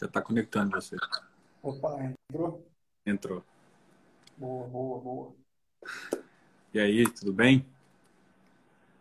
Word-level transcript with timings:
Já 0.00 0.06
está 0.06 0.20
conectando 0.20 0.72
você. 0.72 0.96
Opa, 1.62 1.96
entrou? 2.02 2.66
Entrou. 3.06 3.44
Boa, 4.36 4.66
boa, 4.68 5.00
boa. 5.00 5.32
E 6.72 6.80
aí, 6.80 7.08
tudo 7.12 7.32
bem? 7.32 7.64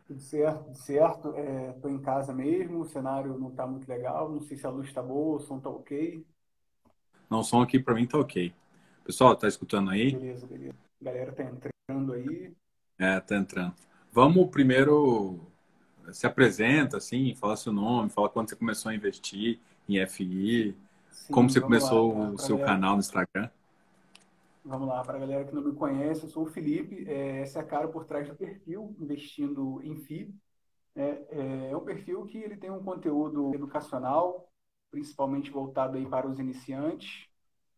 Tudo 0.08 0.20
certo, 0.20 0.64
tudo 0.66 0.78
certo. 0.78 1.34
Estou 1.76 1.90
é, 1.90 1.94
em 1.94 2.00
casa 2.00 2.34
mesmo, 2.34 2.82
o 2.82 2.86
cenário 2.86 3.37
não 3.37 3.49
está 3.49 3.65
muito 3.65 3.87
legal, 3.87 4.29
não 4.29 4.42
sei 4.42 4.58
se 4.58 4.67
a 4.67 4.69
luz 4.69 4.87
está 4.87 5.01
boa, 5.01 5.37
o 5.37 5.40
som 5.40 5.58
está 5.58 5.69
ok. 5.69 6.26
Não, 7.29 7.39
o 7.39 7.44
som 7.44 7.62
aqui 7.62 7.79
para 7.79 7.96
mim 7.96 8.03
está 8.03 8.17
ok. 8.19 8.53
Pessoal, 9.03 9.35
tá 9.35 9.47
escutando 9.47 9.89
aí? 9.89 10.12
Beleza, 10.12 10.46
beleza. 10.46 10.78
A 11.01 11.05
galera 11.05 11.31
tá 11.31 11.44
entrando 11.44 12.13
aí. 12.13 12.53
É, 12.99 13.19
tá 13.19 13.35
entrando. 13.35 13.73
Vamos 14.12 14.49
primeiro 14.51 15.39
se 16.12 16.27
apresenta, 16.27 16.98
assim, 16.98 17.34
fala 17.35 17.55
seu 17.55 17.71
nome, 17.71 18.09
fala 18.09 18.30
quando 18.30 18.49
você 18.49 18.55
começou 18.55 18.91
a 18.91 18.95
investir 18.95 19.59
em 19.87 19.97
FI, 20.05 20.75
Sim, 21.09 21.33
como 21.33 21.49
você 21.49 21.61
começou 21.61 22.17
lá, 22.17 22.31
o 22.31 22.37
seu 22.37 22.57
galera... 22.57 22.73
canal 22.73 22.93
no 22.93 22.99
Instagram. 22.99 23.49
Vamos 24.65 24.87
lá, 24.87 25.03
para 25.03 25.17
a 25.17 25.19
galera 25.19 25.45
que 25.45 25.53
não 25.53 25.61
me 25.61 25.73
conhece, 25.73 26.23
eu 26.23 26.29
sou 26.29 26.43
o 26.43 26.45
Felipe, 26.47 27.03
é, 27.07 27.41
essa 27.41 27.59
é 27.59 27.61
a 27.61 27.65
cara 27.65 27.87
por 27.87 28.05
trás 28.05 28.27
do 28.29 28.35
perfil, 28.35 28.95
investindo 28.99 29.81
em 29.83 29.95
FI. 29.97 30.33
É, 30.95 31.01
é, 31.31 31.71
é 31.71 31.77
um 31.77 31.83
perfil 31.83 32.25
que 32.25 32.37
ele 32.37 32.55
tem 32.55 32.71
um 32.71 32.83
conteúdo 32.83 33.53
educacional, 33.53 34.49
principalmente 34.89 35.51
voltado 35.51 35.97
aí 35.97 36.05
para 36.05 36.27
os 36.27 36.39
iniciantes, 36.39 37.27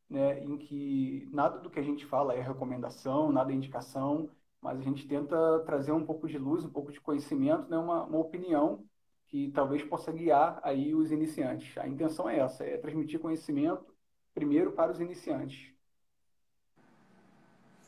né, 0.09 0.43
em 0.43 0.57
que 0.57 1.27
nada 1.31 1.59
do 1.59 1.69
que 1.69 1.79
a 1.79 1.83
gente 1.83 2.05
fala 2.05 2.35
é 2.35 2.41
recomendação, 2.41 3.31
nada 3.31 3.51
é 3.51 3.55
indicação, 3.55 4.29
mas 4.61 4.79
a 4.79 4.83
gente 4.83 5.07
tenta 5.07 5.59
trazer 5.65 5.91
um 5.91 6.05
pouco 6.05 6.27
de 6.27 6.37
luz, 6.37 6.63
um 6.63 6.69
pouco 6.69 6.91
de 6.91 7.01
conhecimento, 7.01 7.69
né, 7.69 7.77
uma, 7.77 8.03
uma 8.03 8.19
opinião 8.19 8.83
que 9.27 9.51
talvez 9.51 9.83
possa 9.83 10.11
guiar 10.11 10.59
aí 10.63 10.93
os 10.93 11.11
iniciantes. 11.11 11.77
A 11.77 11.87
intenção 11.87 12.29
é 12.29 12.39
essa, 12.39 12.63
é 12.63 12.77
transmitir 12.77 13.19
conhecimento 13.19 13.85
primeiro 14.33 14.71
para 14.71 14.91
os 14.91 14.99
iniciantes. 14.99 15.71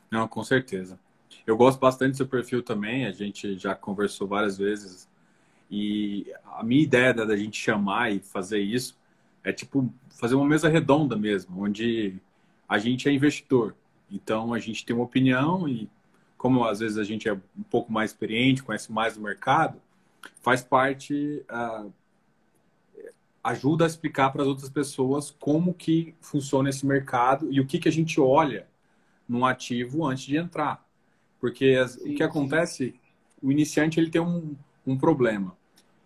Não, 0.09 0.27
com 0.27 0.43
certeza. 0.43 0.99
Eu 1.45 1.57
gosto 1.57 1.79
bastante 1.79 2.11
do 2.11 2.17
seu 2.17 2.27
perfil 2.27 2.63
também, 2.63 3.05
a 3.05 3.11
gente 3.11 3.57
já 3.57 3.75
conversou 3.75 4.27
várias 4.27 4.57
vezes. 4.57 5.09
E 5.69 6.33
a 6.45 6.63
minha 6.63 6.81
ideia 6.81 7.13
da 7.13 7.35
gente 7.35 7.59
chamar 7.59 8.11
e 8.11 8.19
fazer 8.19 8.59
isso 8.59 8.97
é 9.43 9.51
tipo 9.51 9.93
fazer 10.09 10.35
uma 10.35 10.45
mesa 10.45 10.69
redonda 10.69 11.15
mesmo, 11.15 11.61
onde 11.61 12.15
a 12.67 12.77
gente 12.77 13.07
é 13.07 13.11
investidor. 13.11 13.75
Então 14.09 14.53
a 14.53 14.59
gente 14.59 14.85
tem 14.85 14.95
uma 14.95 15.05
opinião 15.05 15.67
e 15.67 15.89
como 16.37 16.63
às 16.65 16.79
vezes 16.79 16.97
a 16.97 17.03
gente 17.03 17.27
é 17.27 17.33
um 17.33 17.63
pouco 17.69 17.91
mais 17.91 18.11
experiente, 18.11 18.63
conhece 18.63 18.91
mais 18.91 19.17
o 19.17 19.21
mercado, 19.21 19.81
faz 20.41 20.61
parte 20.61 21.43
uh, 21.49 21.91
ajuda 23.43 23.85
a 23.85 23.87
explicar 23.87 24.31
para 24.31 24.41
as 24.41 24.47
outras 24.47 24.69
pessoas 24.69 25.31
como 25.39 25.73
que 25.73 26.13
funciona 26.19 26.69
esse 26.69 26.85
mercado 26.85 27.51
e 27.51 27.61
o 27.61 27.65
que 27.65 27.79
que 27.79 27.87
a 27.87 27.91
gente 27.91 28.19
olha 28.19 28.67
num 29.27 29.45
ativo 29.45 30.05
antes 30.05 30.25
de 30.25 30.37
entrar. 30.37 30.85
Porque 31.39 31.77
as, 31.81 31.91
sim, 31.91 32.11
o 32.11 32.15
que 32.15 32.23
acontece, 32.23 32.91
sim. 32.91 32.99
o 33.41 33.51
iniciante 33.51 33.99
ele 33.99 34.09
tem 34.09 34.21
um, 34.21 34.55
um 34.85 34.97
problema. 34.97 35.55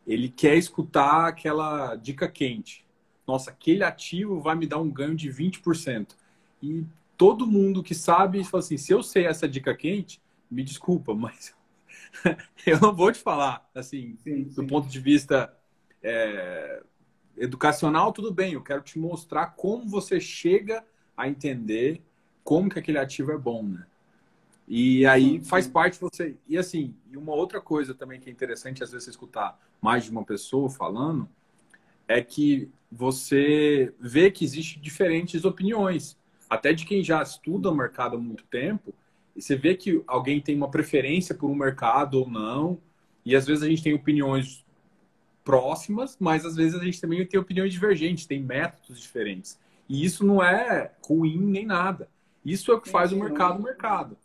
Ele 0.05 0.29
quer 0.29 0.55
escutar 0.55 1.27
aquela 1.27 1.95
dica 1.95 2.27
quente. 2.27 2.85
Nossa, 3.27 3.51
aquele 3.51 3.83
ativo 3.83 4.39
vai 4.39 4.55
me 4.55 4.67
dar 4.67 4.79
um 4.79 4.89
ganho 4.89 5.15
de 5.15 5.29
20%. 5.29 6.15
E 6.61 6.85
todo 7.17 7.47
mundo 7.47 7.83
que 7.83 7.95
sabe 7.95 8.43
fala 8.43 8.63
assim: 8.63 8.77
se 8.77 8.91
eu 8.91 9.01
sei 9.01 9.25
essa 9.25 9.47
dica 9.47 9.75
quente, 9.75 10.21
me 10.49 10.63
desculpa, 10.63 11.13
mas 11.15 11.55
eu 12.65 12.79
não 12.79 12.95
vou 12.95 13.11
te 13.11 13.19
falar. 13.19 13.69
Assim, 13.73 14.17
sim, 14.23 14.43
do 14.43 14.65
ponto 14.65 14.87
de 14.87 14.99
vista 14.99 15.55
é, 16.03 16.83
educacional, 17.37 18.11
tudo 18.11 18.33
bem. 18.33 18.53
Eu 18.53 18.63
quero 18.63 18.81
te 18.81 18.99
mostrar 18.99 19.47
como 19.47 19.87
você 19.87 20.19
chega 20.19 20.83
a 21.15 21.27
entender 21.27 22.01
como 22.43 22.69
que 22.69 22.79
aquele 22.79 22.97
ativo 22.97 23.31
é 23.31 23.37
bom, 23.37 23.63
né? 23.63 23.85
E 24.67 25.05
aí 25.05 25.39
sim, 25.39 25.43
faz 25.43 25.67
parte 25.67 25.99
você. 25.99 26.37
E 26.47 26.57
assim, 26.57 26.95
e 27.11 27.17
uma 27.17 27.33
outra 27.33 27.59
coisa 27.59 27.93
também 27.93 28.19
que 28.19 28.29
é 28.29 28.31
interessante, 28.31 28.83
às 28.83 28.91
vezes, 28.91 29.09
escutar 29.09 29.59
mais 29.81 30.05
de 30.05 30.11
uma 30.11 30.23
pessoa 30.23 30.69
falando, 30.69 31.27
é 32.07 32.21
que 32.21 32.69
você 32.91 33.93
vê 33.99 34.31
que 34.31 34.45
existem 34.45 34.81
diferentes 34.81 35.45
opiniões. 35.45 36.17
Até 36.49 36.73
de 36.73 36.85
quem 36.85 37.03
já 37.03 37.21
estuda 37.21 37.69
o 37.69 37.75
mercado 37.75 38.17
há 38.17 38.19
muito 38.19 38.43
tempo, 38.45 38.93
você 39.35 39.55
vê 39.55 39.75
que 39.75 40.03
alguém 40.07 40.41
tem 40.41 40.55
uma 40.55 40.69
preferência 40.69 41.33
por 41.35 41.49
um 41.49 41.55
mercado 41.55 42.19
ou 42.19 42.29
não. 42.29 42.79
E 43.25 43.35
às 43.35 43.45
vezes 43.45 43.63
a 43.63 43.67
gente 43.67 43.83
tem 43.83 43.93
opiniões 43.93 44.65
próximas, 45.43 46.17
mas 46.19 46.45
às 46.45 46.55
vezes 46.55 46.79
a 46.79 46.83
gente 46.83 46.99
também 46.99 47.25
tem 47.25 47.39
opiniões 47.39 47.73
divergentes, 47.73 48.25
tem 48.25 48.41
métodos 48.41 48.99
diferentes. 48.99 49.59
E 49.87 50.05
isso 50.05 50.25
não 50.25 50.43
é 50.43 50.91
ruim 51.05 51.37
nem 51.37 51.65
nada. 51.65 52.09
Isso 52.43 52.71
é 52.71 52.75
o 52.75 52.81
que 52.81 52.89
faz 52.89 53.11
o 53.11 53.17
mercado 53.17 53.59
o 53.59 53.63
mercado. 53.63 54.17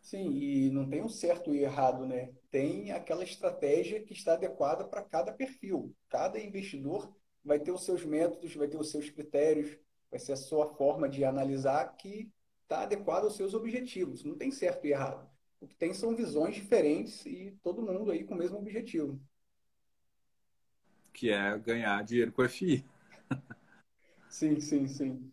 Sim, 0.00 0.32
e 0.32 0.70
não 0.70 0.86
tem 0.86 1.02
um 1.02 1.08
certo 1.08 1.54
e 1.54 1.62
errado, 1.62 2.04
né? 2.04 2.30
Tem 2.50 2.92
aquela 2.92 3.24
estratégia 3.24 4.02
que 4.02 4.12
está 4.12 4.34
adequada 4.34 4.84
para 4.84 5.02
cada 5.02 5.32
perfil. 5.32 5.94
Cada 6.10 6.38
investidor 6.38 7.10
vai 7.42 7.58
ter 7.58 7.70
os 7.70 7.84
seus 7.84 8.04
métodos, 8.04 8.54
vai 8.54 8.68
ter 8.68 8.76
os 8.76 8.90
seus 8.90 9.08
critérios, 9.08 9.78
vai 10.10 10.20
ser 10.20 10.32
a 10.32 10.36
sua 10.36 10.66
forma 10.74 11.08
de 11.08 11.24
analisar 11.24 11.96
que 11.96 12.30
está 12.64 12.82
adequada 12.82 13.26
aos 13.26 13.36
seus 13.36 13.54
objetivos. 13.54 14.24
Não 14.24 14.34
tem 14.34 14.50
certo 14.50 14.86
e 14.86 14.90
errado. 14.90 15.28
O 15.60 15.66
que 15.66 15.74
tem 15.74 15.94
são 15.94 16.14
visões 16.14 16.54
diferentes 16.54 17.24
e 17.24 17.56
todo 17.62 17.82
mundo 17.82 18.10
aí 18.10 18.24
com 18.24 18.34
o 18.34 18.38
mesmo 18.38 18.58
objetivo. 18.58 19.20
Que 21.12 21.30
é 21.30 21.56
ganhar 21.58 22.02
dinheiro 22.02 22.32
com 22.32 22.42
FI. 22.42 22.84
sim, 24.28 24.60
sim, 24.60 24.86
sim. 24.88 25.30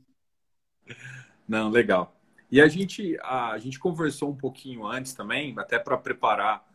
Não, 1.48 1.70
legal. 1.70 2.16
E 2.52 2.62
a 2.62 2.68
gente, 2.68 3.18
a, 3.22 3.52
a 3.52 3.58
gente 3.58 3.80
conversou 3.80 4.30
um 4.30 4.36
pouquinho 4.36 4.86
antes 4.86 5.14
também, 5.14 5.58
até 5.58 5.80
para 5.80 5.98
preparar 5.98 6.66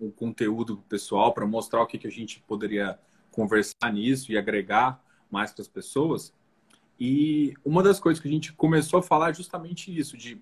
o 0.00 0.10
conteúdo 0.10 0.78
pessoal, 0.88 1.32
para 1.32 1.46
mostrar 1.46 1.82
o 1.82 1.86
que, 1.86 1.98
que 1.98 2.06
a 2.06 2.10
gente 2.10 2.40
poderia 2.40 2.98
conversar 3.30 3.92
nisso 3.92 4.32
e 4.32 4.38
agregar 4.38 5.02
mais 5.30 5.52
para 5.52 5.62
as 5.62 5.68
pessoas. 5.68 6.34
E 7.00 7.54
uma 7.64 7.82
das 7.82 7.98
coisas 7.98 8.20
que 8.20 8.28
a 8.28 8.30
gente 8.30 8.52
começou 8.52 9.00
a 9.00 9.02
falar 9.02 9.30
é 9.30 9.34
justamente 9.34 9.96
isso, 9.96 10.18
de 10.18 10.38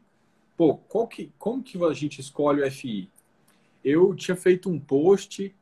pô, 0.57 0.77
qual 0.77 1.07
que, 1.07 1.33
como 1.39 1.63
que 1.63 1.83
a 1.85 1.93
gente 1.93 2.21
escolhe 2.21 2.61
o 2.61 2.67
FI? 2.67 3.09
Eu 3.85 4.13
tinha 4.17 4.37
feito 4.37 4.69
um 4.69 4.81
post 4.81 5.55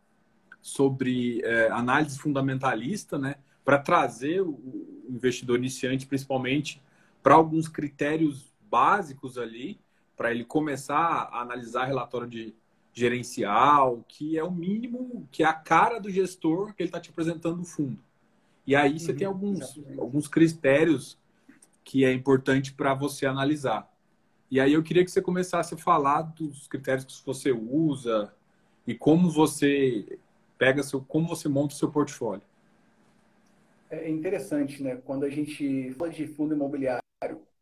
sobre 0.63 1.43
é, 1.45 1.69
análise 1.69 2.19
fundamentalista, 2.19 3.19
né, 3.19 3.35
para 3.63 3.79
trazer 3.79 4.41
o 4.41 5.05
investidor 5.07 5.59
iniciante, 5.59 6.07
principalmente, 6.07 6.83
para 7.23 7.35
alguns 7.35 7.69
critérios 7.69 8.51
básicos 8.71 9.37
ali, 9.37 9.79
para 10.17 10.31
ele 10.31 10.45
começar 10.45 10.97
a 10.97 11.43
analisar 11.43 11.85
relatório 11.85 12.27
de 12.27 12.55
gerencial, 12.93 14.03
que 14.09 14.39
é 14.39 14.43
o 14.43 14.51
mínimo, 14.51 15.29
que 15.31 15.43
é 15.43 15.47
a 15.47 15.53
cara 15.53 16.01
do 16.01 16.11
gestor 16.11 16.73
que 16.75 16.83
ele 16.83 16.89
está 16.89 16.99
te 16.99 17.11
apresentando 17.11 17.59
no 17.59 17.65
fundo. 17.65 17.99
E 18.67 18.75
aí 18.77 18.99
você 18.99 19.13
uhum, 19.13 19.15
tem 19.15 19.27
alguns, 19.27 19.81
alguns 19.99 20.29
critérios 20.29 21.19
que 21.85 22.05
é 22.05 22.13
importante 22.13 22.73
para 22.75 22.95
você 22.95 23.27
analisar. 23.27 23.91
E 24.51 24.61
aí 24.61 24.73
eu 24.75 24.83
queria 24.83 25.05
que 25.05 25.11
você 25.11 25.23
começasse 25.23 25.75
a 25.75 25.79
falar 25.79 26.23
dos 26.23 26.69
critérios 26.69 27.05
que 27.21 27.27
você 27.27 27.53
usa 27.53 28.33
e 28.87 28.95
como 28.95 29.31
você 29.31 30.19
pega 30.59 30.83
seu, 30.83 31.01
como 31.03 31.29
você 31.29 31.49
monta 31.49 31.75
o 31.75 31.79
seu 31.79 31.91
portfólio. 31.91 32.43
É 33.89 34.09
interessante, 34.11 34.83
né? 34.83 34.97
Quando 34.97 35.25
a 35.25 35.31
gente 35.31 35.93
fala 35.95 36.11
de 36.11 36.27
fundo 36.27 36.55
imobiliário, 36.55 37.03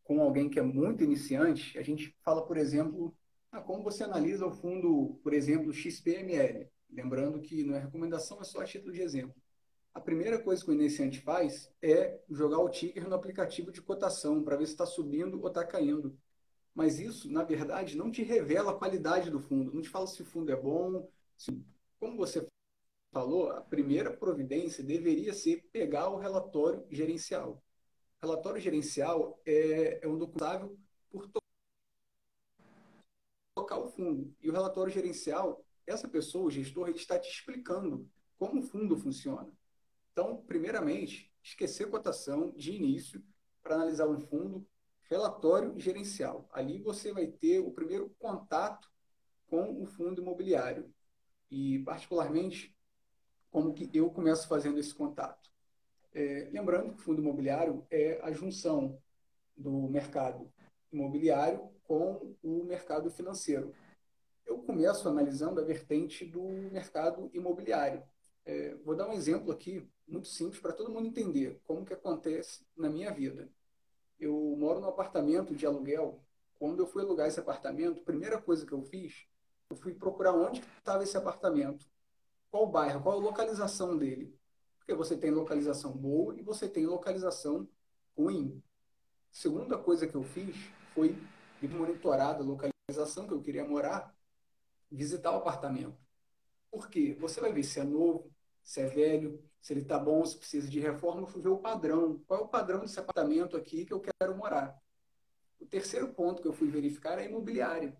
com 0.03 0.21
alguém 0.21 0.49
que 0.49 0.59
é 0.59 0.63
muito 0.63 1.03
iniciante, 1.03 1.77
a 1.77 1.83
gente 1.83 2.15
fala, 2.23 2.45
por 2.45 2.57
exemplo, 2.57 3.15
ah, 3.51 3.61
como 3.61 3.83
você 3.83 4.03
analisa 4.03 4.45
o 4.45 4.51
fundo, 4.51 5.19
por 5.23 5.33
exemplo, 5.33 5.73
XPML. 5.73 6.69
Lembrando 6.91 7.41
que 7.41 7.63
não 7.63 7.75
é 7.75 7.79
recomendação, 7.79 8.41
é 8.41 8.45
só 8.45 8.61
a 8.61 8.65
título 8.65 8.93
de 8.93 9.01
exemplo. 9.01 9.35
A 9.95 9.99
primeira 9.99 10.37
coisa 10.37 10.63
que 10.63 10.69
o 10.69 10.73
iniciante 10.73 11.19
faz 11.21 11.73
é 11.81 12.19
jogar 12.29 12.59
o 12.59 12.69
ticker 12.69 13.09
no 13.09 13.15
aplicativo 13.15 13.71
de 13.71 13.81
cotação 13.81 14.43
para 14.43 14.55
ver 14.55 14.67
se 14.67 14.73
está 14.73 14.85
subindo 14.85 15.41
ou 15.41 15.47
está 15.47 15.65
caindo. 15.65 16.15
Mas 16.75 16.99
isso, 16.99 17.31
na 17.31 17.43
verdade, 17.43 17.97
não 17.97 18.11
te 18.11 18.21
revela 18.21 18.71
a 18.71 18.75
qualidade 18.75 19.31
do 19.31 19.39
fundo, 19.39 19.73
não 19.73 19.81
te 19.81 19.89
fala 19.89 20.05
se 20.05 20.21
o 20.21 20.25
fundo 20.25 20.51
é 20.51 20.55
bom. 20.55 21.09
Se... 21.35 21.49
Como 21.99 22.17
você 22.17 22.45
falou, 23.11 23.49
a 23.49 23.61
primeira 23.61 24.11
providência 24.15 24.83
deveria 24.83 25.33
ser 25.33 25.63
pegar 25.71 26.09
o 26.09 26.17
relatório 26.17 26.85
gerencial 26.91 27.63
relatório 28.25 28.59
gerencial 28.59 29.39
é, 29.45 30.03
é 30.03 30.07
um 30.07 30.17
documentável 30.17 30.77
por 31.09 31.29
tocar 33.55 33.77
o 33.77 33.91
fundo. 33.91 34.35
E 34.41 34.49
o 34.49 34.51
relatório 34.51 34.91
gerencial, 34.91 35.63
essa 35.85 36.07
pessoa, 36.07 36.45
o 36.45 36.51
gestor, 36.51 36.89
ele 36.89 36.97
está 36.97 37.19
te 37.19 37.29
explicando 37.29 38.09
como 38.37 38.59
o 38.59 38.63
fundo 38.63 38.97
funciona. 38.97 39.49
Então, 40.15 40.37
primeiramente, 40.47 41.29
esquecer 41.43 41.89
cotação 41.89 42.51
de 42.51 42.71
início 42.71 43.21
para 43.61 43.75
analisar 43.75 44.07
um 44.07 44.17
fundo, 44.17 44.65
relatório 45.09 45.77
gerencial. 45.77 46.47
Ali 46.53 46.79
você 46.79 47.11
vai 47.11 47.27
ter 47.27 47.59
o 47.59 47.69
primeiro 47.69 48.09
contato 48.17 48.89
com 49.45 49.83
o 49.83 49.85
fundo 49.85 50.21
imobiliário. 50.21 50.89
E, 51.51 51.79
particularmente, 51.79 52.73
como 53.51 53.73
que 53.73 53.89
eu 53.93 54.09
começo 54.09 54.47
fazendo 54.47 54.79
esse 54.79 54.95
contato? 54.95 55.51
É, 56.13 56.47
lembrando 56.49 56.93
que 56.93 57.01
o 57.01 57.03
fundo 57.03 57.21
imobiliário 57.21 57.85
é 57.91 58.17
a 58.23 58.31
junção 58.31 58.97
do 59.53 59.89
mercado 59.89 60.49
imobiliário 60.93 61.69
com 61.83 62.37
o 62.41 62.63
mercado 62.63 63.11
financeiro. 63.11 63.75
Eu 64.45 64.59
começo 64.59 65.09
analisando 65.09 65.59
a 65.59 65.65
vertente 65.65 66.23
do 66.23 66.41
mercado 66.71 67.29
imobiliário. 67.33 68.01
É, 68.45 68.75
vou 68.75 68.95
dar 68.95 69.09
um 69.09 69.13
exemplo 69.13 69.51
aqui, 69.51 69.85
muito 70.07 70.27
simples, 70.27 70.61
para 70.61 70.73
todo 70.73 70.91
mundo 70.91 71.07
entender 71.07 71.59
como 71.63 71.85
que 71.85 71.93
acontece 71.93 72.65
na 72.75 72.89
minha 72.89 73.11
vida. 73.11 73.49
Eu 74.19 74.55
moro 74.57 74.79
num 74.79 74.87
apartamento 74.87 75.55
de 75.55 75.65
aluguel. 75.65 76.23
Quando 76.57 76.79
eu 76.79 76.87
fui 76.87 77.03
alugar 77.03 77.27
esse 77.27 77.39
apartamento, 77.39 77.99
a 77.99 78.05
primeira 78.05 78.41
coisa 78.41 78.65
que 78.65 78.71
eu 78.71 78.81
fiz, 78.83 79.27
eu 79.69 79.75
fui 79.75 79.93
procurar 79.93 80.33
onde 80.33 80.61
estava 80.77 81.03
esse 81.03 81.17
apartamento. 81.17 81.85
Qual 82.49 82.67
bairro, 82.67 83.01
qual 83.01 83.17
a 83.19 83.21
localização 83.21 83.97
dele. 83.97 84.33
Porque 84.77 84.93
você 84.93 85.17
tem 85.17 85.31
localização 85.31 85.91
boa 85.91 86.35
e 86.37 86.41
você 86.41 86.69
tem 86.69 86.85
localização 86.85 87.67
ruim. 88.15 88.61
Segunda 89.31 89.77
coisa 89.77 90.07
que 90.07 90.15
eu 90.15 90.23
fiz 90.23 90.55
foi 90.93 91.17
monitorar 91.61 92.35
a 92.35 92.39
localização 92.39 93.27
que 93.27 93.33
eu 93.33 93.41
queria 93.41 93.65
morar, 93.65 94.15
visitar 94.89 95.31
o 95.31 95.37
apartamento. 95.37 95.97
Por 96.69 96.89
quê? 96.89 97.17
Você 97.19 97.41
vai 97.41 97.51
ver 97.51 97.63
se 97.63 97.79
é 97.79 97.83
novo, 97.83 98.31
se 98.63 98.81
é 98.81 98.85
velho, 98.85 99.43
se 99.65 99.73
ele 99.73 99.81
está 99.81 99.97
bom, 99.97 100.23
se 100.23 100.37
precisa 100.37 100.69
de 100.69 100.79
reforma, 100.79 101.21
eu 101.21 101.25
fui 101.25 101.41
ver 101.41 101.49
o 101.49 101.57
padrão. 101.57 102.21
Qual 102.27 102.39
é 102.39 102.43
o 102.43 102.47
padrão 102.47 102.81
desse 102.81 102.99
apartamento 102.99 103.57
aqui 103.57 103.83
que 103.83 103.91
eu 103.91 103.99
quero 103.99 104.37
morar? 104.37 104.79
O 105.59 105.65
terceiro 105.65 106.13
ponto 106.13 106.39
que 106.39 106.47
eu 106.47 106.53
fui 106.53 106.69
verificar 106.69 107.17
é 107.17 107.23
a 107.23 107.25
imobiliária. 107.25 107.97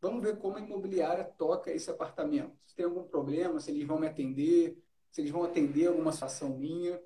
Vamos 0.00 0.20
ver 0.20 0.36
como 0.36 0.56
a 0.56 0.60
imobiliária 0.60 1.22
toca 1.22 1.70
esse 1.70 1.88
apartamento. 1.88 2.58
Se 2.66 2.74
tem 2.74 2.86
algum 2.86 3.04
problema, 3.04 3.60
se 3.60 3.70
eles 3.70 3.86
vão 3.86 4.00
me 4.00 4.08
atender, 4.08 4.82
se 5.08 5.20
eles 5.20 5.30
vão 5.30 5.44
atender 5.44 5.86
alguma 5.86 6.10
situação 6.10 6.58
minha. 6.58 7.00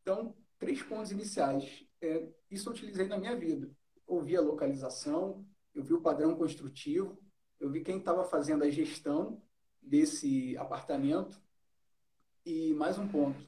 Então, 0.00 0.34
três 0.58 0.82
pontos 0.82 1.12
iniciais. 1.12 1.86
É, 2.00 2.26
isso 2.50 2.70
eu 2.70 2.72
utilizei 2.72 3.06
na 3.06 3.18
minha 3.18 3.36
vida. 3.36 3.70
Ouvi 4.06 4.34
a 4.34 4.40
localização, 4.40 5.46
eu 5.74 5.84
vi 5.84 5.92
o 5.92 6.00
padrão 6.00 6.34
construtivo, 6.34 7.22
eu 7.60 7.68
vi 7.68 7.84
quem 7.84 7.98
estava 7.98 8.24
fazendo 8.24 8.64
a 8.64 8.70
gestão 8.70 9.42
desse 9.82 10.56
apartamento. 10.56 11.43
E 12.46 12.74
mais 12.74 12.98
um 12.98 13.08
ponto. 13.08 13.42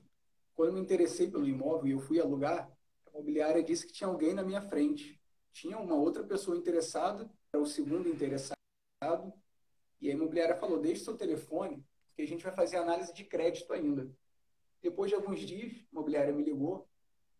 Quando 0.54 0.72
me 0.72 0.80
interessei 0.80 1.30
pelo 1.30 1.46
imóvel 1.46 1.86
e 1.86 1.90
eu 1.90 2.00
fui 2.00 2.18
alugar, 2.18 2.66
a 3.06 3.10
imobiliária 3.10 3.62
disse 3.62 3.86
que 3.86 3.92
tinha 3.92 4.08
alguém 4.08 4.32
na 4.32 4.42
minha 4.42 4.62
frente. 4.62 5.20
Tinha 5.52 5.78
uma 5.78 5.94
outra 5.94 6.24
pessoa 6.24 6.56
interessada, 6.56 7.30
era 7.52 7.62
o 7.62 7.66
segundo 7.66 8.08
interessado, 8.08 8.56
e 10.00 10.08
a 10.08 10.14
imobiliária 10.14 10.56
falou: 10.56 10.80
deixe 10.80 11.04
seu 11.04 11.14
telefone, 11.14 11.84
que 12.14 12.22
a 12.22 12.26
gente 12.26 12.42
vai 12.42 12.54
fazer 12.54 12.78
análise 12.78 13.12
de 13.12 13.22
crédito 13.22 13.70
ainda. 13.74 14.10
Depois 14.80 15.10
de 15.10 15.14
alguns 15.14 15.40
dias, 15.40 15.74
a 15.74 15.92
imobiliária 15.92 16.32
me 16.32 16.42
ligou, 16.42 16.88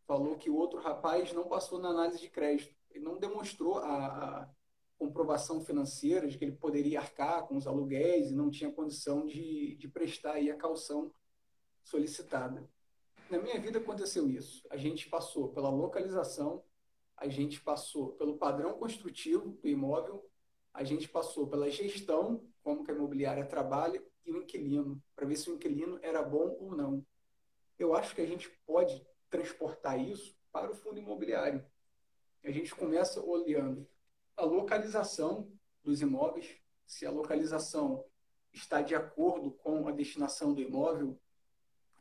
falou 0.06 0.37
que 0.37 0.50
o 0.50 0.56
outro 0.56 0.79
rapaz 0.79 1.32
não 1.32 1.49
passou 1.49 1.79
na 1.79 1.88
análise 1.88 2.20
de 2.20 2.29
crédito. 2.29 2.76
Ele 2.91 3.02
não 3.02 3.19
demonstrou 3.19 3.79
a, 3.79 4.43
a 4.43 4.50
comprovação 4.99 5.62
financeira 5.62 6.29
de 6.29 6.37
que 6.37 6.44
ele 6.44 6.56
poderia 6.56 7.00
arcar 7.00 7.47
com 7.47 7.56
os 7.56 7.67
aluguéis 7.67 8.31
e 8.31 8.35
não 8.35 8.50
tinha 8.50 8.70
condição 8.70 9.25
de, 9.25 9.75
de 9.76 9.88
prestar 9.88 10.32
aí 10.32 10.50
a 10.50 10.56
calção 10.56 11.11
solicitada. 11.87 12.69
Na 13.31 13.38
minha 13.38 13.59
vida 13.61 13.79
aconteceu 13.79 14.29
isso. 14.29 14.67
A 14.71 14.77
gente 14.77 15.09
passou 15.09 15.49
pela 15.49 15.71
localização, 15.71 16.65
a 17.17 17.29
gente 17.29 17.61
passou 17.61 18.12
pelo 18.12 18.37
padrão 18.37 18.75
construtivo 18.75 19.50
do 19.62 19.69
imóvel, 19.69 20.29
a 20.75 20.83
gente 20.83 21.09
passou 21.09 21.47
pela 21.47 21.71
gestão, 21.71 22.44
como 22.62 22.85
que 22.85 22.91
a 22.91 22.94
imobiliária 22.94 23.47
trabalha, 23.47 24.05
e 24.25 24.33
o 24.33 24.43
inquilino, 24.43 25.00
para 25.15 25.25
ver 25.25 25.37
se 25.37 25.49
o 25.49 25.55
inquilino 25.55 25.99
era 26.03 26.23
bom 26.23 26.56
ou 26.61 26.77
não. 26.77 27.06
Eu 27.79 27.94
acho 27.94 28.15
que 28.15 28.21
a 28.21 28.27
gente 28.27 28.50
pode 28.67 29.06
transportar 29.31 29.99
isso 30.00 30.37
para 30.50 30.71
o 30.71 30.75
fundo 30.75 30.99
imobiliário. 30.99 31.65
A 32.44 32.50
gente 32.50 32.75
começa 32.75 33.23
olhando 33.23 33.87
a 34.37 34.44
localização 34.44 35.50
dos 35.85 36.03
imóveis, 36.03 36.56
se 36.85 37.06
a 37.06 37.11
localização 37.11 38.05
está 38.53 38.83
de 38.83 38.94
acordo 38.94 39.53
com 39.53 39.87
a 39.87 39.93
destinação 39.93 40.53
do 40.53 40.61
imóvel. 40.61 41.19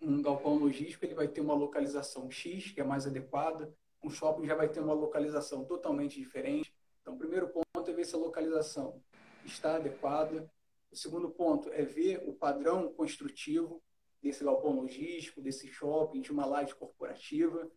Um 0.01 0.21
galpão 0.21 0.55
logístico 0.55 1.05
ele 1.05 1.15
vai 1.15 1.27
ter 1.27 1.41
uma 1.41 1.53
localização 1.53 2.29
X, 2.29 2.71
que 2.71 2.81
é 2.81 2.83
mais 2.83 3.07
adequada. 3.07 3.73
Um 4.03 4.09
shopping 4.09 4.45
já 4.45 4.55
vai 4.55 4.69
ter 4.69 4.79
uma 4.79 4.93
localização 4.93 5.65
totalmente 5.65 6.19
diferente. 6.19 6.73
Então, 7.01 7.15
o 7.15 7.17
primeiro 7.17 7.49
ponto 7.49 7.89
é 7.89 7.93
ver 7.93 8.05
se 8.05 8.15
a 8.15 8.19
localização 8.19 9.01
está 9.45 9.75
adequada. 9.75 10.49
O 10.91 10.95
segundo 10.95 11.29
ponto 11.29 11.69
é 11.71 11.83
ver 11.83 12.23
o 12.27 12.33
padrão 12.33 12.91
construtivo 12.93 13.81
desse 14.21 14.43
galpão 14.43 14.75
logístico, 14.75 15.41
desse 15.41 15.67
shopping, 15.67 16.21
de 16.21 16.31
uma 16.31 16.45
laje 16.45 16.73
corporativa. 16.75 17.69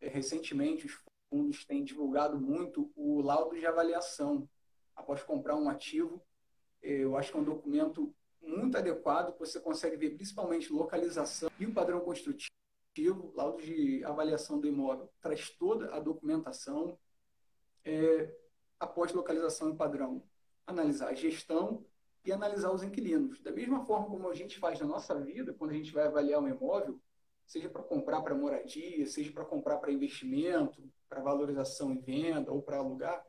É, 0.00 0.08
recentemente, 0.08 0.86
os 0.86 1.00
fundos 1.28 1.64
têm 1.64 1.84
divulgado 1.84 2.40
muito 2.40 2.90
o 2.94 3.20
laudo 3.20 3.58
de 3.58 3.66
avaliação 3.66 4.48
após 4.94 5.22
comprar 5.22 5.56
um 5.56 5.68
ativo. 5.68 6.22
É, 6.82 6.92
eu 6.92 7.16
acho 7.16 7.32
que 7.32 7.38
é 7.38 7.40
um 7.40 7.44
documento 7.44 8.14
muito 8.40 8.76
adequado, 8.76 9.36
você 9.38 9.60
consegue 9.60 9.96
ver 9.96 10.10
principalmente 10.10 10.72
localização 10.72 11.50
e 11.58 11.66
o 11.66 11.72
padrão 11.72 12.00
construtivo. 12.00 12.52
Laudo 13.34 13.62
de 13.62 14.04
avaliação 14.04 14.58
do 14.60 14.66
imóvel 14.66 15.08
traz 15.20 15.50
toda 15.50 15.94
a 15.94 16.00
documentação. 16.00 16.98
É, 17.84 18.34
após 18.78 19.12
localização 19.12 19.70
e 19.70 19.76
padrão, 19.76 20.22
analisar 20.66 21.08
a 21.08 21.14
gestão 21.14 21.84
e 22.24 22.32
analisar 22.32 22.72
os 22.72 22.82
inquilinos. 22.82 23.40
Da 23.40 23.50
mesma 23.50 23.84
forma 23.84 24.06
como 24.06 24.28
a 24.28 24.34
gente 24.34 24.58
faz 24.58 24.80
na 24.80 24.86
nossa 24.86 25.14
vida, 25.20 25.54
quando 25.54 25.70
a 25.70 25.74
gente 25.74 25.92
vai 25.92 26.06
avaliar 26.06 26.40
um 26.40 26.48
imóvel, 26.48 27.00
seja 27.46 27.68
para 27.68 27.82
comprar 27.82 28.20
para 28.20 28.34
moradia, 28.34 29.06
seja 29.06 29.32
para 29.32 29.44
comprar 29.44 29.78
para 29.78 29.90
investimento, 29.90 30.82
para 31.08 31.22
valorização 31.22 31.92
e 31.92 31.98
venda 31.98 32.52
ou 32.52 32.60
para 32.60 32.78
alugar, 32.78 33.24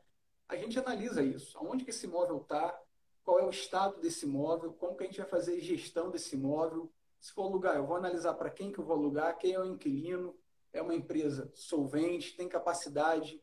a 0.48 0.56
gente 0.56 0.78
analisa 0.78 1.22
isso. 1.22 1.56
Aonde 1.56 1.84
que 1.84 1.90
esse 1.90 2.06
imóvel 2.06 2.38
está, 2.38 2.78
qual 3.24 3.38
é 3.38 3.44
o 3.44 3.50
estado 3.50 4.00
desse 4.00 4.24
imóvel, 4.26 4.72
como 4.72 4.96
que 4.96 5.04
a 5.04 5.06
gente 5.06 5.20
vai 5.20 5.28
fazer 5.28 5.60
gestão 5.60 6.10
desse 6.10 6.36
imóvel. 6.36 6.92
Se 7.20 7.32
for 7.32 7.42
alugar, 7.42 7.76
eu 7.76 7.86
vou 7.86 7.96
analisar 7.96 8.34
para 8.34 8.50
quem 8.50 8.72
que 8.72 8.78
eu 8.78 8.84
vou 8.84 8.96
alugar, 8.96 9.38
quem 9.38 9.52
é 9.52 9.60
o 9.60 9.64
inquilino, 9.64 10.34
é 10.72 10.80
uma 10.80 10.94
empresa 10.94 11.50
solvente, 11.54 12.36
tem 12.36 12.48
capacidade 12.48 13.42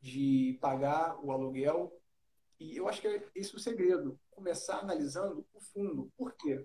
de 0.00 0.58
pagar 0.60 1.18
o 1.24 1.32
aluguel. 1.32 1.92
E 2.60 2.76
eu 2.76 2.88
acho 2.88 3.00
que 3.00 3.08
é 3.08 3.28
esse 3.34 3.54
o 3.54 3.58
segredo, 3.58 4.18
começar 4.30 4.78
analisando 4.78 5.46
o 5.52 5.60
fundo. 5.60 6.12
Por 6.16 6.34
quê? 6.34 6.64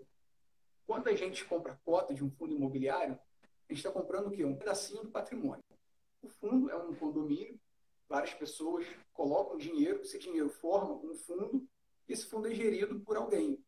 Quando 0.85 1.07
a 1.07 1.15
gente 1.15 1.45
compra 1.45 1.79
cota 1.83 2.13
de 2.13 2.23
um 2.23 2.29
fundo 2.31 2.53
imobiliário, 2.53 3.13
a 3.13 3.73
gente 3.73 3.77
está 3.77 3.91
comprando 3.91 4.27
o 4.27 4.31
quê? 4.31 4.43
Um 4.43 4.57
pedacinho 4.57 5.03
do 5.03 5.11
patrimônio. 5.11 5.63
O 6.21 6.27
fundo 6.27 6.69
é 6.69 6.75
um 6.75 6.93
condomínio, 6.93 7.59
várias 8.07 8.33
pessoas 8.33 8.85
colocam 9.13 9.57
dinheiro, 9.57 10.01
esse 10.01 10.19
dinheiro 10.19 10.49
forma 10.49 10.93
um 10.95 11.15
fundo, 11.15 11.67
esse 12.07 12.25
fundo 12.25 12.47
é 12.47 12.53
gerido 12.53 12.99
por 12.99 13.17
alguém. 13.17 13.63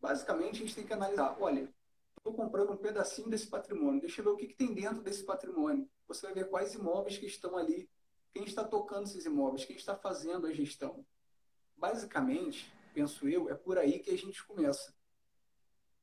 Basicamente, 0.00 0.56
a 0.56 0.66
gente 0.66 0.74
tem 0.74 0.86
que 0.86 0.92
analisar, 0.92 1.36
olha, 1.40 1.72
estou 2.16 2.34
comprando 2.34 2.72
um 2.72 2.76
pedacinho 2.76 3.28
desse 3.28 3.46
patrimônio, 3.46 4.00
deixa 4.00 4.20
eu 4.20 4.24
ver 4.24 4.30
o 4.30 4.36
que, 4.36 4.48
que 4.48 4.54
tem 4.54 4.74
dentro 4.74 5.02
desse 5.02 5.24
patrimônio. 5.24 5.88
Você 6.06 6.26
vai 6.26 6.34
ver 6.34 6.48
quais 6.48 6.74
imóveis 6.74 7.18
que 7.18 7.26
estão 7.26 7.56
ali, 7.56 7.90
quem 8.32 8.44
está 8.44 8.64
tocando 8.64 9.06
esses 9.06 9.24
imóveis, 9.24 9.64
quem 9.64 9.76
está 9.76 9.96
fazendo 9.96 10.46
a 10.46 10.52
gestão. 10.52 11.04
Basicamente, 11.76 12.72
penso 12.92 13.28
eu, 13.28 13.48
é 13.48 13.54
por 13.54 13.78
aí 13.78 13.98
que 13.98 14.10
a 14.10 14.18
gente 14.18 14.44
começa. 14.44 14.94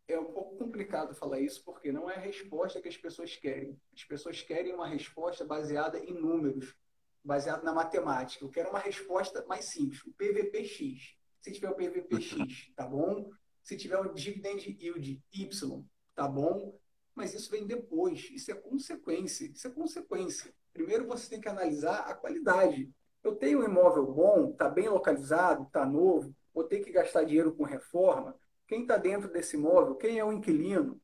É 0.08 0.20
um 0.20 0.32
pouco 0.32 0.56
complicado 0.58 1.16
falar 1.16 1.40
isso, 1.40 1.64
porque 1.64 1.92
não 1.92 2.10
é 2.10 2.16
a 2.16 2.20
resposta 2.20 2.82
que 2.82 2.88
as 2.88 2.98
pessoas 2.98 3.36
querem. 3.36 3.80
As 3.94 4.04
pessoas 4.04 4.42
querem 4.42 4.74
uma 4.74 4.88
resposta 4.88 5.44
baseada 5.44 5.98
em 5.98 6.14
números, 6.14 6.76
baseada 7.24 7.64
na 7.64 7.74
matemática. 7.74 8.46
Eu 8.46 8.50
quero 8.50 8.70
uma 8.70 8.80
resposta 8.80 9.44
mais 9.48 9.66
simples, 9.66 10.04
o 10.06 10.14
PVPX. 10.14 11.18
Se 11.46 11.52
tiver 11.52 11.70
o 11.70 11.76
PVPX, 11.76 12.72
tá 12.76 12.88
bom? 12.88 13.30
Se 13.62 13.78
tiver 13.78 14.00
o 14.00 14.12
dividend 14.12 14.68
yield 14.82 15.22
Y, 15.32 15.86
tá 16.16 16.28
bom? 16.28 16.76
Mas 17.14 17.36
isso 17.36 17.52
vem 17.52 17.68
depois, 17.68 18.32
isso 18.32 18.50
é 18.50 18.56
consequência, 18.56 19.46
isso 19.46 19.68
é 19.68 19.70
consequência. 19.70 20.52
Primeiro 20.74 21.06
você 21.06 21.30
tem 21.30 21.40
que 21.40 21.48
analisar 21.48 22.00
a 22.00 22.16
qualidade. 22.16 22.92
Eu 23.24 23.36
tenho 23.36 23.60
um 23.60 23.64
imóvel 23.64 24.08
bom, 24.08 24.50
está 24.50 24.68
bem 24.68 24.90
localizado, 24.90 25.68
está 25.68 25.86
novo, 25.86 26.36
vou 26.52 26.64
ter 26.64 26.80
que 26.80 26.92
gastar 26.92 27.26
dinheiro 27.26 27.54
com 27.54 27.64
reforma. 27.64 28.36
Quem 28.68 28.82
está 28.82 28.98
dentro 28.98 29.32
desse 29.32 29.56
imóvel? 29.56 29.94
Quem 29.94 30.18
é 30.18 30.26
o 30.26 30.34
inquilino? 30.34 31.00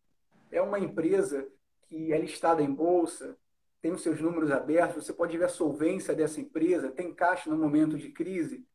É 0.52 0.60
uma 0.60 0.80
empresa 0.80 1.48
que 1.84 2.12
é 2.12 2.18
listada 2.18 2.64
em 2.64 2.74
bolsa, 2.74 3.38
tem 3.80 3.92
os 3.92 4.02
seus 4.02 4.20
números 4.20 4.50
abertos, 4.50 5.06
você 5.06 5.14
pode 5.14 5.38
ver 5.38 5.46
a 5.46 5.50
solvência 5.50 6.16
dessa 6.16 6.42
empresa, 6.42 6.90
tem 6.90 7.14
caixa 7.14 7.48
no 7.48 7.58
momento 7.58 7.96
de 7.96 8.10
crise. 8.10 8.66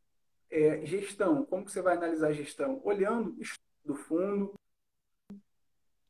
É, 0.56 0.86
gestão, 0.86 1.44
como 1.44 1.66
que 1.66 1.70
você 1.70 1.82
vai 1.82 1.98
analisar 1.98 2.28
a 2.28 2.32
gestão? 2.32 2.80
Olhando 2.82 3.36
o 3.38 3.86
do 3.86 3.94
fundo. 3.94 4.54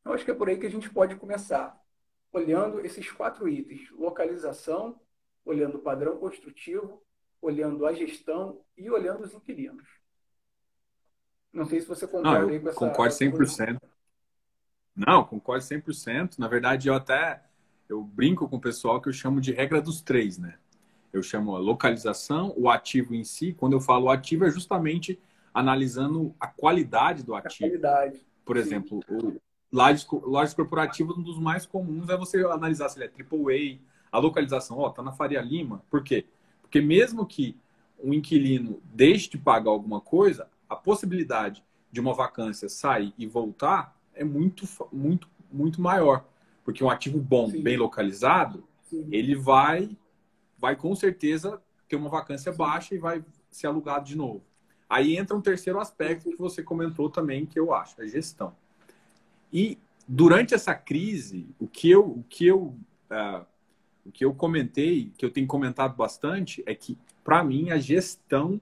Eu 0.05 0.13
acho 0.13 0.23
que 0.23 0.31
é 0.31 0.33
por 0.33 0.47
aí 0.47 0.57
que 0.57 0.65
a 0.65 0.71
gente 0.71 0.89
pode 0.89 1.17
começar 1.17 1.77
olhando 2.31 2.79
esses 2.79 3.11
quatro 3.11 3.49
itens: 3.49 3.91
localização, 3.91 5.01
olhando 5.43 5.79
o 5.79 5.81
padrão 5.81 6.17
construtivo, 6.17 7.03
olhando 7.41 7.85
a 7.85 7.91
gestão 7.91 8.61
e 8.77 8.89
olhando 8.89 9.25
os 9.25 9.33
inquilinos. 9.33 9.85
Não 11.51 11.65
sei 11.65 11.81
se 11.81 11.87
você 11.87 12.07
concorda 12.07 12.45
Não, 12.45 12.59
com 12.61 12.69
essa. 12.69 12.79
Concordo 12.79 13.13
100%. 13.15 13.81
Não, 14.95 15.25
concordo 15.25 15.65
100%. 15.65 16.39
Na 16.39 16.47
verdade, 16.47 16.87
eu 16.87 16.93
até 16.93 17.43
eu 17.89 18.01
brinco 18.01 18.47
com 18.47 18.55
o 18.55 18.61
pessoal 18.61 19.01
que 19.01 19.09
eu 19.09 19.13
chamo 19.13 19.41
de 19.41 19.51
regra 19.51 19.81
dos 19.81 20.01
três, 20.01 20.37
né? 20.37 20.57
Eu 21.11 21.23
chamo 21.23 21.55
a 21.55 21.59
localização, 21.59 22.53
o 22.57 22.69
ativo 22.69 23.15
em 23.15 23.23
si. 23.23 23.53
Quando 23.53 23.73
eu 23.73 23.79
falo 23.79 24.09
ativo, 24.09 24.45
é 24.45 24.51
justamente 24.51 25.19
analisando 25.53 26.35
a 26.39 26.47
qualidade 26.47 27.23
do 27.23 27.33
ativo. 27.35 27.69
Qualidade. 27.69 28.25
Por 28.45 28.57
exemplo, 28.57 28.99
o 29.09 29.39
lajes, 29.71 30.07
lajes 30.23 30.53
corporativas, 30.53 31.17
um 31.17 31.23
dos 31.23 31.39
mais 31.39 31.65
comuns 31.65 32.09
é 32.09 32.17
você 32.17 32.45
analisar 32.45 32.89
se 32.89 32.99
ele 32.99 33.05
é 33.05 33.23
AAA, 33.23 33.79
a 34.11 34.19
localização, 34.19 34.77
ó, 34.77 34.89
tá 34.89 35.01
na 35.01 35.11
Faria 35.11 35.41
Lima. 35.41 35.83
Por 35.89 36.03
quê? 36.03 36.25
Porque 36.61 36.81
mesmo 36.81 37.25
que 37.25 37.57
um 38.01 38.13
inquilino 38.13 38.81
deixe 38.85 39.29
de 39.29 39.37
pagar 39.37 39.71
alguma 39.71 39.99
coisa, 39.99 40.47
a 40.69 40.75
possibilidade 40.75 41.63
de 41.91 41.99
uma 41.99 42.13
vacância 42.13 42.69
sair 42.69 43.13
e 43.17 43.25
voltar 43.25 43.97
é 44.13 44.23
muito, 44.23 44.65
muito, 44.91 45.27
muito 45.51 45.81
maior. 45.81 46.25
Porque 46.63 46.83
um 46.83 46.89
ativo 46.89 47.19
bom, 47.19 47.49
Sim. 47.49 47.61
bem 47.61 47.77
localizado, 47.77 48.63
Sim. 48.83 49.07
ele 49.11 49.35
vai, 49.35 49.89
vai 50.57 50.75
com 50.75 50.95
certeza 50.95 51.61
ter 51.87 51.95
uma 51.95 52.09
vacância 52.09 52.51
baixa 52.51 52.95
e 52.95 52.97
vai 52.97 53.23
ser 53.49 53.67
alugado 53.67 54.05
de 54.05 54.15
novo. 54.15 54.43
Aí 54.89 55.17
entra 55.17 55.35
um 55.35 55.41
terceiro 55.41 55.79
aspecto 55.79 56.29
que 56.29 56.37
você 56.37 56.63
comentou 56.63 57.09
também, 57.09 57.45
que 57.45 57.59
eu 57.59 57.73
acho, 57.73 58.01
a 58.01 58.07
gestão. 58.07 58.55
E 59.51 59.77
durante 60.07 60.53
essa 60.53 60.73
crise, 60.73 61.47
o 61.59 61.67
que 61.67 61.89
eu, 61.89 62.05
o 62.05 62.23
que 62.29 62.47
eu, 62.47 62.75
uh, 63.11 63.45
o 64.05 64.11
que 64.11 64.23
eu 64.23 64.33
comentei, 64.33 65.11
que 65.17 65.25
eu 65.25 65.31
tenho 65.31 65.47
comentado 65.47 65.95
bastante, 65.95 66.63
é 66.65 66.73
que, 66.73 66.97
para 67.23 67.43
mim, 67.43 67.69
a 67.71 67.77
gestão 67.77 68.59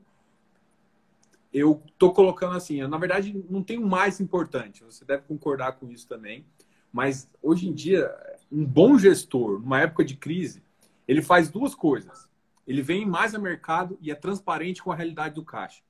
eu 1.53 1.81
tô 1.97 2.11
colocando 2.11 2.57
assim, 2.57 2.81
eu, 2.81 2.87
na 2.89 2.97
verdade 2.97 3.45
não 3.49 3.63
tem 3.63 3.77
o 3.77 3.87
mais 3.87 4.19
importante, 4.19 4.83
você 4.83 5.05
deve 5.05 5.23
concordar 5.23 5.73
com 5.73 5.89
isso 5.89 6.05
também, 6.05 6.45
mas 6.91 7.29
hoje 7.41 7.69
em 7.69 7.73
dia, 7.73 8.13
um 8.51 8.65
bom 8.65 8.97
gestor, 8.97 9.61
numa 9.61 9.79
época 9.79 10.03
de 10.03 10.17
crise, 10.17 10.61
ele 11.07 11.21
faz 11.21 11.49
duas 11.49 11.75
coisas. 11.75 12.29
Ele 12.67 12.81
vem 12.81 13.05
mais 13.05 13.35
ao 13.35 13.41
mercado 13.41 13.97
e 14.01 14.11
é 14.11 14.15
transparente 14.15 14.81
com 14.81 14.91
a 14.91 14.95
realidade 14.95 15.35
do 15.35 15.43
caixa. 15.43 15.81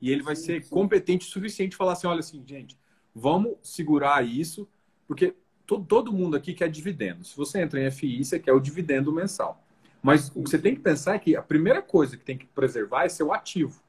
E 0.00 0.10
ele 0.10 0.22
vai 0.22 0.34
sim, 0.34 0.44
ser 0.44 0.62
sim. 0.62 0.70
competente 0.70 1.26
o 1.26 1.30
suficiente 1.30 1.76
para 1.76 1.78
falar 1.78 1.92
assim, 1.92 2.06
olha 2.06 2.20
assim, 2.20 2.42
gente, 2.46 2.76
vamos 3.14 3.56
segurar 3.62 4.24
isso, 4.24 4.68
porque 5.06 5.34
todo, 5.66 6.12
mundo 6.12 6.36
aqui 6.36 6.52
quer 6.52 6.68
dividendo. 6.68 7.22
Se 7.24 7.36
você 7.36 7.60
entra 7.60 7.80
em 7.80 7.90
FI, 7.90 8.24
você 8.24 8.40
quer 8.40 8.52
o 8.52 8.60
dividendo 8.60 9.12
mensal. 9.12 9.62
Mas 10.02 10.30
o 10.34 10.42
que 10.42 10.50
você 10.50 10.58
tem 10.58 10.74
que 10.74 10.80
pensar 10.80 11.14
é 11.14 11.18
que 11.18 11.36
a 11.36 11.42
primeira 11.42 11.82
coisa 11.82 12.16
que 12.16 12.24
tem 12.24 12.36
que 12.36 12.46
preservar 12.46 13.04
é 13.04 13.08
seu 13.08 13.32
ativo. 13.32 13.80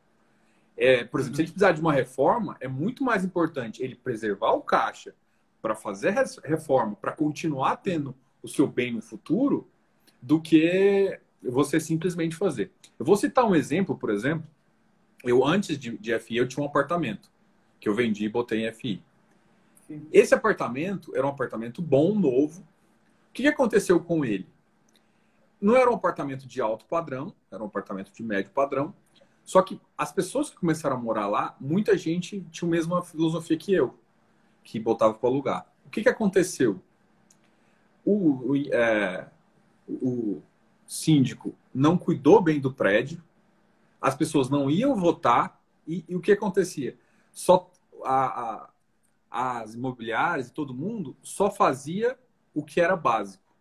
É, 0.77 1.03
por 1.03 1.19
exemplo, 1.19 1.35
se 1.37 1.41
a 1.41 1.45
gente 1.45 1.53
precisar 1.53 1.71
de 1.71 1.81
uma 1.81 1.93
reforma, 1.93 2.57
é 2.59 2.67
muito 2.67 3.03
mais 3.03 3.23
importante 3.23 3.81
ele 3.81 3.95
preservar 3.95 4.51
o 4.51 4.61
caixa 4.61 5.15
para 5.61 5.75
fazer 5.75 6.13
reforma, 6.43 6.95
para 6.95 7.11
continuar 7.11 7.77
tendo 7.77 8.15
o 8.41 8.47
seu 8.47 8.67
bem 8.67 8.93
no 8.93 9.01
futuro, 9.01 9.69
do 10.21 10.39
que 10.39 11.19
você 11.41 11.79
simplesmente 11.79 12.35
fazer. 12.35 12.71
Eu 12.99 13.05
vou 13.05 13.15
citar 13.15 13.45
um 13.45 13.55
exemplo, 13.55 13.97
por 13.97 14.09
exemplo. 14.09 14.47
Eu, 15.23 15.45
antes 15.45 15.77
de, 15.77 15.97
de 15.97 16.17
FI, 16.19 16.37
eu 16.37 16.47
tinha 16.47 16.63
um 16.63 16.67
apartamento 16.67 17.29
que 17.79 17.89
eu 17.89 17.95
vendi 17.95 18.25
e 18.25 18.29
botei 18.29 18.67
em 18.67 18.71
FI. 18.71 19.03
Sim. 19.87 20.07
Esse 20.11 20.33
apartamento 20.33 21.15
era 21.15 21.25
um 21.25 21.29
apartamento 21.29 21.81
bom, 21.81 22.13
novo. 22.13 22.61
O 22.61 23.33
que 23.33 23.47
aconteceu 23.47 23.99
com 23.99 24.23
ele? 24.23 24.47
Não 25.59 25.75
era 25.75 25.89
um 25.89 25.95
apartamento 25.95 26.47
de 26.47 26.61
alto 26.61 26.85
padrão, 26.85 27.33
era 27.51 27.61
um 27.61 27.67
apartamento 27.67 28.11
de 28.11 28.23
médio 28.23 28.51
padrão. 28.51 28.93
Só 29.43 29.61
que 29.61 29.79
as 29.97 30.11
pessoas 30.11 30.49
que 30.49 30.57
começaram 30.57 30.95
a 30.95 30.99
morar 30.99 31.27
lá, 31.27 31.55
muita 31.59 31.97
gente 31.97 32.45
tinha 32.51 32.67
a 32.67 32.71
mesma 32.71 33.03
filosofia 33.03 33.57
que 33.57 33.73
eu, 33.73 33.97
que 34.63 34.79
botava 34.79 35.13
para 35.13 35.29
alugar. 35.29 35.67
O 35.85 35.89
que, 35.89 36.01
que 36.03 36.09
aconteceu? 36.09 36.79
O, 38.05 38.51
o, 38.51 38.55
é, 38.73 39.27
o 40.01 40.41
síndico 40.85 41.55
não 41.73 41.97
cuidou 41.97 42.41
bem 42.41 42.59
do 42.59 42.73
prédio, 42.73 43.23
as 44.01 44.15
pessoas 44.15 44.49
não 44.49 44.69
iam 44.69 44.95
votar, 44.95 45.61
e, 45.87 46.03
e 46.07 46.15
o 46.15 46.21
que 46.21 46.31
acontecia? 46.31 46.97
Só 47.31 47.71
a, 48.03 48.69
a, 49.31 49.59
as 49.59 49.73
imobiliárias 49.73 50.49
e 50.49 50.53
todo 50.53 50.73
mundo 50.73 51.15
só 51.21 51.49
fazia 51.49 52.17
o 52.53 52.63
que 52.63 52.81
era 52.81 52.95
básico. 52.95 53.55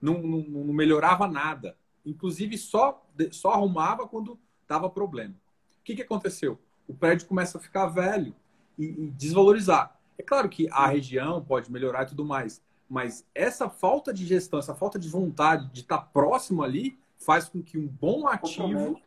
Não, 0.00 0.22
não, 0.22 0.40
não 0.42 0.74
melhorava 0.74 1.26
nada. 1.26 1.76
Inclusive, 2.04 2.56
só, 2.56 3.04
só 3.32 3.52
arrumava 3.52 4.06
quando 4.06 4.38
dava 4.68 4.88
problema. 4.88 5.34
O 5.80 5.84
que, 5.84 5.96
que 5.96 6.02
aconteceu? 6.02 6.58
O 6.86 6.94
prédio 6.94 7.26
começa 7.26 7.58
a 7.58 7.60
ficar 7.60 7.86
velho 7.86 8.34
e, 8.78 8.84
e 8.84 9.10
desvalorizar. 9.10 9.98
É 10.18 10.22
claro 10.22 10.48
que 10.48 10.68
a 10.70 10.86
região 10.86 11.42
pode 11.42 11.70
melhorar 11.70 12.04
e 12.04 12.06
tudo 12.06 12.24
mais, 12.24 12.62
mas 12.88 13.26
essa 13.34 13.68
falta 13.68 14.12
de 14.12 14.24
gestão, 14.24 14.58
essa 14.58 14.74
falta 14.74 14.98
de 14.98 15.08
vontade 15.08 15.70
de 15.72 15.80
estar 15.80 15.98
próximo 15.98 16.62
ali, 16.62 16.98
faz 17.18 17.48
com 17.48 17.62
que 17.62 17.78
um 17.78 17.86
bom 17.86 18.26
ativo 18.26 19.00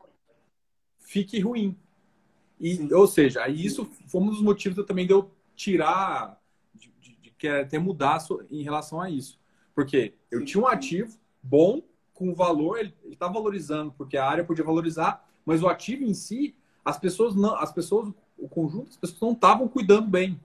fique 1.00 1.40
ruim. 1.40 1.78
E, 2.60 2.94
ou 2.94 3.08
seja, 3.08 3.48
isso 3.48 3.86
foi 4.08 4.22
um 4.22 4.28
dos 4.28 4.42
motivos 4.42 4.86
também 4.86 5.08
de 5.08 5.14
eu 5.14 5.32
tirar, 5.56 6.40
de, 6.76 6.92
de, 7.00 7.34
de 7.38 7.48
até 7.48 7.80
mudar 7.80 8.20
em 8.52 8.62
relação 8.62 9.00
a 9.00 9.10
isso. 9.10 9.40
Porque 9.74 10.14
eu 10.30 10.44
tinha 10.44 10.62
um 10.62 10.68
ativo 10.68 11.18
bom, 11.42 11.82
com 12.14 12.36
valor, 12.36 12.78
ele 12.78 12.94
está 13.10 13.30
valorizando, 13.30 13.94
porque 13.98 14.18
a 14.18 14.28
área 14.28 14.44
podia 14.44 14.64
valorizar, 14.64 15.26
mas 15.46 15.64
o 15.64 15.70
ativo 15.70 16.04
em 16.04 16.14
si, 16.14 16.54
as 16.84 17.00
pessoas 17.00 17.34
não, 17.34 17.56
as 17.56 17.72
pessoas, 17.72 18.14
o 18.38 18.50
conjunto, 18.50 18.90
as 18.90 18.98
pessoas 18.98 19.22
não 19.22 19.32
estavam 19.32 19.70
cuidando 19.70 20.10
bem. 20.10 20.38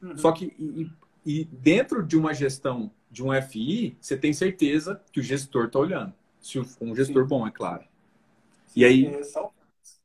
Uhum. 0.00 0.16
Só 0.16 0.32
que 0.32 0.46
e, 0.58 0.90
e, 1.24 1.44
dentro 1.44 2.02
de 2.02 2.16
uma 2.16 2.34
gestão 2.34 2.90
de 3.10 3.22
um 3.22 3.32
FI, 3.32 3.96
você 4.00 4.16
tem 4.16 4.32
certeza 4.32 5.02
que 5.12 5.20
o 5.20 5.22
gestor 5.22 5.66
está 5.66 5.78
olhando. 5.78 6.12
Se 6.40 6.58
um 6.80 6.94
gestor 6.94 7.22
Sim. 7.22 7.28
bom, 7.28 7.46
é 7.46 7.50
claro. 7.50 7.84
Sim, 8.66 8.80
e 8.80 8.84
aí, 8.84 9.06
é, 9.06 9.22
salvo, 9.22 9.54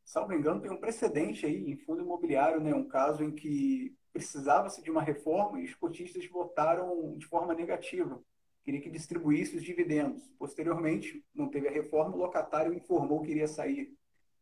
salvo 0.05 0.33
engano, 0.33 0.61
tem 0.61 0.71
um 0.71 0.77
precedente 0.77 1.45
aí 1.45 1.71
em 1.71 1.75
fundo 1.75 2.01
imobiliário, 2.01 2.61
né, 2.61 2.73
um 2.73 2.87
caso 2.87 3.23
em 3.23 3.31
que 3.31 3.95
precisava-se 4.13 4.81
de 4.81 4.89
uma 4.89 5.01
reforma 5.01 5.59
e 5.59 5.65
os 5.65 5.75
cotistas 5.75 6.25
votaram 6.27 7.15
de 7.17 7.25
forma 7.25 7.53
negativa 7.53 8.21
queria 8.69 8.81
que 8.81 8.89
distribuísse 8.89 9.55
os 9.55 9.63
dividendos. 9.63 10.27
Posteriormente, 10.37 11.25
não 11.33 11.49
teve 11.49 11.67
a 11.67 11.71
reforma, 11.71 12.15
o 12.15 12.19
locatário 12.19 12.71
informou 12.71 13.23
que 13.23 13.31
iria 13.31 13.47
sair. 13.47 13.97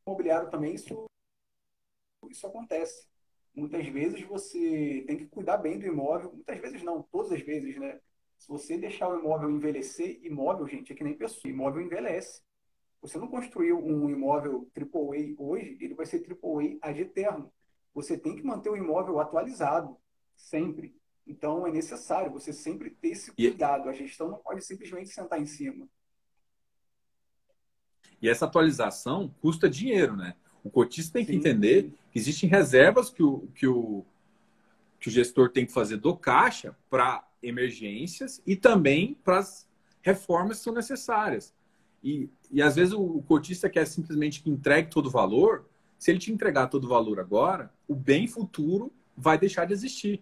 O 0.05 0.11
imobiliário 0.11 0.49
também, 0.49 0.75
isso, 0.75 1.05
isso 2.29 2.45
acontece. 2.45 3.07
Muitas 3.57 3.87
vezes 3.87 4.21
você 4.21 5.03
tem 5.07 5.17
que 5.17 5.25
cuidar 5.25 5.57
bem 5.57 5.79
do 5.79 5.87
imóvel, 5.87 6.31
muitas 6.31 6.59
vezes 6.59 6.83
não, 6.83 7.01
todas 7.01 7.31
as 7.31 7.41
vezes, 7.41 7.75
né? 7.75 7.99
Se 8.37 8.47
você 8.47 8.77
deixar 8.77 9.09
o 9.09 9.19
imóvel 9.19 9.49
envelhecer, 9.49 10.19
imóvel, 10.21 10.67
gente, 10.67 10.93
é 10.93 10.95
que 10.95 11.03
nem 11.03 11.17
pessoa, 11.17 11.51
imóvel 11.51 11.81
envelhece. 11.81 12.43
Você 13.01 13.17
não 13.17 13.27
construiu 13.27 13.83
um 13.83 14.11
imóvel 14.11 14.69
AAA 14.77 15.33
hoje, 15.39 15.75
ele 15.81 15.95
vai 15.95 16.05
ser 16.05 16.23
AAA 16.23 16.77
ad 16.83 17.01
eterno. 17.01 17.51
Você 17.95 18.15
tem 18.15 18.35
que 18.35 18.43
manter 18.43 18.69
o 18.69 18.77
imóvel 18.77 19.19
atualizado, 19.19 19.97
sempre. 20.35 20.95
Então 21.25 21.65
é 21.65 21.71
necessário 21.71 22.31
você 22.31 22.53
sempre 22.53 22.91
ter 22.91 23.09
esse 23.09 23.31
cuidado. 23.31 23.89
A 23.89 23.93
gestão 23.93 24.29
não 24.29 24.37
pode 24.37 24.63
simplesmente 24.63 25.09
sentar 25.09 25.41
em 25.41 25.47
cima. 25.47 25.89
E 28.21 28.29
essa 28.29 28.45
atualização 28.45 29.33
custa 29.41 29.67
dinheiro, 29.67 30.15
né? 30.15 30.35
O 30.67 30.69
cotista 30.69 31.13
tem 31.13 31.25
que 31.25 31.31
sim, 31.31 31.37
entender 31.37 31.83
sim. 31.83 31.93
que 32.11 32.19
existem 32.19 32.49
reservas 32.49 33.09
que 33.09 33.23
o, 33.23 33.47
que, 33.55 33.65
o, 33.65 34.03
que 34.99 35.07
o 35.07 35.11
gestor 35.11 35.49
tem 35.49 35.65
que 35.65 35.71
fazer 35.71 35.97
do 35.97 36.15
caixa 36.15 36.75
para 36.89 37.25
emergências 37.41 38.41
e 38.45 38.55
também 38.55 39.17
para 39.23 39.39
as 39.39 39.67
reformas 40.01 40.57
que 40.57 40.63
são 40.65 40.73
necessárias. 40.73 41.53
E, 42.03 42.29
e 42.51 42.61
às 42.61 42.75
vezes 42.75 42.93
o, 42.93 43.01
o 43.01 43.23
cotista 43.23 43.69
quer 43.69 43.85
simplesmente 43.87 44.41
que 44.41 44.49
entregue 44.49 44.89
todo 44.89 45.07
o 45.07 45.11
valor. 45.11 45.65
Se 45.97 46.11
ele 46.11 46.19
te 46.19 46.31
entregar 46.31 46.67
todo 46.67 46.83
o 46.83 46.89
valor 46.89 47.19
agora, 47.19 47.73
o 47.87 47.95
bem 47.95 48.27
futuro 48.27 48.91
vai 49.15 49.37
deixar 49.37 49.65
de 49.65 49.73
existir 49.73 50.21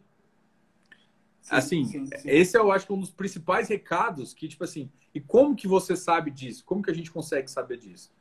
assim, 1.49 1.85
sim, 1.85 2.05
sim. 2.05 2.29
esse 2.29 2.57
eu 2.57 2.71
acho 2.71 2.85
que 2.85 2.91
é 2.91 2.95
um 2.95 2.99
dos 2.99 3.11
principais 3.11 3.69
recados 3.69 4.33
que, 4.33 4.47
tipo 4.47 4.63
assim, 4.63 4.89
e 5.13 5.19
como 5.19 5.55
que 5.55 5.67
você 5.67 5.95
sabe 5.95 6.31
disso? 6.31 6.63
Como 6.65 6.81
que 6.81 6.91
a 6.91 6.93
gente 6.93 7.11
consegue 7.11 7.49
saber 7.49 7.77
disso? 7.77 8.11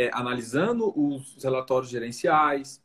É, 0.00 0.10
analisando 0.14 0.92
os 0.98 1.36
relatórios 1.42 1.90
gerenciais. 1.90 2.82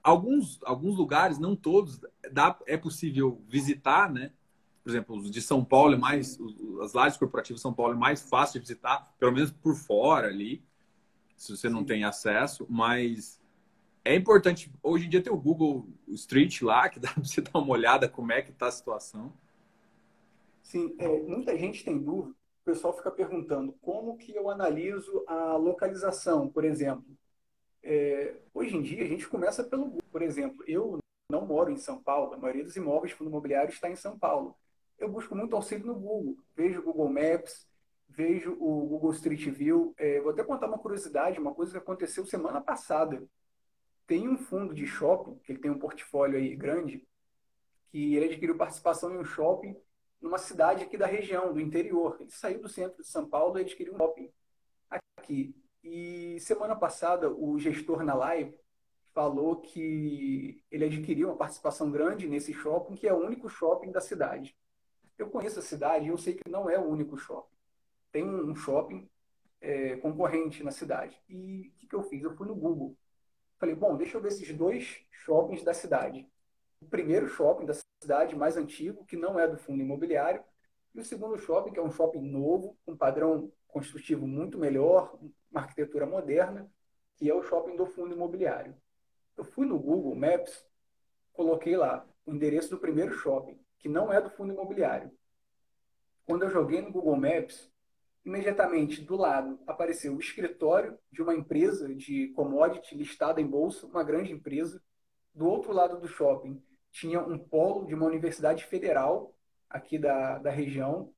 Alguns, 0.00 0.60
alguns 0.62 0.96
lugares, 0.96 1.38
não 1.38 1.56
todos, 1.56 2.00
dá, 2.30 2.56
é 2.66 2.76
possível 2.76 3.42
visitar, 3.48 4.08
né? 4.08 4.32
Por 4.84 4.90
exemplo, 4.90 5.16
os 5.16 5.28
de 5.28 5.42
São 5.42 5.64
Paulo 5.64 5.94
é 5.94 5.98
mais, 5.98 6.38
as 6.82 6.92
lajes 6.92 7.18
corporativas 7.18 7.58
de 7.58 7.62
São 7.62 7.74
Paulo 7.74 7.94
é 7.94 7.96
mais 7.96 8.22
fácil 8.22 8.54
de 8.54 8.60
visitar, 8.60 9.12
pelo 9.18 9.32
menos 9.32 9.50
por 9.50 9.74
fora 9.74 10.28
ali, 10.28 10.62
se 11.36 11.56
você 11.56 11.68
não 11.68 11.84
tem 11.84 12.04
acesso, 12.04 12.64
mas 12.70 13.40
é 14.04 14.14
importante. 14.14 14.72
Hoje 14.82 15.06
em 15.06 15.08
dia 15.08 15.20
tem 15.20 15.32
o 15.32 15.36
Google 15.36 15.88
Street 16.08 16.62
lá, 16.62 16.88
que 16.88 17.00
dá 17.00 17.10
para 17.12 17.24
você 17.24 17.40
dar 17.40 17.58
uma 17.58 17.72
olhada 17.72 18.08
como 18.08 18.30
é 18.30 18.40
que 18.40 18.52
está 18.52 18.68
a 18.68 18.72
situação. 18.72 19.32
Sim, 20.62 20.94
é, 20.98 21.08
muita 21.22 21.58
gente 21.58 21.84
tem 21.84 21.98
dúvida. 21.98 22.39
O 22.70 22.72
pessoal 22.72 22.96
fica 22.96 23.10
perguntando 23.10 23.72
como 23.82 24.16
que 24.16 24.32
eu 24.32 24.48
analiso 24.48 25.24
a 25.26 25.56
localização, 25.56 26.48
por 26.48 26.64
exemplo. 26.64 27.04
É, 27.82 28.36
hoje 28.54 28.76
em 28.76 28.80
dia 28.80 29.02
a 29.02 29.08
gente 29.08 29.26
começa 29.26 29.64
pelo 29.64 29.86
Google. 29.86 30.08
Por 30.08 30.22
exemplo, 30.22 30.62
eu 30.68 31.00
não 31.28 31.44
moro 31.44 31.72
em 31.72 31.76
São 31.76 32.00
Paulo. 32.00 32.32
A 32.32 32.38
maioria 32.38 32.62
dos 32.62 32.76
imóveis 32.76 33.12
fundo 33.12 33.28
imobiliário 33.28 33.72
está 33.72 33.90
em 33.90 33.96
São 33.96 34.16
Paulo. 34.16 34.56
eu 34.96 35.08
busco 35.08 35.34
muito 35.34 35.56
auxílio 35.56 35.84
no 35.84 35.96
Google. 35.96 36.36
Vejo 36.54 36.78
o 36.78 36.84
Google 36.84 37.08
Maps, 37.08 37.66
vejo 38.08 38.52
o 38.60 38.86
Google 38.86 39.10
Street 39.14 39.48
View. 39.48 39.92
É, 39.98 40.20
vou 40.20 40.30
até 40.30 40.44
contar 40.44 40.68
uma 40.68 40.78
curiosidade, 40.78 41.40
uma 41.40 41.52
coisa 41.52 41.72
que 41.72 41.78
aconteceu 41.78 42.24
semana 42.24 42.60
passada. 42.60 43.20
Tem 44.06 44.28
um 44.28 44.38
fundo 44.38 44.72
de 44.72 44.86
shopping, 44.86 45.40
que 45.42 45.50
ele 45.50 45.58
tem 45.58 45.72
um 45.72 45.78
portfólio 45.78 46.38
aí 46.38 46.54
grande, 46.54 47.04
que 47.88 48.14
ele 48.14 48.26
adquiriu 48.26 48.56
participação 48.56 49.12
em 49.12 49.18
um 49.18 49.24
shopping 49.24 49.76
numa 50.20 50.38
cidade 50.38 50.84
aqui 50.84 50.96
da 50.96 51.06
região, 51.06 51.52
do 51.52 51.60
interior. 51.60 52.16
Ele 52.20 52.30
saiu 52.30 52.60
do 52.60 52.68
centro 52.68 53.02
de 53.02 53.08
São 53.08 53.28
Paulo 53.28 53.58
e 53.58 53.62
adquiriu 53.62 53.94
um 53.94 53.98
shopping 53.98 54.30
aqui. 54.88 55.54
E 55.82 56.38
semana 56.40 56.76
passada, 56.76 57.30
o 57.30 57.58
gestor 57.58 58.04
na 58.04 58.14
live 58.14 58.54
falou 59.12 59.60
que 59.60 60.62
ele 60.70 60.84
adquiriu 60.84 61.28
uma 61.28 61.36
participação 61.36 61.90
grande 61.90 62.28
nesse 62.28 62.52
shopping, 62.52 62.94
que 62.94 63.08
é 63.08 63.12
o 63.12 63.24
único 63.24 63.48
shopping 63.48 63.90
da 63.90 64.00
cidade. 64.00 64.56
Eu 65.18 65.28
conheço 65.30 65.58
a 65.58 65.62
cidade 65.62 66.06
e 66.06 66.08
eu 66.08 66.18
sei 66.18 66.34
que 66.34 66.48
não 66.50 66.68
é 66.68 66.78
o 66.78 66.88
único 66.88 67.16
shopping. 67.16 67.54
Tem 68.12 68.24
um 68.24 68.54
shopping 68.54 69.08
é, 69.60 69.96
concorrente 69.96 70.62
na 70.62 70.70
cidade. 70.70 71.20
E 71.28 71.72
o 71.74 71.78
que, 71.78 71.86
que 71.86 71.94
eu 71.94 72.02
fiz? 72.02 72.22
Eu 72.22 72.34
fui 72.36 72.46
no 72.46 72.54
Google. 72.54 72.96
Falei, 73.58 73.74
bom, 73.74 73.96
deixa 73.96 74.16
eu 74.16 74.22
ver 74.22 74.28
esses 74.28 74.52
dois 74.56 75.04
shoppings 75.10 75.62
da 75.62 75.74
cidade. 75.74 76.26
O 76.80 76.86
primeiro 76.86 77.28
shopping 77.28 77.66
da 77.66 77.74
cidade, 78.00 78.34
mais 78.34 78.56
antigo, 78.56 79.04
que 79.04 79.16
não 79.16 79.38
é 79.38 79.46
do 79.46 79.58
fundo 79.58 79.82
imobiliário, 79.82 80.42
e 80.94 81.00
o 81.00 81.04
segundo 81.04 81.38
shopping, 81.38 81.72
que 81.72 81.78
é 81.78 81.82
um 81.82 81.90
shopping 81.90 82.22
novo, 82.22 82.76
com 82.84 82.92
um 82.92 82.96
padrão 82.96 83.52
construtivo 83.68 84.26
muito 84.26 84.58
melhor, 84.58 85.16
uma 85.50 85.60
arquitetura 85.60 86.06
moderna, 86.06 86.70
que 87.16 87.28
é 87.28 87.34
o 87.34 87.42
shopping 87.42 87.76
do 87.76 87.86
fundo 87.86 88.14
imobiliário. 88.14 88.74
Eu 89.36 89.44
fui 89.44 89.66
no 89.66 89.78
Google 89.78 90.16
Maps, 90.16 90.66
coloquei 91.32 91.76
lá 91.76 92.06
o 92.26 92.32
endereço 92.32 92.70
do 92.70 92.78
primeiro 92.78 93.12
shopping, 93.12 93.60
que 93.78 93.88
não 93.88 94.12
é 94.12 94.20
do 94.20 94.30
fundo 94.30 94.52
imobiliário. 94.52 95.10
Quando 96.26 96.44
eu 96.44 96.50
joguei 96.50 96.80
no 96.80 96.90
Google 96.90 97.16
Maps, 97.16 97.70
imediatamente 98.24 99.02
do 99.02 99.16
lado 99.16 99.58
apareceu 99.66 100.14
o 100.14 100.20
escritório 100.20 100.98
de 101.12 101.22
uma 101.22 101.34
empresa 101.34 101.94
de 101.94 102.28
commodity 102.28 102.96
listada 102.96 103.40
em 103.40 103.46
bolsa, 103.46 103.86
uma 103.86 104.02
grande 104.02 104.32
empresa. 104.32 104.82
Do 105.34 105.46
outro 105.46 105.72
lado 105.72 106.00
do 106.00 106.08
shopping 106.08 106.62
tinha 106.92 107.20
um 107.20 107.38
polo 107.38 107.86
de 107.86 107.94
uma 107.94 108.06
universidade 108.06 108.64
federal 108.64 109.34
aqui 109.68 109.98
da, 109.98 110.38
da 110.38 110.50
região. 110.50 111.12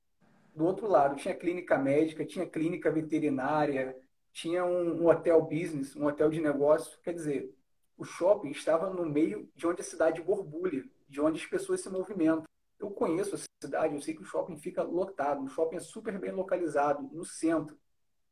Do 0.54 0.64
outro 0.64 0.86
lado 0.86 1.16
tinha 1.16 1.34
clínica 1.34 1.78
médica, 1.78 2.24
tinha 2.24 2.46
clínica 2.46 2.90
veterinária, 2.90 3.96
tinha 4.32 4.64
um, 4.64 5.02
um 5.02 5.08
hotel 5.08 5.40
business, 5.42 5.96
um 5.96 6.06
hotel 6.06 6.30
de 6.30 6.40
negócio. 6.40 6.98
Quer 7.02 7.14
dizer, 7.14 7.54
o 7.96 8.04
shopping 8.04 8.50
estava 8.50 8.90
no 8.90 9.04
meio 9.04 9.48
de 9.54 9.66
onde 9.66 9.80
a 9.80 9.84
cidade 9.84 10.22
borbulha, 10.22 10.84
de 11.08 11.20
onde 11.20 11.40
as 11.40 11.46
pessoas 11.46 11.80
se 11.80 11.88
movimentam. 11.88 12.44
Eu 12.78 12.90
conheço 12.90 13.36
a 13.36 13.38
cidade, 13.62 13.94
eu 13.94 14.00
sei 14.00 14.14
que 14.14 14.22
o 14.22 14.26
shopping 14.26 14.56
fica 14.56 14.82
lotado, 14.82 15.44
o 15.44 15.48
shopping 15.48 15.76
é 15.76 15.80
super 15.80 16.18
bem 16.18 16.32
localizado, 16.32 17.08
no 17.12 17.24
centro. 17.24 17.78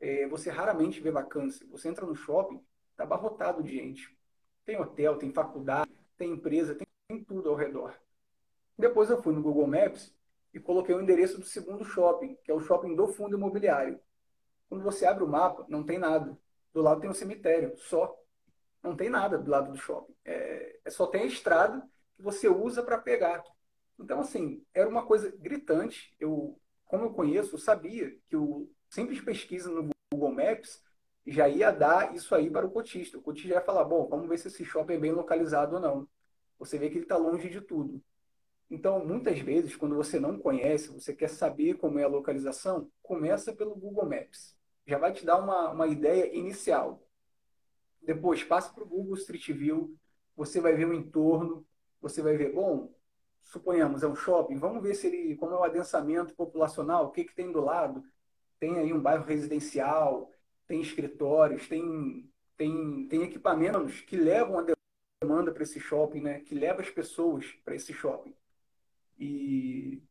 É, 0.01 0.27
você 0.27 0.51
raramente 0.51 1.01
vê 1.01 1.11
vacância. 1.11 1.67
Você 1.71 1.89
entra 1.89 2.05
no 2.05 2.15
shopping, 2.15 2.61
está 2.91 3.05
abarrotado 3.05 3.63
de 3.63 3.71
gente. 3.71 4.17
Tem 4.65 4.81
hotel, 4.81 5.17
tem 5.19 5.33
faculdade, 5.33 5.91
tem 6.17 6.33
empresa, 6.33 6.75
tem, 6.75 6.87
tem 7.11 7.25
tudo 7.25 7.49
ao 7.49 7.57
redor. 7.57 7.93
Depois 8.79 9.11
eu 9.11 9.21
fui 9.21 9.35
no 9.35 9.43
Google 9.43 9.67
Maps 9.67 10.15
e 10.55 10.61
coloquei 10.61 10.95
o 10.95 11.01
endereço 11.01 11.39
do 11.39 11.45
segundo 11.45 11.85
shopping, 11.85 12.37
que 12.45 12.51
é 12.51 12.55
o 12.55 12.61
shopping 12.61 12.95
do 12.95 13.09
fundo 13.09 13.37
imobiliário. 13.37 14.01
Quando 14.69 14.85
você 14.85 15.05
abre 15.05 15.25
o 15.25 15.29
mapa, 15.29 15.67
não 15.69 15.85
tem 15.85 15.99
nada. 15.99 16.39
Do 16.73 16.81
lado 16.81 17.01
tem 17.01 17.11
um 17.11 17.15
cemitério, 17.15 17.77
só. 17.77 18.17
Não 18.83 18.97
tem 18.97 19.11
nada 19.11 19.37
do 19.37 19.51
lado 19.51 19.73
do 19.73 19.77
shopping. 19.77 20.15
É, 20.25 20.79
é 20.85 20.91
só 20.91 21.07
tem 21.07 21.23
a 21.23 21.27
estrada 21.27 21.83
que 22.17 22.23
você 22.23 22.49
usa 22.49 22.83
para 22.83 22.97
pegar. 22.97 23.43
Então, 23.99 24.21
assim, 24.21 24.65
era 24.73 24.89
uma 24.89 25.05
coisa 25.05 25.35
gritante. 25.37 26.15
Eu, 26.19 26.59
como 26.87 27.05
eu 27.05 27.13
conheço, 27.13 27.57
eu 27.57 27.59
sabia 27.59 28.17
que 28.29 28.37
o 28.37 28.71
simples 28.89 29.21
pesquisa 29.21 29.69
no 29.69 29.91
Google 30.13 30.33
Maps 30.33 30.83
já 31.27 31.49
ia 31.49 31.71
dar 31.71 32.15
isso 32.15 32.35
aí 32.35 32.49
para 32.49 32.67
o 32.67 32.71
cotista. 32.71 33.19
O 33.19 33.23
cotista 33.23 33.55
ia 33.55 33.61
falar, 33.61 33.85
bom, 33.85 34.09
vamos 34.09 34.29
ver 34.29 34.39
se 34.39 34.49
esse 34.49 34.65
shopping 34.65 34.95
é 34.95 34.99
bem 34.99 35.13
localizado 35.13 35.75
ou 35.75 35.83
não. 35.83 36.09
Você 36.61 36.79
vê 36.79 36.89
que 36.89 36.97
ele 36.97 37.05
está 37.05 37.17
longe 37.17 37.49
de 37.49 37.61
tudo. 37.61 38.01
Então, 38.71 39.05
muitas 39.05 39.41
vezes, 39.41 39.75
quando 39.75 39.97
você 39.97 40.21
não 40.21 40.39
conhece, 40.39 40.93
você 40.93 41.13
quer 41.13 41.29
saber 41.29 41.75
como 41.75 41.99
é 41.99 42.05
a 42.05 42.09
localização, 42.09 42.89
começa 43.03 43.53
pelo 43.53 43.75
Google 43.75 44.09
Maps. 44.09 44.57
Já 44.87 44.97
vai 44.99 45.13
te 45.13 45.25
dar 45.25 45.39
uma, 45.39 45.71
uma 45.71 45.89
ideia 45.89 46.33
inicial. 46.33 47.03
Depois, 48.01 48.45
passa 48.45 48.73
para 48.73 48.85
o 48.85 48.87
Google 48.87 49.17
Street 49.17 49.51
View, 49.51 49.97
você 50.37 50.61
vai 50.61 50.75
ver 50.75 50.87
o 50.87 50.95
entorno, 50.95 51.67
você 52.01 52.23
vai 52.23 52.37
ver, 52.37 52.53
bom, 52.53 52.95
suponhamos, 53.43 54.03
é 54.03 54.07
um 54.07 54.15
shopping, 54.15 54.59
vamos 54.59 54.83
ver 54.83 54.95
se 54.95 55.09
ele, 55.09 55.37
como 55.37 55.53
é 55.55 55.59
o 55.59 55.65
adensamento 55.65 56.35
populacional, 56.35 57.07
o 57.07 57.11
que, 57.11 57.25
que 57.25 57.35
tem 57.35 57.51
do 57.51 57.61
lado. 57.61 58.05
Tem 58.59 58.79
aí 58.79 58.93
um 58.93 59.01
bairro 59.01 59.25
residencial, 59.25 60.31
tem 60.67 60.81
escritórios, 60.81 61.67
tem, 61.67 62.31
tem, 62.57 63.09
tem 63.09 63.23
equipamentos 63.23 64.03
que 64.03 64.17
levam 64.17 64.59
a 64.59 64.63
demanda 65.21 65.53
para 65.53 65.63
esse 65.63 65.79
shopping, 65.79 66.21
né? 66.21 66.41
que 66.41 66.55
leva 66.55 66.81
as 66.81 66.91
pessoas 66.91 67.47
para 67.65 67.75
esse 67.75 67.93
shopping. 67.93 68.35
E, 69.19 70.03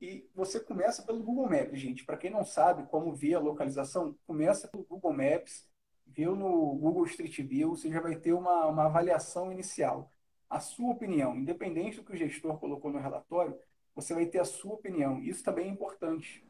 e 0.00 0.26
você 0.34 0.58
começa 0.58 1.02
pelo 1.02 1.22
Google 1.22 1.50
Maps, 1.50 1.78
gente. 1.78 2.04
Para 2.04 2.16
quem 2.16 2.30
não 2.30 2.44
sabe 2.44 2.86
como 2.88 3.14
ver 3.14 3.34
a 3.34 3.40
localização, 3.40 4.16
começa 4.26 4.66
pelo 4.66 4.84
Google 4.84 5.12
Maps, 5.12 5.68
viu 6.06 6.34
no 6.34 6.74
Google 6.76 7.04
Street 7.04 7.38
View, 7.42 7.76
você 7.76 7.90
já 7.90 8.00
vai 8.00 8.16
ter 8.16 8.32
uma, 8.32 8.66
uma 8.66 8.86
avaliação 8.86 9.52
inicial 9.52 10.10
a 10.48 10.60
sua 10.60 10.92
opinião, 10.92 11.36
independente 11.36 11.98
do 11.98 12.04
que 12.04 12.12
o 12.12 12.16
gestor 12.16 12.58
colocou 12.58 12.90
no 12.90 12.98
relatório, 12.98 13.58
você 13.94 14.14
vai 14.14 14.24
ter 14.26 14.38
a 14.38 14.44
sua 14.44 14.74
opinião. 14.74 15.20
Isso 15.22 15.44
também 15.44 15.66
é 15.66 15.70
importante. 15.70 16.42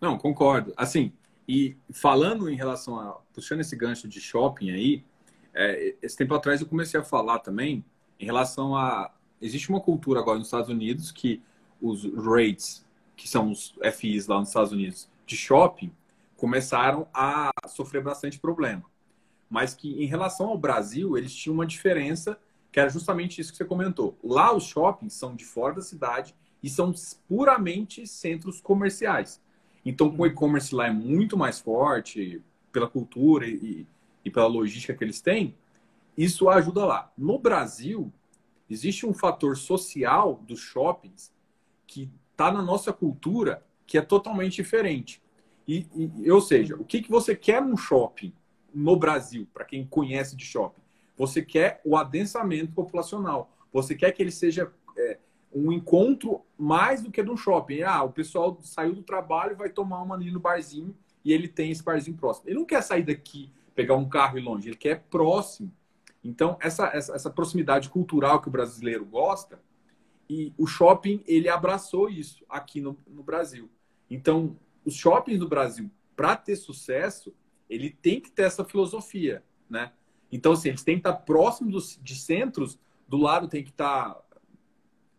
Não, 0.00 0.18
concordo. 0.18 0.72
Assim, 0.76 1.16
e 1.50 1.76
falando 1.92 2.48
em 2.48 2.54
relação 2.54 2.98
a. 2.98 3.20
puxando 3.32 3.60
esse 3.60 3.74
gancho 3.74 4.06
de 4.06 4.20
shopping 4.20 4.70
aí, 4.70 5.04
é, 5.54 5.96
esse 6.02 6.16
tempo 6.16 6.34
atrás 6.34 6.60
eu 6.60 6.66
comecei 6.66 7.00
a 7.00 7.02
falar 7.02 7.38
também 7.40 7.84
em 8.18 8.24
relação 8.24 8.76
a. 8.76 9.12
Existe 9.40 9.70
uma 9.70 9.80
cultura 9.80 10.20
agora 10.20 10.38
nos 10.38 10.48
Estados 10.48 10.68
Unidos 10.68 11.10
que 11.10 11.42
os 11.80 12.04
rates, 12.14 12.86
que 13.16 13.28
são 13.28 13.50
os 13.50 13.74
FIs 13.96 14.26
lá 14.26 14.38
nos 14.38 14.48
Estados 14.48 14.70
Unidos, 14.70 15.08
de 15.26 15.36
shopping, 15.36 15.90
começaram 16.36 17.08
a 17.12 17.50
sofrer 17.66 18.02
bastante 18.02 18.38
problema 18.38 18.84
mas 19.50 19.74
que 19.74 20.00
em 20.02 20.06
relação 20.06 20.46
ao 20.46 20.56
Brasil, 20.56 21.18
eles 21.18 21.34
tinham 21.34 21.54
uma 21.54 21.66
diferença 21.66 22.38
que 22.70 22.78
era 22.78 22.88
justamente 22.88 23.40
isso 23.40 23.50
que 23.50 23.58
você 23.58 23.64
comentou. 23.64 24.16
Lá 24.22 24.54
os 24.54 24.62
shoppings 24.62 25.14
são 25.14 25.34
de 25.34 25.44
fora 25.44 25.74
da 25.74 25.82
cidade 25.82 26.32
e 26.62 26.70
são 26.70 26.94
puramente 27.26 28.06
centros 28.06 28.60
comerciais. 28.60 29.42
Então, 29.90 30.10
com 30.10 30.22
o 30.22 30.26
e-commerce 30.26 30.74
lá 30.74 30.86
é 30.86 30.92
muito 30.92 31.36
mais 31.36 31.60
forte, 31.60 32.42
pela 32.72 32.88
cultura 32.88 33.46
e, 33.46 33.86
e 34.24 34.30
pela 34.30 34.46
logística 34.46 34.94
que 34.94 35.02
eles 35.02 35.20
têm, 35.20 35.54
isso 36.16 36.48
ajuda 36.48 36.84
lá. 36.84 37.12
No 37.16 37.38
Brasil, 37.38 38.12
existe 38.68 39.06
um 39.06 39.12
fator 39.12 39.56
social 39.56 40.40
dos 40.46 40.60
shoppings 40.60 41.32
que 41.86 42.10
está 42.30 42.50
na 42.52 42.62
nossa 42.62 42.92
cultura 42.92 43.64
que 43.86 43.98
é 43.98 44.02
totalmente 44.02 44.56
diferente. 44.56 45.20
E, 45.66 45.86
e, 46.22 46.30
ou 46.30 46.40
seja, 46.40 46.76
o 46.76 46.84
que, 46.84 47.02
que 47.02 47.10
você 47.10 47.34
quer 47.34 47.60
num 47.60 47.76
shopping? 47.76 48.32
no 48.74 48.96
Brasil, 48.96 49.46
para 49.52 49.64
quem 49.64 49.84
conhece 49.84 50.36
de 50.36 50.44
shopping. 50.44 50.80
Você 51.16 51.42
quer 51.42 51.80
o 51.84 51.96
adensamento 51.96 52.72
populacional. 52.72 53.50
Você 53.72 53.94
quer 53.94 54.12
que 54.12 54.22
ele 54.22 54.30
seja 54.30 54.72
é, 54.96 55.18
um 55.52 55.72
encontro 55.72 56.42
mais 56.56 57.02
do 57.02 57.10
que 57.10 57.22
de 57.22 57.30
um 57.30 57.36
shopping. 57.36 57.82
Ah, 57.82 58.02
o 58.02 58.12
pessoal 58.12 58.58
saiu 58.62 58.94
do 58.94 59.02
trabalho 59.02 59.56
vai 59.56 59.68
tomar 59.68 60.02
uma 60.02 60.14
ali 60.14 60.30
no 60.30 60.40
barzinho 60.40 60.94
e 61.24 61.32
ele 61.32 61.48
tem 61.48 61.70
esse 61.70 61.82
barzinho 61.82 62.16
próximo. 62.16 62.48
Ele 62.48 62.58
não 62.58 62.64
quer 62.64 62.82
sair 62.82 63.02
daqui, 63.02 63.50
pegar 63.74 63.96
um 63.96 64.08
carro 64.08 64.38
e 64.38 64.40
ir 64.40 64.44
longe, 64.44 64.68
ele 64.68 64.76
quer 64.76 65.04
próximo. 65.10 65.72
Então, 66.22 66.56
essa, 66.60 66.86
essa, 66.88 67.14
essa 67.14 67.30
proximidade 67.30 67.88
cultural 67.88 68.40
que 68.40 68.48
o 68.48 68.50
brasileiro 68.50 69.04
gosta, 69.04 69.60
e 70.28 70.54
o 70.56 70.64
shopping, 70.64 71.24
ele 71.26 71.48
abraçou 71.48 72.08
isso 72.08 72.44
aqui 72.48 72.80
no, 72.80 72.96
no 73.08 73.20
Brasil. 73.20 73.68
Então, 74.08 74.56
os 74.84 74.94
shoppings 74.94 75.40
do 75.40 75.48
Brasil, 75.48 75.90
para 76.14 76.36
ter 76.36 76.54
sucesso, 76.54 77.34
ele 77.68 77.90
tem 77.90 78.20
que 78.20 78.30
ter 78.30 78.42
essa 78.42 78.64
filosofia, 78.64 79.42
né? 79.68 79.90
Então, 80.30 80.52
assim, 80.52 80.68
eles 80.68 80.84
têm 80.84 80.94
que 80.94 81.08
estar 81.08 81.14
próximos 81.14 81.98
de 82.00 82.14
centros, 82.14 82.78
do 83.08 83.16
lado 83.16 83.48
tem 83.48 83.64
que 83.64 83.70
estar 83.70 84.20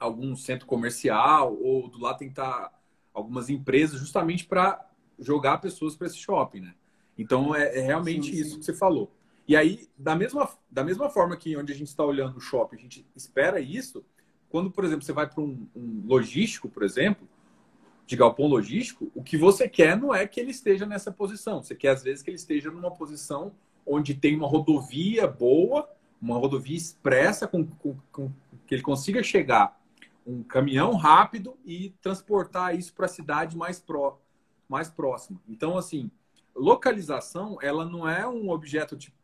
algum 0.02 0.36
centro 0.36 0.66
comercial, 0.66 1.56
ou 1.62 1.88
do 1.88 2.00
lado 2.00 2.18
tem 2.18 2.28
que 2.28 2.34
estar 2.34 2.74
algumas 3.14 3.50
empresas, 3.50 4.00
justamente 4.00 4.46
para 4.46 4.90
jogar 5.20 5.60
pessoas 5.60 5.96
para 5.96 6.08
esse 6.08 6.18
shopping, 6.18 6.62
né? 6.62 6.74
Então, 7.18 7.54
é, 7.54 7.78
é 7.78 7.82
realmente 7.82 8.32
sim, 8.32 8.42
isso 8.42 8.52
sim. 8.52 8.60
que 8.60 8.66
você 8.66 8.74
falou. 8.74 9.12
E 9.48 9.56
aí, 9.56 9.88
da 9.98 10.16
mesma, 10.16 10.50
da 10.70 10.84
mesma 10.84 11.10
forma 11.10 11.38
que 11.38 11.56
onde 11.56 11.72
a 11.72 11.76
gente 11.76 11.90
está 11.90 12.04
olhando 12.04 12.38
o 12.38 12.42
shopping, 12.42 12.78
a 12.78 12.80
gente 12.80 13.06
espera 13.16 13.60
isso, 13.60 14.04
quando, 14.50 14.72
por 14.72 14.84
exemplo, 14.84 15.04
você 15.04 15.14
vai 15.14 15.30
para 15.30 15.42
um, 15.42 15.68
um 15.76 16.04
logístico, 16.06 16.68
por 16.68 16.84
exemplo, 16.84 17.28
de 18.08 18.16
galpão 18.16 18.48
logístico, 18.48 19.12
o 19.14 19.22
que 19.22 19.38
você 19.38 19.70
quer 19.70 19.98
não 19.98 20.14
é 20.16 20.26
que 20.26 20.40
ele 20.40 20.52
esteja 20.52 20.86
nessa 20.86 21.12
posição. 21.12 21.62
Você 21.62 21.76
quer, 21.76 21.90
às 21.90 22.04
vezes, 22.04 22.24
que 22.24 22.30
ele 22.30 22.38
esteja 22.38 22.72
numa 22.72 22.92
posição 22.92 23.52
onde 23.86 24.14
tem 24.14 24.36
uma 24.36 24.48
rodovia 24.48 25.28
boa, 25.28 25.90
uma 26.22 26.38
rodovia 26.38 26.78
expressa 26.78 27.48
com, 27.48 27.66
com, 27.66 27.96
com 28.12 28.32
que 28.66 28.76
ele 28.76 28.82
consiga 28.82 29.22
chegar 29.22 29.81
um 30.26 30.44
caminhão 30.44 30.96
rápido 30.96 31.58
e 31.66 31.90
transportar 32.02 32.76
isso 32.76 32.94
para 32.94 33.06
a 33.06 33.10
cidade 33.10 33.58
mais, 33.58 33.80
pró, 33.80 34.20
mais 34.68 34.90
próxima. 34.90 35.40
Então, 35.48 35.78
assim, 35.78 36.12
localização, 36.56 37.58
ela 37.62 37.86
não 37.86 38.08
é 38.08 38.28
um 38.28 38.50
objeto 38.50 38.96
tipo 38.96 39.16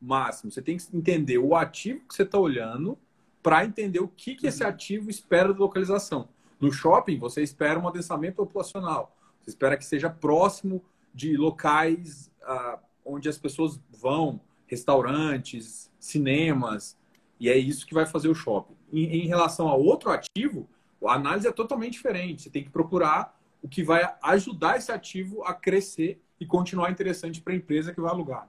máximo. 0.00 0.50
Você 0.50 0.62
tem 0.62 0.76
que 0.76 0.84
entender 0.96 1.38
o 1.38 1.54
ativo 1.54 2.00
que 2.06 2.14
você 2.14 2.22
está 2.22 2.38
olhando 2.38 2.98
para 3.42 3.64
entender 3.64 4.00
o 4.00 4.08
que, 4.08 4.34
que 4.34 4.46
esse 4.46 4.62
uhum. 4.62 4.70
ativo 4.70 5.10
espera 5.10 5.52
da 5.52 5.58
localização. 5.58 6.28
No 6.60 6.72
shopping, 6.72 7.18
você 7.18 7.42
espera 7.42 7.78
um 7.78 7.88
adensamento 7.88 8.36
populacional. 8.36 9.14
Você 9.40 9.50
espera 9.50 9.76
que 9.76 9.84
seja 9.84 10.08
próximo 10.08 10.82
de 11.12 11.36
locais 11.36 12.30
ah, 12.42 12.78
onde 13.04 13.28
as 13.28 13.38
pessoas 13.38 13.78
vão, 13.90 14.40
restaurantes, 14.66 15.90
cinemas, 15.98 16.96
e 17.38 17.48
é 17.48 17.56
isso 17.56 17.86
que 17.86 17.92
vai 17.94 18.06
fazer 18.06 18.28
o 18.28 18.34
shopping. 18.34 18.74
Em, 18.94 19.24
em 19.24 19.26
relação 19.26 19.68
a 19.68 19.74
outro 19.74 20.10
ativo, 20.10 20.68
a 21.04 21.14
análise 21.14 21.48
é 21.48 21.52
totalmente 21.52 21.94
diferente. 21.94 22.42
Você 22.42 22.50
tem 22.50 22.62
que 22.62 22.70
procurar 22.70 23.36
o 23.60 23.68
que 23.68 23.82
vai 23.82 24.14
ajudar 24.22 24.76
esse 24.76 24.92
ativo 24.92 25.42
a 25.42 25.52
crescer 25.52 26.22
e 26.38 26.46
continuar 26.46 26.90
interessante 26.90 27.40
para 27.40 27.52
a 27.52 27.56
empresa 27.56 27.92
que 27.92 28.00
vai 28.00 28.10
alugar. 28.10 28.48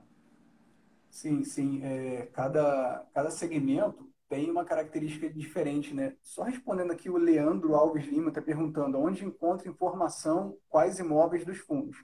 Sim, 1.10 1.44
sim. 1.44 1.82
É, 1.84 2.28
cada, 2.34 3.06
cada 3.14 3.32
segmento 3.32 4.08
tem 4.28 4.52
uma 4.52 4.66
característica 4.66 5.30
diferente, 5.30 5.94
né? 5.94 6.16
Só 6.22 6.44
respondendo 6.44 6.92
aqui, 6.92 7.10
o 7.10 7.18
Leandro 7.18 7.74
Alves 7.74 8.06
Lima 8.06 8.30
está 8.30 8.42
perguntando 8.42 9.00
onde 9.00 9.26
encontra 9.26 9.70
informação 9.70 10.58
quais 10.68 11.00
imóveis 11.00 11.46
dos 11.46 11.58
fundos. 11.58 11.98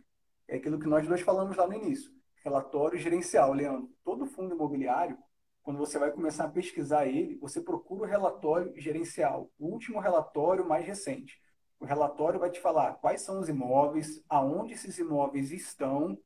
É 0.48 0.56
aquilo 0.56 0.80
que 0.80 0.88
nós 0.88 1.08
dois 1.08 1.22
falamos 1.22 1.58
lá 1.58 1.68
no 1.68 1.74
início. 1.74 2.12
Relatório 2.44 2.98
gerencial, 2.98 3.54
Leandro. 3.54 3.90
Todo 4.04 4.26
fundo 4.26 4.56
imobiliário, 4.56 5.18
quando 5.64 5.78
você 5.78 6.00
vai 6.00 6.12
começar 6.12 6.46
a 6.46 6.50
pesquisar 6.50 7.06
ele, 7.06 7.38
você 7.38 7.62
procura 7.62 8.04
o 8.04 8.10
relatório 8.10 8.74
gerencial, 8.80 9.50
o 9.60 9.68
último 9.68 10.00
relatório 10.00 10.68
mais 10.68 10.86
recente. 10.86 11.40
O 11.80 11.86
relatório 11.86 12.40
vai 12.40 12.50
te 12.50 12.60
falar 12.60 12.94
quais 12.96 13.22
são 13.22 13.40
os 13.40 13.50
imóveis, 13.50 14.24
aonde 14.30 14.74
esses 14.74 14.98
imóveis 14.98 15.52
estão, 15.52 16.18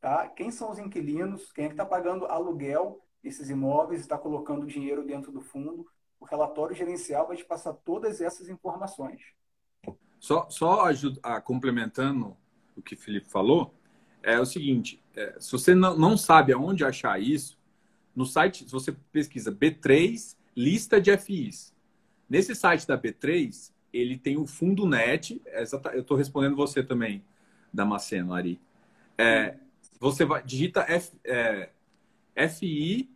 tá? 0.00 0.28
quem 0.28 0.50
são 0.50 0.70
os 0.70 0.78
inquilinos, 0.78 1.52
quem 1.52 1.66
é 1.66 1.68
que 1.68 1.74
está 1.74 1.84
pagando 1.84 2.26
aluguel 2.26 3.00
desses 3.22 3.48
imóveis, 3.48 4.00
está 4.00 4.18
colocando 4.18 4.66
dinheiro 4.66 5.04
dentro 5.04 5.32
do 5.32 5.40
fundo. 5.40 5.86
O 6.20 6.24
relatório 6.24 6.74
gerencial 6.74 7.26
vai 7.26 7.36
te 7.36 7.44
passar 7.44 7.72
todas 7.72 8.20
essas 8.20 8.48
informações. 8.48 9.20
Só, 10.20 10.48
só 10.48 10.86
ajuda, 10.86 11.20
ah, 11.22 11.40
complementando 11.40 12.36
o 12.76 12.82
que 12.82 12.94
o 12.94 12.98
Felipe 12.98 13.28
falou, 13.28 13.74
é 14.22 14.40
o 14.40 14.46
seguinte: 14.46 15.02
é, 15.14 15.38
se 15.38 15.52
você 15.52 15.74
não, 15.74 15.96
não 15.96 16.16
sabe 16.16 16.52
aonde 16.52 16.84
achar 16.84 17.20
isso, 17.20 17.58
no 18.14 18.24
site, 18.24 18.64
se 18.64 18.70
você 18.70 18.92
pesquisa 19.12 19.50
B3, 19.50 20.36
lista 20.56 21.00
de 21.00 21.16
FIs. 21.16 21.74
Nesse 22.28 22.54
site 22.54 22.86
da 22.86 22.98
B3, 22.98 23.72
ele 23.92 24.16
tem 24.16 24.36
o 24.36 24.46
fundo 24.46 24.86
net. 24.86 25.40
eu 25.92 26.00
estou 26.00 26.16
respondendo 26.16 26.56
você 26.56 26.82
também, 26.82 27.24
Damasceno, 27.72 28.32
Ari. 28.32 28.60
É, 29.18 29.56
você 29.98 30.24
vai, 30.24 30.42
digita 30.42 30.80
F, 30.88 31.12
é, 31.24 31.70
FI 32.48 33.10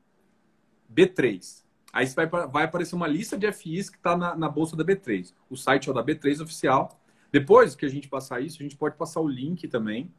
B3. 0.92 1.64
Aí 1.92 2.06
vai, 2.06 2.26
vai 2.26 2.64
aparecer 2.64 2.94
uma 2.94 3.06
lista 3.06 3.36
de 3.36 3.50
FIs 3.50 3.90
que 3.90 3.96
está 3.96 4.16
na, 4.16 4.36
na 4.36 4.48
bolsa 4.48 4.76
da 4.76 4.84
B3. 4.84 5.32
O 5.48 5.56
site 5.56 5.88
é 5.88 5.92
o 5.92 5.94
da 5.94 6.04
B3 6.04 6.42
oficial. 6.42 7.00
Depois 7.32 7.74
que 7.74 7.86
a 7.86 7.88
gente 7.88 8.08
passar 8.08 8.40
isso, 8.40 8.56
a 8.60 8.62
gente 8.62 8.76
pode 8.76 8.96
passar 8.96 9.20
o 9.20 9.28
link 9.28 9.66
também. 9.68 10.12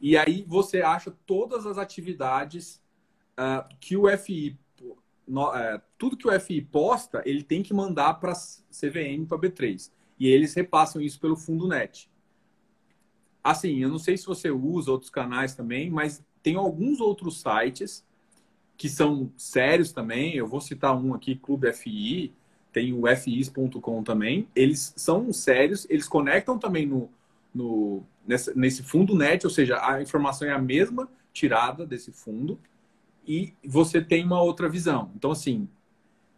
E 0.00 0.16
aí 0.16 0.44
você 0.46 0.82
acha 0.82 1.10
todas 1.26 1.66
as 1.66 1.78
atividades 1.78 2.80
uh, 3.38 3.66
que 3.80 3.96
o 3.96 4.04
FI, 4.18 4.58
no, 5.26 5.50
uh, 5.50 5.80
tudo 5.96 6.16
que 6.16 6.26
o 6.26 6.40
FI 6.40 6.60
posta, 6.62 7.22
ele 7.24 7.42
tem 7.42 7.62
que 7.62 7.72
mandar 7.72 8.14
para 8.14 8.32
CVM, 8.34 9.24
para 9.26 9.38
B3. 9.38 9.90
E 10.18 10.26
eles 10.26 10.52
repassam 10.54 11.00
isso 11.00 11.20
pelo 11.20 11.36
fundo 11.36 11.68
net. 11.68 12.10
Assim, 13.42 13.78
eu 13.78 13.88
não 13.88 13.98
sei 13.98 14.16
se 14.16 14.26
você 14.26 14.50
usa 14.50 14.90
outros 14.90 15.10
canais 15.10 15.54
também, 15.54 15.88
mas 15.88 16.22
tem 16.42 16.56
alguns 16.56 17.00
outros 17.00 17.40
sites 17.40 18.04
que 18.76 18.88
são 18.88 19.32
sérios 19.36 19.92
também. 19.92 20.34
Eu 20.34 20.46
vou 20.46 20.60
citar 20.60 20.96
um 20.96 21.14
aqui, 21.14 21.36
Clube 21.36 21.72
FI, 21.72 22.32
tem 22.72 22.92
o 22.92 23.04
FIs.com 23.16 24.02
também. 24.02 24.48
Eles 24.54 24.92
são 24.96 25.32
sérios, 25.32 25.86
eles 25.88 26.08
conectam 26.08 26.58
também 26.58 26.84
no, 26.84 27.08
no, 27.54 28.02
nesse 28.54 28.82
fundo 28.82 29.14
net, 29.16 29.46
ou 29.46 29.50
seja, 29.50 29.78
a 29.82 30.02
informação 30.02 30.48
é 30.48 30.52
a 30.52 30.58
mesma 30.58 31.08
tirada 31.32 31.86
desse 31.86 32.10
fundo 32.10 32.58
e 33.28 33.52
você 33.62 34.00
tem 34.00 34.24
uma 34.24 34.40
outra 34.40 34.70
visão. 34.70 35.12
Então, 35.14 35.30
assim, 35.30 35.68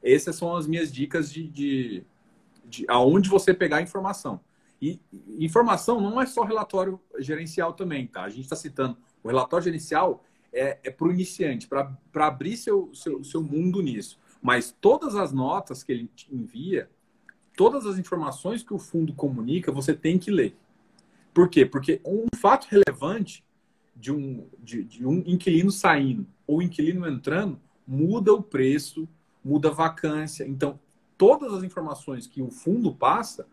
essas 0.03 0.35
são 0.35 0.57
as 0.57 0.66
minhas 0.66 0.90
dicas 0.92 1.33
de, 1.33 1.46
de, 1.46 2.05
de 2.64 2.85
aonde 2.88 3.29
você 3.29 3.55
pegar 3.55 3.76
a 3.76 3.83
informação. 3.83 4.40
E 4.83 4.98
informação 5.38 6.00
não 6.00 6.20
é 6.20 6.26
só 6.26 6.42
relatório 6.42 7.00
gerencial 7.18 7.74
também, 7.74 8.09
tá? 8.09 8.22
A 8.22 8.29
gente 8.29 8.42
está 8.42 8.57
citando 8.57 8.96
o 9.22 9.29
relatório 9.29 9.64
gerencial 9.64 10.24
é, 10.53 10.79
é 10.83 10.90
para 10.90 11.07
o 11.07 11.12
iniciante, 11.12 11.68
para 11.68 12.26
abrir 12.26 12.57
seu, 12.57 12.90
seu, 12.92 13.22
seu 13.22 13.42
mundo 13.42 13.81
nisso. 13.81 14.18
Mas 14.42 14.74
todas 14.81 15.14
as 15.14 15.33
notas 15.33 15.85
que 15.85 15.92
ele 15.92 16.11
envia, 16.33 16.90
todas 17.57 17.87
as 17.87 17.98
informações 17.98 18.62
que 18.64 18.74
o 18.74 18.79
fundo 18.79 19.12
comunica, 19.12 19.70
você 19.70 19.94
tem 19.94 20.18
que 20.18 20.31
ler. 20.31 20.57
Por 21.33 21.48
quê? 21.48 21.64
Porque 21.64 22.00
um 22.05 22.26
fato 22.37 22.66
relevante 22.68 23.44
de 24.01 24.11
um, 24.13 24.49
de, 24.59 24.83
de 24.83 25.07
um 25.07 25.19
inquilino 25.27 25.71
saindo 25.71 26.27
ou 26.47 26.63
inquilino 26.63 27.07
entrando 27.07 27.61
muda 27.87 28.33
o 28.33 28.43
preço, 28.43 29.09
muda 29.45 29.69
a 29.69 29.73
vacância. 29.73 30.47
Então, 30.47 30.79
todas 31.19 31.53
as 31.53 31.65
informações 31.65 32.27
que 32.27 32.41
o 32.41 32.51
fundo 32.51 32.95
passa, 32.95 33.47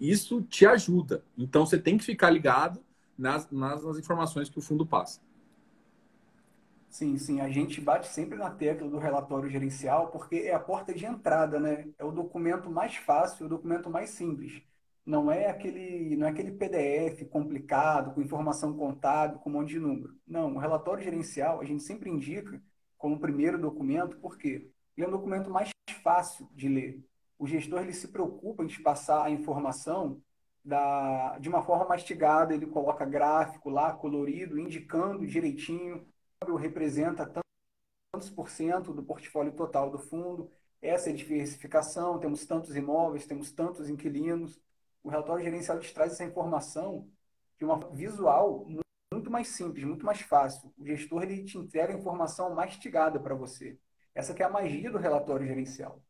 isso 0.00 0.42
te 0.42 0.66
ajuda. 0.66 1.24
Então, 1.36 1.64
você 1.64 1.78
tem 1.78 1.96
que 1.96 2.04
ficar 2.04 2.30
ligado 2.30 2.80
nas, 3.16 3.50
nas, 3.50 3.84
nas 3.84 3.96
informações 3.96 4.48
que 4.48 4.58
o 4.58 4.62
fundo 4.62 4.84
passa. 4.84 5.20
Sim, 6.90 7.16
sim. 7.18 7.40
A 7.40 7.48
gente 7.48 7.80
bate 7.80 8.08
sempre 8.08 8.36
na 8.36 8.50
tecla 8.50 8.88
do 8.88 8.98
relatório 8.98 9.48
gerencial 9.48 10.08
porque 10.08 10.36
é 10.36 10.54
a 10.54 10.60
porta 10.60 10.92
de 10.94 11.04
entrada, 11.06 11.60
né? 11.60 11.86
É 11.98 12.04
o 12.04 12.10
documento 12.12 12.70
mais 12.70 12.96
fácil, 12.96 13.46
o 13.46 13.48
documento 13.48 13.90
mais 13.90 14.10
simples. 14.10 14.62
Não 15.08 15.32
é 15.32 15.48
aquele, 15.48 16.16
não 16.16 16.26
é 16.26 16.30
aquele 16.30 16.52
PDF 16.52 17.24
complicado, 17.30 18.14
com 18.14 18.20
informação 18.20 18.76
contábil, 18.76 19.38
com 19.38 19.48
um 19.48 19.54
monte 19.54 19.70
de 19.70 19.78
número. 19.78 20.14
Não, 20.26 20.54
o 20.54 20.58
relatório 20.58 21.02
gerencial 21.02 21.60
a 21.60 21.64
gente 21.64 21.82
sempre 21.82 22.10
indica 22.10 22.62
como 22.98 23.18
primeiro 23.18 23.58
documento, 23.58 24.18
porque 24.18 24.70
ele 24.94 25.06
é 25.06 25.08
um 25.08 25.12
documento 25.12 25.50
mais 25.50 25.70
fácil 26.02 26.46
de 26.52 26.68
ler. 26.68 27.02
O 27.38 27.46
gestor 27.46 27.80
ele 27.80 27.94
se 27.94 28.08
preocupa 28.08 28.62
em 28.62 28.66
te 28.66 28.82
passar 28.82 29.24
a 29.24 29.30
informação 29.30 30.20
da, 30.62 31.38
de 31.38 31.48
uma 31.48 31.62
forma 31.62 31.86
mastigada, 31.86 32.52
ele 32.52 32.66
coloca 32.66 33.06
gráfico 33.06 33.70
lá, 33.70 33.94
colorido, 33.94 34.58
indicando 34.58 35.26
direitinho 35.26 36.06
representa 36.58 37.26
tantos 38.12 38.30
por 38.30 38.50
cento 38.50 38.92
do 38.92 39.02
portfólio 39.02 39.52
total 39.52 39.90
do 39.90 39.98
fundo. 39.98 40.50
Essa 40.80 41.10
é 41.10 41.12
a 41.12 41.16
diversificação, 41.16 42.18
temos 42.18 42.44
tantos 42.46 42.76
imóveis, 42.76 43.26
temos 43.26 43.50
tantos 43.50 43.88
inquilinos. 43.88 44.60
O 45.02 45.08
relatório 45.08 45.44
gerencial 45.44 45.78
te 45.78 45.92
traz 45.92 46.12
essa 46.12 46.24
informação 46.24 47.08
de 47.58 47.64
uma 47.64 47.78
visual 47.90 48.66
muito 49.12 49.30
mais 49.30 49.48
simples, 49.48 49.84
muito 49.84 50.04
mais 50.04 50.20
fácil. 50.20 50.72
O 50.76 50.84
gestor 50.84 51.22
ele 51.22 51.44
te 51.44 51.56
entrega 51.58 51.94
a 51.94 51.98
informação 51.98 52.54
mastigada 52.54 53.18
para 53.18 53.34
você. 53.34 53.78
Essa 54.14 54.34
que 54.34 54.42
é 54.42 54.46
a 54.46 54.50
magia 54.50 54.90
do 54.90 54.98
relatório 54.98 55.46
gerencial. 55.46 56.02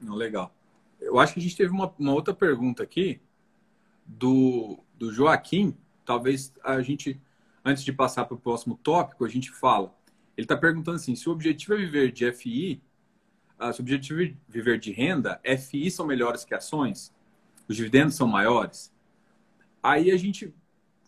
Legal. 0.00 0.52
Eu 1.00 1.18
acho 1.18 1.34
que 1.34 1.40
a 1.40 1.42
gente 1.42 1.56
teve 1.56 1.72
uma, 1.72 1.94
uma 1.98 2.12
outra 2.12 2.34
pergunta 2.34 2.82
aqui 2.82 3.20
do, 4.04 4.78
do 4.94 5.12
Joaquim, 5.12 5.76
talvez 6.04 6.52
a 6.62 6.80
gente, 6.82 7.20
antes 7.64 7.84
de 7.84 7.92
passar 7.92 8.24
para 8.24 8.34
o 8.34 8.40
próximo 8.40 8.76
tópico, 8.82 9.24
a 9.24 9.28
gente 9.28 9.50
fala. 9.50 9.94
Ele 10.36 10.44
está 10.44 10.56
perguntando 10.56 10.96
assim: 10.96 11.14
se 11.14 11.28
o 11.28 11.32
objetivo 11.32 11.74
é 11.74 11.78
viver 11.78 12.12
de 12.12 12.30
FI, 12.32 12.82
uh, 13.60 13.72
se 13.72 13.80
o 13.80 13.82
objetivo 13.82 14.22
é 14.22 14.34
viver 14.48 14.78
de 14.78 14.92
renda, 14.92 15.40
FI 15.44 15.90
são 15.90 16.06
melhores 16.06 16.44
que 16.44 16.54
ações? 16.54 17.12
Os 17.68 17.76
dividendos 17.76 18.14
são 18.14 18.26
maiores? 18.26 18.92
Aí 19.82 20.10
a 20.10 20.16
gente. 20.16 20.54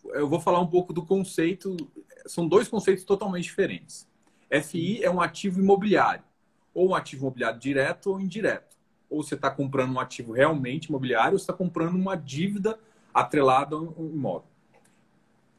Eu 0.05 0.29
vou 0.29 0.39
falar 0.39 0.59
um 0.59 0.67
pouco 0.67 0.93
do 0.93 1.05
conceito. 1.05 1.75
São 2.25 2.47
dois 2.47 2.67
conceitos 2.67 3.03
totalmente 3.03 3.43
diferentes. 3.43 4.07
FI 4.63 5.03
é 5.03 5.09
um 5.09 5.21
ativo 5.21 5.59
imobiliário, 5.59 6.23
ou 6.73 6.89
um 6.89 6.95
ativo 6.95 7.23
imobiliário 7.23 7.59
direto 7.59 8.11
ou 8.11 8.19
indireto. 8.19 8.75
Ou 9.09 9.23
você 9.23 9.35
está 9.35 9.49
comprando 9.49 9.93
um 9.93 9.99
ativo 9.99 10.31
realmente 10.31 10.85
imobiliário, 10.85 11.33
ou 11.33 11.39
você 11.39 11.43
está 11.43 11.53
comprando 11.53 11.95
uma 11.95 12.15
dívida 12.15 12.79
atrelada 13.13 13.75
a 13.75 13.79
um 13.79 14.11
imóvel. 14.13 14.47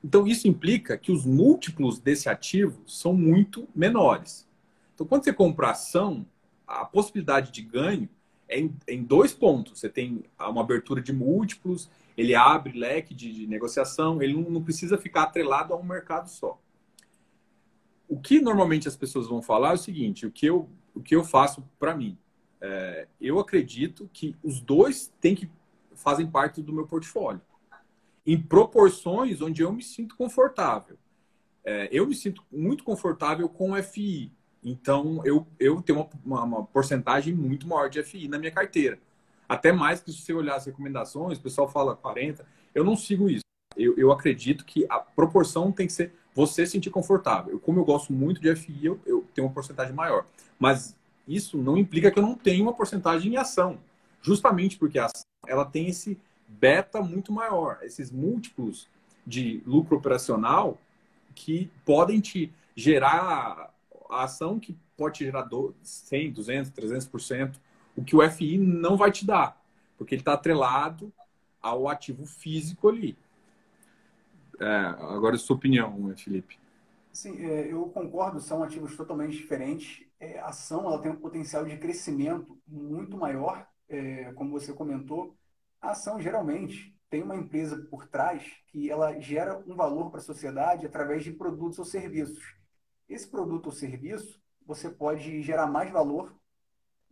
Então, 0.02 0.26
isso 0.26 0.46
implica 0.46 0.96
que 0.96 1.10
os 1.10 1.26
múltiplos 1.26 1.98
desse 1.98 2.28
ativo 2.28 2.82
são 2.86 3.12
muito 3.12 3.68
menores. 3.74 4.48
Então, 4.94 5.06
quando 5.06 5.24
você 5.24 5.32
compra 5.32 5.70
ação, 5.70 6.24
a 6.68 6.84
possibilidade 6.84 7.50
de 7.50 7.62
ganho 7.62 8.08
é 8.48 8.60
em, 8.60 8.76
em 8.86 9.02
dois 9.02 9.32
pontos. 9.32 9.80
Você 9.80 9.88
tem 9.88 10.24
uma 10.38 10.60
abertura 10.60 11.00
de 11.00 11.12
múltiplos, 11.12 11.90
ele 12.16 12.34
abre 12.34 12.78
leque 12.78 13.14
de, 13.14 13.32
de 13.32 13.46
negociação, 13.46 14.22
ele 14.22 14.34
não, 14.34 14.42
não, 14.50 14.62
precisa 14.62 14.98
ficar 14.98 15.22
atrelado 15.24 15.72
a 15.72 15.76
um 15.76 15.82
mercado 15.82 16.28
só. 16.28 16.60
O 18.08 18.18
que 18.20 18.40
normalmente 18.40 18.86
as 18.86 18.96
pessoas 18.96 19.26
vão 19.26 19.42
falar 19.42 19.70
é 19.70 19.74
o 19.74 19.78
seguinte: 19.78 20.26
o 20.26 20.30
que 20.30 20.46
eu 20.46 20.68
o 20.94 21.00
que 21.00 21.14
eu 21.14 21.24
faço 21.24 21.64
para 21.78 21.96
mim? 21.96 22.18
É, 22.60 23.06
eu 23.20 23.38
acredito 23.38 24.10
que 24.12 24.36
os 24.42 24.60
dois 24.60 25.12
têm 25.20 25.34
que 25.34 25.48
fazem 25.94 26.26
parte 26.26 26.60
do 26.60 26.72
meu 26.72 26.86
portfólio 26.86 27.40
em 28.28 28.38
proporções 28.38 29.40
onde 29.40 29.62
eu 29.62 29.72
me 29.72 29.82
sinto 29.82 30.14
confortável. 30.14 30.98
É, 31.64 31.88
eu 31.90 32.06
me 32.06 32.14
sinto 32.14 32.44
muito 32.52 32.84
confortável 32.84 33.48
com 33.48 33.72
o 33.72 33.82
FI, 33.82 34.30
então 34.62 35.20
eu, 35.24 35.46
eu 35.58 35.80
tenho 35.82 36.00
uma, 36.00 36.08
uma, 36.24 36.44
uma, 36.44 36.66
porcentagem 36.66 37.34
muito 37.34 37.66
maior 37.66 37.88
de 37.88 38.02
FI 38.02 38.28
na 38.28 38.38
minha 38.38 38.50
carteira. 38.50 38.98
Até 39.48 39.72
mais 39.72 40.00
que 40.00 40.12
se 40.12 40.22
você 40.22 40.32
olhar 40.32 40.56
as 40.56 40.66
recomendações, 40.66 41.38
o 41.38 41.42
pessoal 41.42 41.68
fala 41.68 41.96
40, 41.96 42.44
eu 42.74 42.84
não 42.84 42.96
sigo 42.96 43.28
isso. 43.30 43.44
Eu, 43.76 43.96
eu 43.96 44.12
acredito 44.12 44.64
que 44.64 44.84
a 44.88 44.98
proporção 44.98 45.70
tem 45.70 45.86
que 45.86 45.92
ser 45.92 46.12
você 46.34 46.66
sentir 46.66 46.90
confortável. 46.90 47.52
Eu, 47.52 47.60
como 47.60 47.80
eu 47.80 47.84
gosto 47.84 48.12
muito 48.12 48.40
de 48.40 48.54
FI, 48.54 48.86
eu, 48.86 49.00
eu 49.06 49.24
tenho 49.34 49.46
uma 49.46 49.54
porcentagem 49.54 49.94
maior. 49.94 50.26
Mas 50.58 50.96
isso 51.26 51.56
não 51.58 51.76
implica 51.76 52.10
que 52.10 52.18
eu 52.18 52.22
não 52.22 52.34
tenha 52.34 52.62
uma 52.62 52.72
porcentagem 52.72 53.32
em 53.32 53.36
ação. 53.36 53.78
Justamente 54.20 54.76
porque 54.76 54.98
a 54.98 55.06
ação 55.06 55.22
ela 55.46 55.64
tem 55.64 55.88
esse 55.88 56.18
beta 56.48 57.00
muito 57.00 57.32
maior, 57.32 57.78
esses 57.82 58.10
múltiplos 58.10 58.88
de 59.26 59.62
lucro 59.66 59.96
operacional 59.96 60.78
que 61.34 61.70
podem 61.84 62.20
te 62.20 62.52
gerar 62.74 63.72
a 64.08 64.24
ação 64.24 64.58
que 64.58 64.76
pode 64.96 65.20
gerar 65.20 65.48
100, 65.82 66.32
200, 66.32 66.70
300%, 66.72 67.56
o 67.96 68.04
que 68.04 68.16
o 68.16 68.30
FI 68.30 68.58
não 68.58 68.96
vai 68.96 69.10
te 69.10 69.26
dar, 69.26 69.60
porque 69.96 70.14
ele 70.14 70.22
está 70.22 70.34
atrelado 70.34 71.12
ao 71.60 71.88
ativo 71.88 72.26
físico 72.26 72.88
ali. 72.88 73.16
É, 74.60 74.66
agora, 74.66 75.36
sua 75.36 75.56
opinião, 75.56 76.12
Felipe. 76.16 76.58
Sim, 77.12 77.44
é, 77.44 77.72
eu 77.72 77.86
concordo, 77.88 78.40
são 78.40 78.62
ativos 78.62 78.96
totalmente 78.96 79.36
diferentes. 79.36 80.06
É, 80.20 80.38
a 80.38 80.46
ação 80.46 80.84
ela 80.84 81.00
tem 81.00 81.10
um 81.10 81.16
potencial 81.16 81.64
de 81.64 81.76
crescimento 81.76 82.58
muito 82.66 83.16
maior, 83.16 83.66
é, 83.88 84.32
como 84.34 84.50
você 84.50 84.72
comentou. 84.72 85.36
A 85.80 85.90
ação, 85.90 86.20
geralmente, 86.20 86.96
tem 87.10 87.22
uma 87.22 87.36
empresa 87.36 87.76
por 87.90 88.06
trás 88.06 88.44
que 88.66 88.90
ela 88.90 89.18
gera 89.20 89.58
um 89.66 89.74
valor 89.74 90.10
para 90.10 90.20
a 90.20 90.22
sociedade 90.22 90.86
através 90.86 91.24
de 91.24 91.32
produtos 91.32 91.78
ou 91.78 91.84
serviços. 91.84 92.56
Esse 93.08 93.28
produto 93.28 93.66
ou 93.66 93.72
serviço, 93.72 94.40
você 94.66 94.90
pode 94.90 95.42
gerar 95.42 95.66
mais 95.66 95.90
valor 95.90 96.36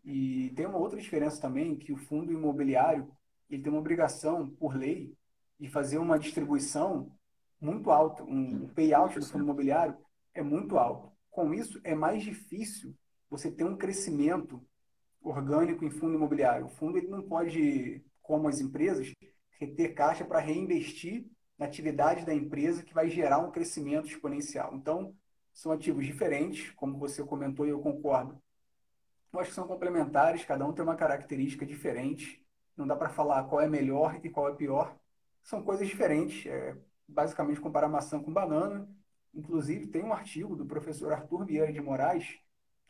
e 0.04 0.52
tem 0.54 0.66
uma 0.66 0.78
outra 0.78 1.00
diferença 1.00 1.40
também, 1.40 1.76
que 1.76 1.92
o 1.92 1.96
fundo 1.96 2.32
imobiliário 2.32 3.10
ele 3.48 3.62
tem 3.62 3.72
uma 3.72 3.80
obrigação, 3.80 4.48
por 4.50 4.76
lei, 4.76 5.16
de 5.58 5.68
fazer 5.68 5.98
uma 5.98 6.18
distribuição 6.18 7.10
muito 7.60 7.90
alta. 7.90 8.22
Um, 8.24 8.68
payout 8.68 9.18
do 9.18 9.26
fundo 9.26 9.44
imobiliário 9.44 9.96
é 10.34 10.42
muito 10.42 10.78
alto. 10.78 11.10
Com 11.30 11.54
isso, 11.54 11.80
é 11.82 11.94
mais 11.94 12.22
difícil 12.22 12.94
você 13.30 13.50
ter 13.50 13.64
um 13.64 13.76
crescimento 13.76 14.62
orgânico 15.20 15.84
em 15.84 15.90
fundo 15.90 16.14
imobiliário. 16.14 16.66
O 16.66 16.70
fundo 16.70 16.98
ele 16.98 17.08
não 17.08 17.22
pode, 17.22 18.04
como 18.22 18.48
as 18.48 18.60
empresas, 18.60 19.12
reter 19.58 19.94
caixa 19.94 20.24
para 20.24 20.40
reinvestir 20.40 21.26
na 21.58 21.66
atividade 21.66 22.26
da 22.26 22.34
empresa 22.34 22.82
que 22.82 22.94
vai 22.94 23.08
gerar 23.08 23.38
um 23.38 23.50
crescimento 23.50 24.08
exponencial. 24.08 24.74
Então, 24.74 25.14
são 25.56 25.72
ativos 25.72 26.04
diferentes, 26.04 26.70
como 26.72 26.98
você 26.98 27.24
comentou 27.24 27.66
e 27.66 27.70
eu 27.70 27.80
concordo. 27.80 28.38
Eu 29.32 29.40
acho 29.40 29.48
que 29.48 29.54
são 29.54 29.66
complementares, 29.66 30.44
cada 30.44 30.66
um 30.66 30.72
tem 30.72 30.84
uma 30.84 30.94
característica 30.94 31.64
diferente. 31.64 32.44
Não 32.76 32.86
dá 32.86 32.94
para 32.94 33.08
falar 33.08 33.42
qual 33.44 33.62
é 33.62 33.66
melhor 33.66 34.20
e 34.22 34.28
qual 34.28 34.50
é 34.50 34.54
pior. 34.54 34.94
São 35.42 35.62
coisas 35.62 35.88
diferentes. 35.88 36.44
É, 36.44 36.76
basicamente, 37.08 37.58
comparar 37.58 37.88
maçã 37.88 38.22
com 38.22 38.30
banana. 38.30 38.86
Inclusive, 39.32 39.86
tem 39.86 40.04
um 40.04 40.12
artigo 40.12 40.54
do 40.54 40.66
professor 40.66 41.10
Arthur 41.10 41.46
Vieira 41.46 41.72
de 41.72 41.80
Moraes 41.80 42.38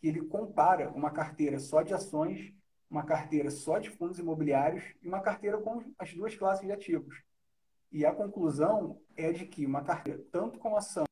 que 0.00 0.08
ele 0.08 0.22
compara 0.22 0.90
uma 0.90 1.12
carteira 1.12 1.60
só 1.60 1.82
de 1.82 1.94
ações, 1.94 2.52
uma 2.90 3.04
carteira 3.04 3.48
só 3.48 3.78
de 3.78 3.90
fundos 3.90 4.18
imobiliários 4.18 4.82
e 5.00 5.06
uma 5.06 5.20
carteira 5.20 5.56
com 5.58 5.84
as 5.96 6.12
duas 6.12 6.34
classes 6.34 6.66
de 6.66 6.72
ativos. 6.72 7.22
E 7.92 8.04
a 8.04 8.12
conclusão 8.12 9.00
é 9.14 9.30
de 9.30 9.46
que 9.46 9.64
uma 9.64 9.84
carteira, 9.84 10.20
tanto 10.32 10.58
com 10.58 10.76
ação 10.76 11.04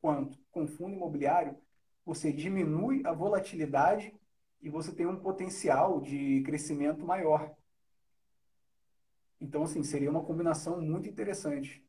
quanto 0.00 0.43
com 0.54 0.66
fundo 0.68 0.94
imobiliário, 0.94 1.58
você 2.06 2.32
diminui 2.32 3.02
a 3.04 3.12
volatilidade 3.12 4.14
e 4.62 4.70
você 4.70 4.92
tem 4.94 5.04
um 5.04 5.16
potencial 5.16 6.00
de 6.00 6.42
crescimento 6.42 7.04
maior. 7.04 7.52
Então, 9.40 9.64
assim, 9.64 9.82
seria 9.82 10.10
uma 10.10 10.22
combinação 10.22 10.80
muito 10.80 11.08
interessante. 11.08 11.84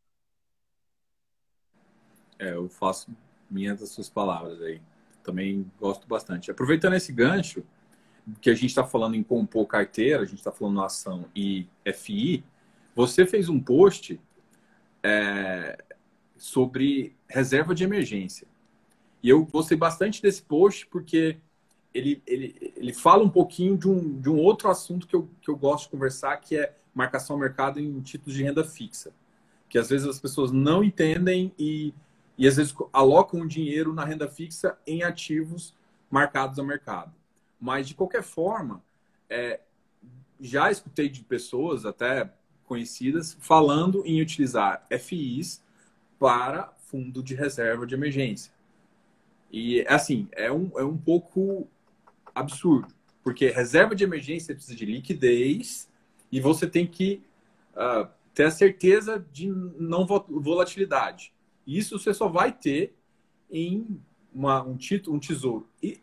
É, 2.38 2.54
eu 2.54 2.68
faço 2.68 3.16
minhas 3.50 3.80
das 3.80 3.90
suas 3.90 4.10
palavras 4.10 4.62
aí. 4.62 4.82
Também 5.24 5.72
gosto 5.80 6.08
bastante. 6.08 6.52
Aproveitando 6.52 6.96
esse 6.96 7.14
gancho, 7.14 7.64
que 8.42 8.50
a 8.50 8.56
gente 8.56 8.68
está 8.68 8.84
falando 8.84 9.16
em 9.16 9.24
compor 9.24 9.68
carteira, 9.68 10.24
a 10.24 10.26
gente 10.26 10.40
está 10.40 10.52
falando 10.52 10.84
ação 10.84 11.26
e 11.36 11.68
FI, 11.86 12.44
você 12.96 13.26
fez 13.26 13.48
um 13.48 13.60
post 13.60 14.20
é, 15.04 15.78
sobre 16.36 17.16
reserva 17.28 17.76
de 17.76 17.84
emergência. 17.84 18.48
E 19.26 19.30
eu 19.30 19.44
gostei 19.44 19.76
bastante 19.76 20.22
desse 20.22 20.44
post 20.44 20.86
porque 20.86 21.40
ele, 21.92 22.22
ele, 22.28 22.74
ele 22.76 22.94
fala 22.94 23.24
um 23.24 23.30
pouquinho 23.30 23.76
de 23.76 23.90
um, 23.90 24.22
de 24.22 24.30
um 24.30 24.38
outro 24.38 24.70
assunto 24.70 25.08
que 25.08 25.16
eu, 25.16 25.28
que 25.42 25.50
eu 25.50 25.56
gosto 25.56 25.86
de 25.86 25.90
conversar, 25.90 26.38
que 26.38 26.56
é 26.56 26.76
marcação 26.94 27.36
ao 27.36 27.40
mercado 27.40 27.80
em 27.80 28.00
títulos 28.02 28.36
de 28.36 28.44
renda 28.44 28.64
fixa. 28.64 29.12
Que 29.68 29.80
às 29.80 29.90
vezes 29.90 30.08
as 30.08 30.20
pessoas 30.20 30.52
não 30.52 30.84
entendem 30.84 31.52
e, 31.58 31.92
e 32.38 32.48
às 32.48 32.58
vezes 32.58 32.76
alocam 32.94 33.48
dinheiro 33.48 33.96
na 33.96 34.06
renda 34.06 34.28
fixa 34.28 34.78
em 34.86 35.02
ativos 35.02 35.74
marcados 36.08 36.60
ao 36.60 36.66
mercado. 36.66 37.12
Mas, 37.60 37.88
de 37.88 37.96
qualquer 37.96 38.22
forma, 38.22 38.80
é, 39.28 39.60
já 40.40 40.70
escutei 40.70 41.10
de 41.10 41.24
pessoas, 41.24 41.84
até 41.84 42.32
conhecidas, 42.68 43.36
falando 43.40 44.04
em 44.06 44.22
utilizar 44.22 44.86
FIs 45.00 45.64
para 46.20 46.72
fundo 46.78 47.24
de 47.24 47.34
reserva 47.34 47.88
de 47.88 47.96
emergência. 47.96 48.54
E, 49.52 49.86
assim, 49.88 50.28
é 50.32 50.52
um, 50.52 50.72
é 50.78 50.84
um 50.84 50.98
pouco 50.98 51.68
absurdo, 52.34 52.88
porque 53.24 53.50
reserva 53.50 53.96
de 53.96 54.04
emergência 54.04 54.54
precisa 54.54 54.76
de 54.76 54.86
liquidez 54.86 55.90
e 56.32 56.40
você 56.40 56.68
tem 56.68 56.86
que 56.86 57.24
uh, 57.74 58.08
ter 58.34 58.46
a 58.46 58.52
certeza 58.52 59.26
de 59.32 59.48
não 59.48 60.06
volatilidade. 60.06 61.34
Isso 61.66 61.98
você 61.98 62.14
só 62.14 62.28
vai 62.28 62.52
ter 62.52 62.94
em 63.50 64.00
uma, 64.34 64.62
um 64.62 64.76
título, 64.76 65.16
um 65.16 65.20
tesouro. 65.20 65.68
E 65.82 66.02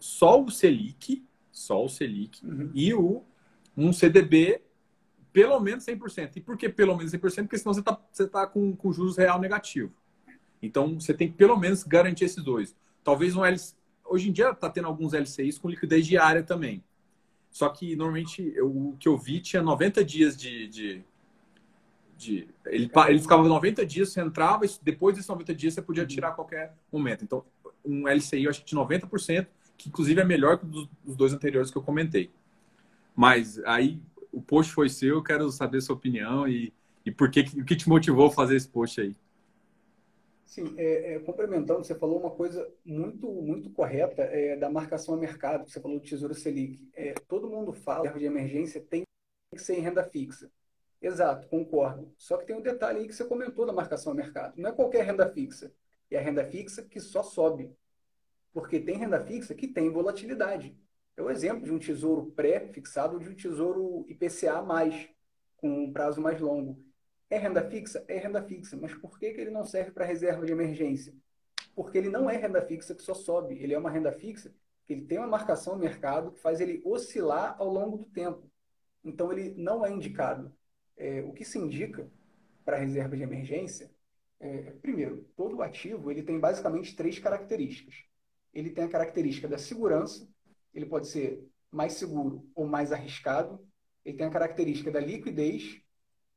só 0.00 0.42
o 0.42 0.50
Selic, 0.50 1.22
só 1.52 1.84
o 1.84 1.88
Selic 1.88 2.44
uhum. 2.44 2.70
e 2.74 2.94
o 2.94 3.22
um 3.76 3.92
CDB 3.92 4.62
pelo 5.32 5.58
menos 5.60 5.84
100%. 5.84 6.36
E 6.36 6.40
por 6.40 6.56
que 6.56 6.68
pelo 6.68 6.96
menos 6.96 7.12
100%? 7.12 7.42
Porque 7.42 7.58
senão 7.58 7.74
você 7.74 7.80
está 7.80 8.00
você 8.10 8.26
tá 8.26 8.46
com, 8.46 8.74
com 8.74 8.92
juros 8.92 9.16
real 9.16 9.40
negativo. 9.40 9.92
Então, 10.66 10.98
você 10.98 11.14
tem 11.14 11.28
que 11.28 11.36
pelo 11.36 11.56
menos 11.56 11.82
garantir 11.82 12.24
esses 12.24 12.42
dois. 12.42 12.74
Talvez 13.02 13.36
um 13.36 13.44
LCI. 13.44 13.74
Hoje 14.04 14.28
em 14.28 14.32
dia 14.32 14.50
está 14.50 14.68
tendo 14.68 14.86
alguns 14.86 15.12
LCIs 15.12 15.58
com 15.58 15.68
liquidez 15.68 16.06
diária 16.06 16.42
também. 16.42 16.82
Só 17.50 17.68
que 17.68 17.94
normalmente 17.96 18.52
eu, 18.54 18.68
o 18.68 18.96
que 18.98 19.08
eu 19.08 19.16
vi 19.16 19.40
tinha 19.40 19.62
90 19.62 20.04
dias 20.04 20.36
de. 20.36 20.68
de, 20.68 21.04
de 22.16 22.48
ele, 22.66 22.90
ele 23.08 23.18
ficava 23.20 23.46
90 23.46 23.86
dias, 23.86 24.12
você 24.12 24.20
entrava, 24.20 24.66
e 24.66 24.70
depois 24.82 25.14
desses 25.14 25.28
90 25.28 25.54
dias 25.54 25.74
você 25.74 25.82
podia 25.82 26.04
tirar 26.04 26.28
a 26.28 26.32
qualquer 26.32 26.74
momento. 26.92 27.24
Então, 27.24 27.44
um 27.84 28.08
LCI 28.08 28.44
eu 28.44 28.50
acho 28.50 28.60
que 28.60 28.66
de 28.66 28.76
90%, 28.76 29.46
que 29.76 29.88
inclusive 29.88 30.20
é 30.20 30.24
melhor 30.24 30.58
que 30.58 30.66
dos 30.66 30.88
dois 31.16 31.32
anteriores 31.32 31.70
que 31.70 31.78
eu 31.78 31.82
comentei. 31.82 32.30
Mas 33.14 33.62
aí 33.64 34.00
o 34.32 34.42
post 34.42 34.72
foi 34.72 34.88
seu, 34.88 35.16
eu 35.16 35.22
quero 35.22 35.50
saber 35.50 35.80
sua 35.80 35.94
opinião 35.94 36.48
e, 36.48 36.72
e 37.06 37.10
por 37.10 37.30
que, 37.30 37.40
o 37.56 37.64
que 37.64 37.76
te 37.76 37.88
motivou 37.88 38.26
a 38.26 38.32
fazer 38.32 38.56
esse 38.56 38.68
post 38.68 39.00
aí. 39.00 39.14
Sim, 40.44 40.74
é, 40.76 41.14
é, 41.14 41.18
complementando, 41.20 41.84
você 41.84 41.94
falou 41.94 42.20
uma 42.20 42.30
coisa 42.30 42.70
muito 42.84 43.30
muito 43.42 43.70
correta 43.70 44.22
é, 44.22 44.56
da 44.56 44.70
marcação 44.70 45.14
a 45.14 45.16
mercado, 45.16 45.68
você 45.68 45.80
falou 45.80 45.98
do 45.98 46.04
Tesouro 46.04 46.34
Selic. 46.34 46.88
É, 46.92 47.14
todo 47.26 47.48
mundo 47.48 47.72
fala 47.72 48.12
que 48.12 48.18
de 48.18 48.26
emergência 48.26 48.80
tem 48.80 49.04
que 49.52 49.58
ser 49.60 49.78
em 49.78 49.80
renda 49.80 50.04
fixa. 50.04 50.50
Exato, 51.00 51.48
concordo. 51.48 52.14
Só 52.16 52.36
que 52.36 52.46
tem 52.46 52.56
um 52.56 52.62
detalhe 52.62 53.00
aí 53.00 53.06
que 53.06 53.14
você 53.14 53.24
comentou 53.24 53.66
da 53.66 53.72
marcação 53.72 54.12
a 54.12 54.14
mercado. 54.14 54.54
Não 54.56 54.70
é 54.70 54.72
qualquer 54.72 55.04
renda 55.04 55.28
fixa. 55.30 55.72
É 56.10 56.16
a 56.18 56.20
renda 56.20 56.44
fixa 56.46 56.82
que 56.82 57.00
só 57.00 57.22
sobe. 57.22 57.76
Porque 58.52 58.80
tem 58.80 58.96
renda 58.96 59.20
fixa 59.20 59.54
que 59.54 59.68
tem 59.68 59.90
volatilidade. 59.90 60.78
É 61.16 61.22
o 61.22 61.30
exemplo 61.30 61.64
de 61.64 61.72
um 61.72 61.78
tesouro 61.78 62.32
pré-fixado 62.32 63.14
ou 63.14 63.20
de 63.20 63.28
um 63.28 63.34
tesouro 63.34 64.06
IPCA, 64.08 64.62
com 65.56 65.84
um 65.84 65.92
prazo 65.92 66.20
mais 66.20 66.40
longo. 66.40 66.82
É 67.34 67.38
renda 67.38 67.68
fixa? 67.68 68.04
É 68.06 68.18
renda 68.18 68.42
fixa. 68.42 68.76
Mas 68.76 68.94
por 68.94 69.18
que, 69.18 69.32
que 69.32 69.40
ele 69.40 69.50
não 69.50 69.64
serve 69.64 69.90
para 69.90 70.04
reserva 70.04 70.46
de 70.46 70.52
emergência? 70.52 71.12
Porque 71.74 71.98
ele 71.98 72.08
não 72.08 72.30
é 72.30 72.36
renda 72.36 72.62
fixa 72.62 72.94
que 72.94 73.02
só 73.02 73.14
sobe. 73.14 73.54
Ele 73.60 73.74
é 73.74 73.78
uma 73.78 73.90
renda 73.90 74.12
fixa 74.12 74.54
que 74.84 74.92
ele 74.92 75.02
tem 75.02 75.18
uma 75.18 75.26
marcação 75.26 75.74
no 75.74 75.80
mercado 75.80 76.32
que 76.32 76.40
faz 76.40 76.60
ele 76.60 76.80
oscilar 76.84 77.56
ao 77.58 77.68
longo 77.68 77.96
do 77.96 78.04
tempo. 78.04 78.48
Então, 79.02 79.32
ele 79.32 79.54
não 79.56 79.84
é 79.84 79.90
indicado. 79.90 80.54
É, 80.96 81.22
o 81.22 81.32
que 81.32 81.44
se 81.44 81.58
indica 81.58 82.08
para 82.64 82.76
reserva 82.76 83.16
de 83.16 83.22
emergência 83.22 83.90
é, 84.38 84.70
primeiro, 84.82 85.26
todo 85.36 85.62
ativo 85.62 86.10
ele 86.10 86.22
tem 86.22 86.38
basicamente 86.38 86.94
três 86.94 87.18
características. 87.18 87.94
Ele 88.52 88.70
tem 88.70 88.84
a 88.84 88.88
característica 88.88 89.48
da 89.48 89.58
segurança, 89.58 90.28
ele 90.72 90.86
pode 90.86 91.08
ser 91.08 91.44
mais 91.70 91.94
seguro 91.94 92.48
ou 92.54 92.66
mais 92.66 92.92
arriscado. 92.92 93.58
Ele 94.04 94.16
tem 94.16 94.26
a 94.26 94.30
característica 94.30 94.90
da 94.90 95.00
liquidez. 95.00 95.80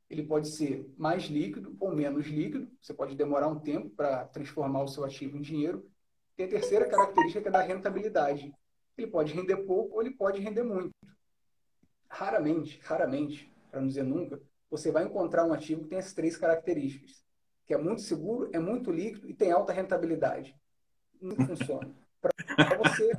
Ele 0.10 0.24
pode 0.24 0.48
ser 0.50 0.90
mais 0.98 1.24
líquido 1.24 1.76
ou 1.80 1.94
menos 1.94 2.28
líquido. 2.28 2.70
Você 2.82 2.94
pode 2.94 3.16
demorar 3.16 3.48
um 3.48 3.60
tempo 3.60 3.90
para 3.90 4.26
transformar 4.26 4.84
o 4.84 4.88
seu 4.88 5.04
ativo 5.04 5.38
em 5.38 5.42
dinheiro. 5.42 5.90
Tem 6.36 6.46
a 6.46 6.50
terceira 6.50 6.88
característica 6.88 7.42
que 7.42 7.48
é 7.48 7.52
da 7.52 7.62
rentabilidade. 7.62 8.54
Ele 8.98 9.08
pode 9.08 9.34
render 9.34 9.58
pouco 9.58 9.96
ou 9.96 10.02
ele 10.02 10.12
pode 10.12 10.40
render 10.40 10.64
muito. 10.64 10.92
Raramente, 12.10 12.80
raramente, 12.84 13.52
para 13.70 13.82
não 13.82 13.88
dizer 13.88 14.04
nunca, 14.04 14.42
você 14.70 14.92
vai 14.92 15.04
encontrar 15.04 15.46
um 15.46 15.54
ativo 15.54 15.84
que 15.84 15.90
tem 15.90 15.98
essas 15.98 16.14
três 16.14 16.38
características, 16.38 17.24
que 17.66 17.74
é 17.74 17.78
muito 17.78 18.02
seguro, 18.02 18.50
é 18.54 18.60
muito 18.60 18.92
líquido 18.92 19.30
e 19.30 19.34
tem 19.34 19.52
alta 19.52 19.74
rentabilidade. 19.74 20.56
Não 21.22 21.36
funciona. 21.36 21.94
Para 22.22 22.78
você, 22.78 23.12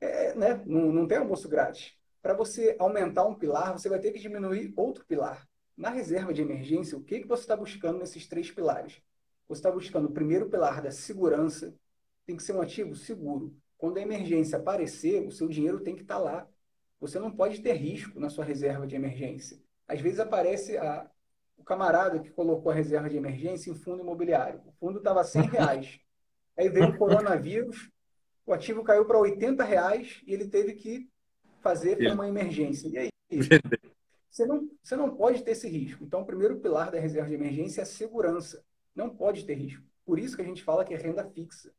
é, 0.00 0.34
né, 0.34 0.62
não, 0.66 0.92
não 0.92 1.06
tem 1.06 1.18
almoço 1.18 1.48
grátis. 1.48 1.94
Para 2.22 2.34
você 2.34 2.76
aumentar 2.78 3.24
um 3.26 3.34
pilar, 3.34 3.72
você 3.72 3.88
vai 3.88 4.00
ter 4.00 4.10
que 4.10 4.18
diminuir 4.18 4.72
outro 4.76 5.04
pilar. 5.04 5.46
Na 5.76 5.90
reserva 5.90 6.32
de 6.32 6.40
emergência, 6.40 6.96
o 6.96 7.02
que, 7.02 7.20
que 7.20 7.28
você 7.28 7.42
está 7.42 7.56
buscando 7.56 7.98
nesses 7.98 8.26
três 8.26 8.50
pilares? 8.50 9.02
Você 9.48 9.58
está 9.58 9.70
buscando 9.70 10.06
o 10.06 10.12
primeiro 10.12 10.48
pilar 10.48 10.82
da 10.82 10.90
segurança, 10.90 11.74
tem 12.24 12.36
que 12.36 12.42
ser 12.42 12.52
um 12.54 12.60
ativo 12.60 12.94
seguro. 12.96 13.54
Quando 13.76 13.98
a 13.98 14.02
emergência 14.02 14.58
aparecer, 14.58 15.22
o 15.26 15.30
seu 15.30 15.48
dinheiro 15.48 15.80
tem 15.80 15.94
que 15.94 16.02
estar 16.02 16.16
tá 16.16 16.20
lá. 16.20 16.48
Você 16.98 17.18
não 17.18 17.30
pode 17.30 17.60
ter 17.60 17.74
risco 17.74 18.18
na 18.18 18.30
sua 18.30 18.44
reserva 18.44 18.86
de 18.86 18.96
emergência. 18.96 19.60
Às 19.86 20.00
vezes 20.00 20.18
aparece 20.18 20.78
a, 20.78 21.08
o 21.56 21.62
camarada 21.62 22.18
que 22.18 22.30
colocou 22.30 22.72
a 22.72 22.74
reserva 22.74 23.08
de 23.08 23.16
emergência 23.16 23.70
em 23.70 23.74
fundo 23.74 24.02
imobiliário. 24.02 24.62
O 24.66 24.72
fundo 24.72 24.98
estava 24.98 25.22
100 25.22 25.42
reais. 25.50 26.00
Aí 26.56 26.70
veio 26.70 26.88
o 26.88 26.96
coronavírus, 26.96 27.90
o 28.46 28.52
ativo 28.52 28.82
caiu 28.82 29.04
para 29.04 29.18
80 29.18 29.62
reais 29.62 30.22
e 30.26 30.32
ele 30.32 30.48
teve 30.48 30.72
que 30.72 31.06
fazer 31.60 31.96
para 31.96 32.14
uma 32.14 32.26
emergência. 32.26 32.88
E 32.88 32.98
aí? 32.98 33.08
Você 34.36 34.44
não, 34.44 34.70
você 34.82 34.96
não 34.96 35.16
pode 35.16 35.42
ter 35.42 35.52
esse 35.52 35.66
risco. 35.66 36.04
Então, 36.04 36.20
o 36.20 36.26
primeiro 36.26 36.60
pilar 36.60 36.90
da 36.90 37.00
reserva 37.00 37.26
de 37.26 37.34
emergência 37.34 37.80
é 37.80 37.84
a 37.84 37.86
segurança. 37.86 38.62
Não 38.94 39.08
pode 39.08 39.46
ter 39.46 39.54
risco. 39.54 39.82
Por 40.04 40.18
isso 40.18 40.36
que 40.36 40.42
a 40.42 40.44
gente 40.44 40.62
fala 40.62 40.84
que 40.84 40.92
é 40.92 40.96
renda 40.98 41.24
fixa. 41.24 41.72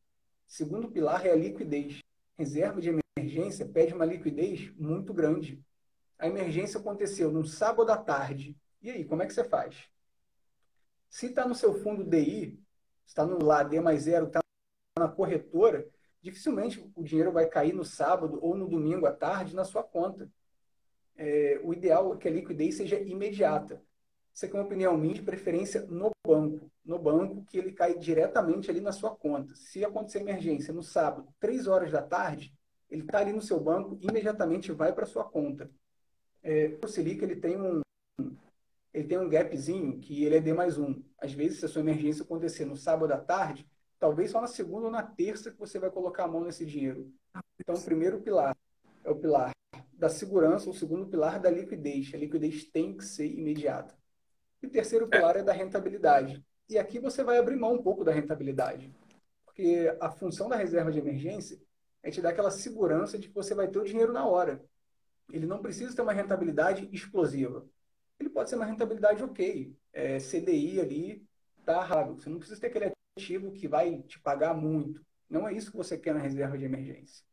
Segundo 0.48 0.89
pilar 0.89 1.24
é 1.24 1.30
a 1.30 1.36
liquidez. 1.36 2.00
Reserva 2.36 2.82
de 2.82 2.89
emergência 3.15 3.63
pede 3.63 3.93
uma 3.93 4.06
liquidez 4.06 4.76
muito 4.76 5.13
grande. 5.13 5.63
A 6.17 6.28
emergência 6.28 6.80
aconteceu 6.80 7.32
no 7.32 7.46
sábado 7.46 7.91
à 7.91 7.98
tarde. 7.98 8.58
E 8.82 8.89
aí, 8.89 9.06
como 9.06 9.22
é 9.22 9.28
que 9.28 9.36
você 9.36 9.43
faz? 9.43 9.88
Se 11.12 11.28
está 11.28 11.48
no 11.48 11.54
seu 11.54 11.76
fundo 11.84 12.04
DI, 12.04 12.60
está 13.06 13.24
no 13.24 13.38
lá 13.38 13.62
D 13.62 13.80
mais 13.80 14.02
zero, 14.02 14.26
está 14.26 14.39
na 14.98 15.08
corretora, 15.08 15.88
dificilmente 16.24 16.84
o 16.96 17.04
dinheiro 17.04 17.32
vai 17.32 17.46
cair 17.46 17.74
no 17.74 17.86
sábado 17.86 18.39
ou 18.41 18.58
no 18.58 18.67
domingo 18.67 19.06
à 19.06 19.12
tarde 19.12 19.56
na 19.56 19.63
sua 19.63 19.84
conta. 19.84 20.28
É, 21.18 21.60
o 21.64 21.74
ideal 21.74 22.14
é 22.14 22.18
que 22.18 22.28
a 22.28 22.32
liquidez 22.32 22.76
seja 22.78 23.00
imediata. 23.00 23.82
Você 24.32 24.48
tem 24.48 24.60
uma 24.60 24.66
opinião 24.66 24.96
minha, 24.96 25.16
de 25.16 25.24
preferência 25.24 25.82
no 25.88 26.12
banco. 26.26 26.70
No 26.86 27.00
banco, 27.00 27.44
que 27.46 27.58
ele 27.58 27.72
cai 27.72 27.98
diretamente 27.98 28.70
ali 28.70 28.80
na 28.80 28.92
sua 28.92 29.16
conta. 29.16 29.56
Se 29.56 29.84
acontecer 29.84 30.20
emergência 30.20 30.72
no 30.72 30.84
sábado, 30.84 31.28
três 31.40 31.68
horas 31.68 31.92
da 31.92 32.04
tarde, 32.04 32.54
ele 32.90 33.02
está 33.02 33.20
ali 33.20 33.34
no 33.34 33.42
seu 33.42 33.60
banco, 33.60 33.98
imediatamente 34.00 34.72
vai 34.72 34.94
para 34.94 35.08
sua 35.08 35.24
conta. 35.24 35.70
É, 36.44 36.78
o 36.82 36.88
Selic 36.88 37.22
ele 37.24 37.36
tem 37.36 37.60
um 37.60 37.82
ele 38.94 39.08
tem 39.08 39.18
um 39.18 39.30
gapzinho 39.30 40.00
que 40.00 40.24
ele 40.24 40.38
é 40.38 40.40
D 40.40 40.54
mais 40.54 40.78
um. 40.78 41.04
Às 41.20 41.32
vezes, 41.32 41.60
se 41.60 41.66
a 41.66 41.68
sua 41.68 41.82
emergência 41.82 42.24
acontecer 42.24 42.66
no 42.66 42.76
sábado 42.76 43.12
à 43.12 43.18
tarde, 43.18 43.68
talvez 44.00 44.32
só 44.32 44.42
na 44.42 44.48
segunda 44.48 44.86
ou 44.86 44.92
na 44.92 45.04
terça 45.04 45.52
que 45.52 45.60
você 45.60 45.78
vai 45.78 45.92
colocar 45.92 46.24
a 46.24 46.28
mão 46.28 46.44
nesse 46.44 46.66
dinheiro. 46.66 47.12
Então, 47.60 47.80
primeiro 47.80 48.22
pilar 48.22 48.56
é 49.08 49.12
o 49.12 49.15
pilar 49.15 49.52
da 49.93 50.10
segurança, 50.10 50.70
o 50.70 50.74
segundo 50.74 51.08
pilar 51.08 51.39
da 51.39 51.50
liquidez. 51.50 52.13
A 52.13 52.17
liquidez 52.17 52.65
tem 52.65 52.96
que 52.96 53.06
ser 53.06 53.26
imediata. 53.26 53.98
E 54.62 54.67
o 54.67 54.70
terceiro 54.70 55.06
é. 55.06 55.08
pilar 55.08 55.38
é 55.38 55.43
da 55.43 55.54
rentabilidade. 55.54 56.46
E 56.70 56.78
aqui 56.78 57.00
você 57.00 57.24
vai 57.24 57.38
abrir 57.38 57.56
mão 57.56 57.74
um 57.74 57.82
pouco 57.82 58.04
da 58.04 58.12
rentabilidade. 58.12 58.93
Porque 59.46 59.96
a 60.00 60.12
função 60.12 60.50
da 60.50 60.56
reserva 60.58 60.91
de 60.91 61.00
emergência 61.00 61.60
é 62.04 62.12
te 62.12 62.22
dar 62.22 62.30
aquela 62.30 62.52
segurança 62.52 63.17
de 63.17 63.30
que 63.30 63.34
você 63.34 63.56
vai 63.56 63.67
ter 63.70 63.80
o 63.80 63.86
dinheiro 63.86 64.12
na 64.12 64.28
hora. 64.28 64.63
Ele 65.32 65.46
não 65.46 65.62
precisa 65.62 65.96
ter 65.96 66.02
uma 66.02 66.13
rentabilidade 66.13 66.88
explosiva. 66.91 67.65
Ele 68.20 68.30
pode 68.30 68.50
ser 68.50 68.56
uma 68.58 68.65
rentabilidade 68.65 69.24
ok. 69.24 69.76
É, 69.93 70.17
CDI 70.20 70.82
ali 70.82 71.28
está 71.60 71.82
raro. 71.84 72.15
Você 72.15 72.30
não 72.30 72.39
precisa 72.39 72.60
ter 72.60 72.67
aquele 72.67 72.91
ativo 73.17 73.52
que 73.52 73.67
vai 73.67 74.02
te 74.04 74.20
pagar 74.20 74.54
muito. 74.54 75.04
Não 75.30 75.48
é 75.48 75.54
isso 75.54 75.72
que 75.72 75.78
você 75.78 75.98
quer 75.98 76.13
na 76.13 76.20
reserva 76.20 76.58
de 76.58 76.65
emergência. 76.65 77.26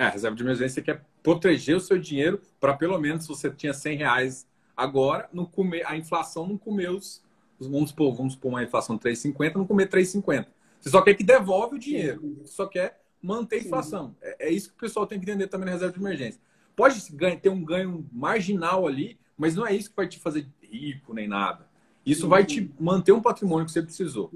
É, 0.00 0.06
a 0.06 0.10
reserva 0.10 0.36
de 0.36 0.42
emergência 0.42 0.82
quer 0.82 1.04
proteger 1.22 1.76
o 1.76 1.80
seu 1.80 1.98
dinheiro 1.98 2.40
para 2.58 2.74
pelo 2.74 2.98
menos 2.98 3.24
se 3.24 3.28
você 3.28 3.50
tinha 3.50 3.74
100 3.74 3.96
reais 3.98 4.46
Agora, 4.80 5.28
não 5.30 5.44
comer, 5.44 5.86
a 5.86 5.94
inflação 5.94 6.46
não 6.46 6.56
comeu 6.56 6.96
os. 6.96 7.22
Vamos 7.60 7.90
supor, 7.90 8.14
vamos 8.14 8.32
supor 8.32 8.52
uma 8.52 8.64
inflação 8.64 8.96
de 8.96 9.02
3,50, 9.02 9.56
não 9.56 9.66
comer 9.66 9.90
3,50. 9.90 10.46
Você 10.80 10.88
só 10.88 11.02
quer 11.02 11.12
que 11.12 11.22
devolve 11.22 11.76
o 11.76 11.78
dinheiro. 11.78 12.38
Você 12.40 12.54
só 12.54 12.66
quer 12.66 12.98
manter 13.22 13.56
a 13.56 13.58
inflação. 13.58 14.16
É, 14.22 14.48
é, 14.48 14.50
isso 14.50 14.70
que 14.70 14.76
o 14.76 14.80
pessoal 14.80 15.06
tem 15.06 15.20
que 15.20 15.30
entender 15.30 15.48
também 15.48 15.66
na 15.66 15.72
reserva 15.72 15.92
de 15.92 16.00
emergência. 16.00 16.40
Pode 16.74 16.98
ter 17.42 17.50
um 17.50 17.62
ganho 17.62 18.08
marginal 18.10 18.86
ali, 18.86 19.18
mas 19.36 19.54
não 19.54 19.66
é 19.66 19.74
isso 19.74 19.90
que 19.90 19.96
vai 19.96 20.08
te 20.08 20.18
fazer 20.18 20.48
rico 20.62 21.12
nem 21.12 21.28
nada. 21.28 21.68
Isso 22.06 22.26
vai 22.26 22.46
te 22.46 22.72
manter 22.80 23.12
um 23.12 23.20
patrimônio 23.20 23.66
que 23.66 23.72
você 23.72 23.82
precisou. 23.82 24.32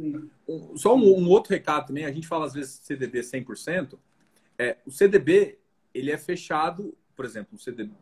Só 0.77 0.95
um, 0.95 1.21
um, 1.21 1.29
outro 1.31 1.55
recado 1.55 1.87
também, 1.87 2.05
a 2.05 2.13
gente 2.13 2.29
fala 2.29 2.45
às 2.45 2.53
vezes 2.53 2.81
CDB 2.83 3.21
100%. 3.21 3.97
É, 4.59 4.79
o 4.87 4.91
CDB, 4.91 5.59
ele 5.93 6.11
é 6.11 6.19
fechado, 6.19 6.97
por 7.15 7.25
exemplo, 7.25 7.57
o 7.57 7.59
CDB, 7.59 7.93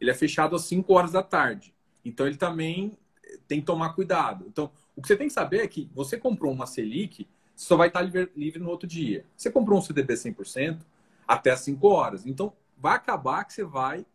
ele 0.00 0.10
é 0.10 0.14
fechado 0.14 0.56
às 0.56 0.62
5 0.62 0.92
horas 0.92 1.12
da 1.12 1.22
tarde. 1.22 1.74
Então 2.04 2.26
ele 2.26 2.36
também 2.36 2.98
tem 3.46 3.60
que 3.60 3.66
tomar 3.66 3.94
cuidado. 3.94 4.44
Então, 4.48 4.70
o 4.96 5.02
que 5.02 5.08
você 5.08 5.16
tem 5.16 5.28
que 5.28 5.32
saber 5.32 5.60
é 5.60 5.68
que 5.68 5.90
você 5.94 6.18
comprou 6.18 6.52
uma 6.52 6.66
Selic, 6.66 7.28
só 7.54 7.76
vai 7.76 7.88
estar 7.88 8.00
livre, 8.02 8.30
livre 8.34 8.58
no 8.60 8.70
outro 8.70 8.88
dia. 8.88 9.26
Você 9.36 9.50
comprou 9.50 9.78
um 9.78 9.82
CDB 9.82 10.14
100% 10.14 10.80
até 11.26 11.50
as 11.50 11.60
5 11.60 11.86
horas. 11.88 12.26
Então, 12.26 12.52
vai 12.76 12.96
acabar 12.96 13.44
que 13.44 13.52
você 13.52 13.64
vai 13.64 14.06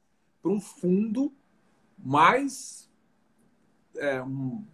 para 0.41 0.51
um 0.51 0.59
fundo 0.59 1.33
mais. 1.97 2.89
É, 3.97 4.21
um, 4.21 4.65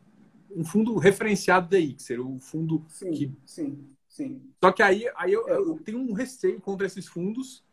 um, 0.56 0.64
fundo 0.64 0.98
referenciado 0.98 1.70
daí, 1.70 1.94
que 1.94 2.02
seria 2.02 2.26
o 2.26 2.40
fundo 2.40 2.84
sim, 2.88 3.12
que. 3.12 3.32
Sim, 3.46 3.88
sim. 4.22 4.42
Só 4.64 4.72
que 4.72 4.84
aí, 4.84 5.10
aí 5.16 5.34
eu, 5.34 5.48
eu 5.48 5.80
tenho 5.80 6.00
um 6.00 6.14
receio 6.14 6.60
contra 6.62 6.86
esses 6.86 7.08
fundos, 7.08 7.64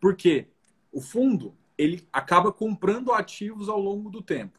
porque 0.00 0.48
o 0.92 1.00
fundo 1.00 1.54
ele 1.78 2.06
acaba 2.12 2.52
comprando 2.52 3.12
ativos 3.12 3.68
ao 3.68 3.78
longo 3.78 4.10
do 4.10 4.22
tempo. 4.22 4.58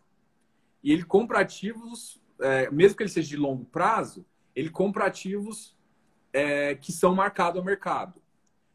E 0.83 0.91
ele 0.91 1.03
compra 1.03 1.39
ativos, 1.39 2.21
é, 2.39 2.69
mesmo 2.69 2.95
que 2.95 3.03
ele 3.03 3.09
seja 3.09 3.27
de 3.27 3.37
longo 3.37 3.65
prazo, 3.65 4.25
ele 4.55 4.69
compra 4.69 5.05
ativos 5.05 5.75
é, 6.31 6.75
que 6.75 6.91
são 6.91 7.15
marcados 7.15 7.59
ao 7.59 7.65
mercado. 7.65 8.21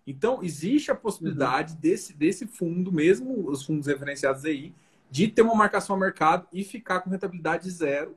Então, 0.07 0.43
existe 0.43 0.91
a 0.91 0.97
possibilidade 0.97 1.75
uhum. 1.75 1.81
desse, 1.81 2.13
desse 2.13 2.47
fundo, 2.47 2.91
mesmo 2.91 3.49
os 3.49 3.65
fundos 3.65 3.87
referenciados 3.87 4.45
aí, 4.45 4.75
de 5.11 5.29
ter 5.29 5.43
uma 5.43 5.55
marcação 5.55 5.95
ao 5.95 6.01
mercado 6.01 6.49
e 6.53 6.65
ficar 6.65 7.01
com 7.01 7.11
rentabilidade 7.11 7.71
zero 7.71 8.17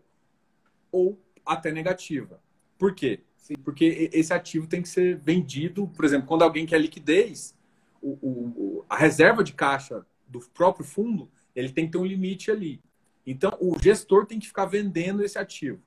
ou 0.92 1.20
até 1.46 1.72
negativa. 1.72 2.42
Por 2.78 2.96
quê? 2.96 3.22
Sim. 3.46 3.54
Porque 3.64 4.10
esse 4.12 4.34
ativo 4.34 4.66
tem 4.66 4.82
que 4.82 4.90
ser 4.90 5.18
vendido, 5.18 5.88
por 5.90 6.04
exemplo, 6.04 6.28
quando 6.28 6.42
alguém 6.42 6.66
quer 6.66 6.82
liquidez, 6.82 7.56
o, 8.02 8.18
o, 8.20 8.86
a 8.90 8.96
reserva 8.96 9.44
de 9.44 9.54
caixa 9.54 10.04
do 10.28 10.40
próprio 10.40 10.84
fundo, 10.84 11.30
ele 11.56 11.72
tem 11.72 11.86
que 11.86 11.92
ter 11.92 12.00
um 12.00 12.06
limite 12.06 12.50
ali. 12.50 12.82
Então, 13.24 13.56
o 13.62 13.78
gestor 13.80 14.26
tem 14.26 14.40
que 14.40 14.48
ficar 14.48 14.66
vendendo 14.66 15.24
esse 15.24 15.38
ativo. 15.38 15.80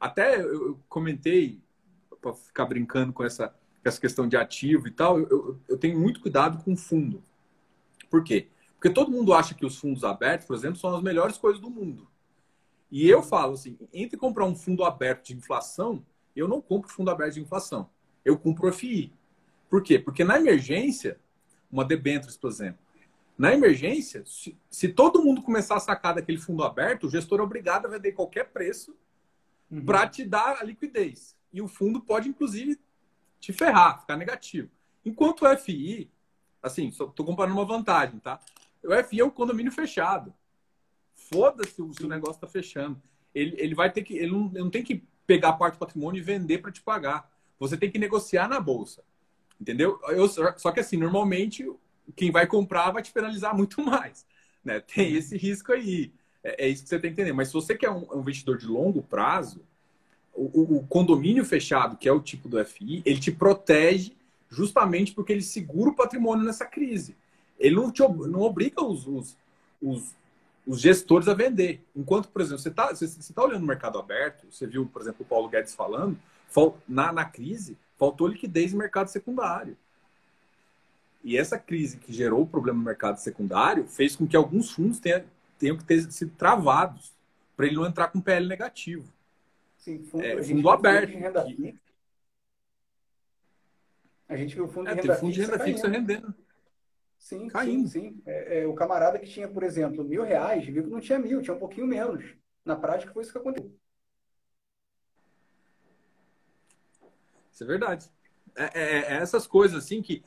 Até 0.00 0.40
eu 0.40 0.80
comentei, 0.88 1.60
para 2.20 2.34
ficar 2.34 2.66
brincando 2.66 3.12
com 3.12 3.22
essa, 3.22 3.54
essa 3.84 4.00
questão 4.00 4.26
de 4.26 4.36
ativo 4.36 4.88
e 4.88 4.90
tal, 4.90 5.20
eu, 5.20 5.60
eu 5.68 5.78
tenho 5.78 5.96
muito 6.00 6.20
cuidado 6.20 6.60
com 6.64 6.72
o 6.72 6.76
fundo. 6.76 7.22
Por 8.10 8.24
quê? 8.24 8.48
Porque 8.74 8.90
todo 8.90 9.12
mundo 9.12 9.32
acha 9.32 9.54
que 9.54 9.64
os 9.64 9.78
fundos 9.78 10.02
abertos, 10.02 10.44
por 10.44 10.56
exemplo, 10.56 10.76
são 10.76 10.92
as 10.96 11.02
melhores 11.04 11.38
coisas 11.38 11.60
do 11.60 11.70
mundo. 11.70 12.08
E 12.90 13.08
eu 13.08 13.22
falo 13.22 13.52
assim, 13.52 13.78
entre 13.92 14.16
comprar 14.16 14.44
um 14.44 14.56
fundo 14.56 14.82
aberto 14.82 15.26
de 15.26 15.36
inflação, 15.36 16.04
eu 16.36 16.46
não 16.46 16.60
compro 16.60 16.90
fundo 16.90 17.10
aberto 17.10 17.34
de 17.34 17.40
inflação. 17.40 17.88
Eu 18.24 18.38
compro 18.38 18.72
FI. 18.72 19.12
Por 19.68 19.82
quê? 19.82 19.98
Porque 19.98 20.24
na 20.24 20.36
emergência, 20.36 21.18
uma 21.70 21.84
debêntures, 21.84 22.36
por 22.36 22.50
exemplo, 22.50 22.78
na 23.38 23.52
emergência, 23.52 24.24
se, 24.24 24.56
se, 24.70 24.88
todo 24.88 25.22
mundo 25.22 25.42
começar 25.42 25.76
a 25.76 25.80
sacar 25.80 26.14
daquele 26.14 26.38
fundo 26.38 26.64
aberto, 26.64 27.06
o 27.06 27.10
gestor 27.10 27.40
é 27.40 27.42
obrigado 27.42 27.86
a 27.86 27.90
vender 27.90 28.12
qualquer 28.12 28.44
preço 28.50 28.96
uhum. 29.70 29.84
para 29.84 30.08
te 30.08 30.24
dar 30.24 30.58
a 30.60 30.64
liquidez. 30.64 31.36
E 31.52 31.60
o 31.60 31.68
fundo 31.68 32.00
pode, 32.00 32.28
inclusive, 32.28 32.80
te 33.38 33.52
ferrar, 33.52 34.00
ficar 34.00 34.16
negativo. 34.16 34.70
Enquanto 35.04 35.44
o 35.44 35.56
FI, 35.58 36.10
assim, 36.62 36.90
só 36.90 37.04
estou 37.04 37.26
comparando 37.26 37.56
uma 37.58 37.64
vantagem, 37.66 38.18
tá? 38.18 38.40
O 38.82 39.04
FI 39.04 39.20
é 39.20 39.24
um 39.24 39.30
condomínio 39.30 39.70
fechado. 39.70 40.32
Foda-se 41.14 41.74
se 41.74 42.04
o 42.04 42.08
negócio 42.08 42.36
está 42.36 42.46
fechando. 42.46 43.00
Ele, 43.34 43.54
ele 43.58 43.74
vai 43.74 43.92
ter 43.92 44.02
que. 44.02 44.16
Ele 44.16 44.32
não, 44.32 44.46
ele 44.46 44.64
não 44.64 44.70
tem 44.70 44.82
que 44.82 45.04
pegar 45.26 45.54
parte 45.54 45.74
do 45.74 45.78
patrimônio 45.78 46.18
e 46.18 46.22
vender 46.22 46.58
para 46.58 46.72
te 46.72 46.80
pagar. 46.80 47.30
Você 47.58 47.76
tem 47.76 47.90
que 47.90 47.98
negociar 47.98 48.48
na 48.48 48.60
bolsa. 48.60 49.02
Entendeu? 49.60 49.98
Eu, 50.08 50.28
só 50.28 50.70
que 50.70 50.80
assim, 50.80 50.96
normalmente 50.96 51.66
quem 52.14 52.30
vai 52.30 52.46
comprar 52.46 52.90
vai 52.90 53.02
te 53.02 53.12
penalizar 53.12 53.54
muito 53.56 53.82
mais. 53.82 54.26
Né? 54.64 54.80
Tem 54.80 55.14
esse 55.14 55.36
risco 55.36 55.72
aí. 55.72 56.12
É, 56.42 56.66
é 56.66 56.68
isso 56.68 56.82
que 56.82 56.88
você 56.88 56.98
tem 56.98 57.12
que 57.12 57.20
entender. 57.20 57.32
Mas 57.32 57.48
se 57.48 57.54
você 57.54 57.74
quer 57.74 57.90
um, 57.90 58.06
um 58.12 58.20
investidor 58.20 58.58
de 58.58 58.66
longo 58.66 59.02
prazo, 59.02 59.60
o, 60.34 60.76
o, 60.76 60.86
condomínio 60.86 61.44
fechado, 61.44 61.96
que 61.96 62.08
é 62.08 62.12
o 62.12 62.20
tipo 62.20 62.48
do 62.48 62.62
FI, 62.64 63.02
ele 63.06 63.18
te 63.18 63.32
protege 63.32 64.12
justamente 64.50 65.12
porque 65.12 65.32
ele 65.32 65.42
segura 65.42 65.90
o 65.90 65.94
patrimônio 65.96 66.44
nessa 66.44 66.66
crise. 66.66 67.16
Ele 67.58 67.74
não, 67.74 67.90
te, 67.90 68.02
não 68.02 68.42
obriga 68.42 68.84
os, 68.84 69.06
os, 69.06 69.36
os, 69.80 70.14
os, 70.66 70.80
gestores 70.80 71.28
a 71.28 71.34
vender. 71.34 71.84
Enquanto, 71.94 72.28
por 72.28 72.42
exemplo, 72.42 72.58
você 72.58 72.68
está 72.68 72.88
você, 72.88 73.06
você 73.06 73.32
tá 73.32 73.44
olhando 73.44 73.62
o 73.62 73.66
mercado 73.66 73.98
aberto, 73.98 74.46
você 74.50 74.66
viu, 74.66 74.86
por 74.86 75.00
exemplo, 75.02 75.24
o 75.24 75.28
Paulo 75.28 75.48
Guedes 75.48 75.74
falando, 75.74 76.18
na, 76.88 77.12
na 77.12 77.24
crise, 77.24 77.76
faltou 77.98 78.26
liquidez 78.26 78.72
no 78.72 78.78
mercado 78.78 79.08
secundário. 79.08 79.76
E 81.22 81.36
essa 81.36 81.58
crise 81.58 81.96
que 81.96 82.12
gerou 82.12 82.42
o 82.42 82.46
problema 82.46 82.78
no 82.78 82.84
mercado 82.84 83.18
secundário 83.18 83.86
fez 83.86 84.14
com 84.14 84.26
que 84.26 84.36
alguns 84.36 84.70
fundos 84.70 85.00
tenham, 85.00 85.24
tenham 85.58 85.76
que 85.76 85.84
ter 85.84 86.02
sido 86.12 86.30
travados 86.36 87.12
para 87.56 87.66
ele 87.66 87.76
não 87.76 87.86
entrar 87.86 88.08
com 88.08 88.20
PL 88.20 88.46
negativo. 88.46 89.04
Sim, 89.78 90.04
fundo, 90.04 90.24
é, 90.24 90.42
fundo 90.42 90.70
aberto. 90.70 91.10
Renda 91.10 91.44
que... 91.44 91.74
A 94.28 94.36
gente 94.36 94.54
viu 94.54 94.64
o 94.64 94.68
fundo 94.68 94.94
de 94.94 95.10
é, 95.10 95.14
fundo 95.14 95.32
de 95.32 95.40
renda 95.40 95.58
fixa 95.58 95.88
rendendo. 95.88 96.34
Sim, 97.26 97.48
Caindo. 97.48 97.88
sim, 97.88 98.12
sim. 98.12 98.22
É, 98.24 98.60
é, 98.60 98.66
o 98.68 98.72
camarada 98.72 99.18
que 99.18 99.26
tinha, 99.26 99.48
por 99.48 99.64
exemplo, 99.64 100.04
mil 100.04 100.22
reais, 100.22 100.64
viu 100.64 100.84
que 100.84 100.90
não 100.90 101.00
tinha 101.00 101.18
mil, 101.18 101.42
tinha 101.42 101.56
um 101.56 101.58
pouquinho 101.58 101.84
menos. 101.84 102.24
Na 102.64 102.76
prática 102.76 103.12
foi 103.12 103.24
isso 103.24 103.32
que 103.32 103.38
aconteceu. 103.38 103.76
Isso 107.50 107.64
é 107.64 107.66
verdade. 107.66 108.08
É, 108.54 108.64
é, 108.64 108.98
é 108.98 109.12
essas 109.14 109.44
coisas 109.44 109.82
assim 109.82 110.00
que. 110.00 110.22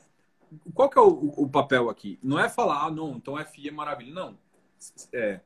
Qual 0.74 0.90
que 0.90 0.98
é 0.98 1.00
o, 1.00 1.32
o, 1.38 1.48
papel 1.48 1.88
aqui? 1.88 2.18
Não 2.22 2.38
é 2.38 2.50
falar, 2.50 2.84
ah, 2.84 2.90
não, 2.90 3.16
então 3.16 3.38
FI 3.46 3.68
é 3.68 3.72
maravilha. 3.72 4.12
Não. 4.12 4.38
É, 5.10 5.40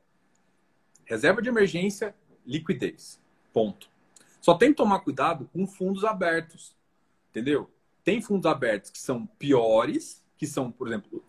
reserva 1.05 1.41
de 1.41 1.47
emergência, 1.47 2.13
liquidez. 2.45 3.17
Ponto. 3.53 3.89
Só 4.41 4.55
tem 4.55 4.71
que 4.71 4.75
tomar 4.75 4.99
cuidado 4.99 5.49
com 5.53 5.65
fundos 5.65 6.03
abertos. 6.03 6.75
Entendeu? 7.29 7.71
Tem 8.03 8.21
fundos 8.21 8.45
abertos 8.45 8.91
que 8.91 8.99
são 8.99 9.25
piores, 9.25 10.21
que 10.37 10.45
são, 10.45 10.69
por 10.69 10.89
exemplo, 10.89 11.23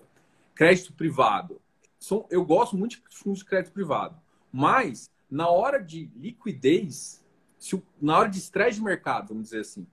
crédito 0.57 0.93
privado. 0.95 1.61
São, 2.01 2.27
eu 2.31 2.45
gosto 2.45 2.77
muito 2.77 2.97
de 3.09 3.17
fundos 3.17 3.41
de 3.41 3.45
crédito 3.45 3.73
privado. 3.73 4.21
Mas, 4.51 5.09
na 5.31 5.49
hora 5.49 5.79
de 5.79 6.11
liquidez, 6.17 7.23
se, 7.59 7.81
na 8.01 8.19
hora 8.19 8.29
de 8.29 8.39
estresse 8.39 8.79
de 8.79 8.85
mercado, 8.85 9.29
vamos 9.29 9.45
dizer 9.45 9.61
assim, 9.61 9.87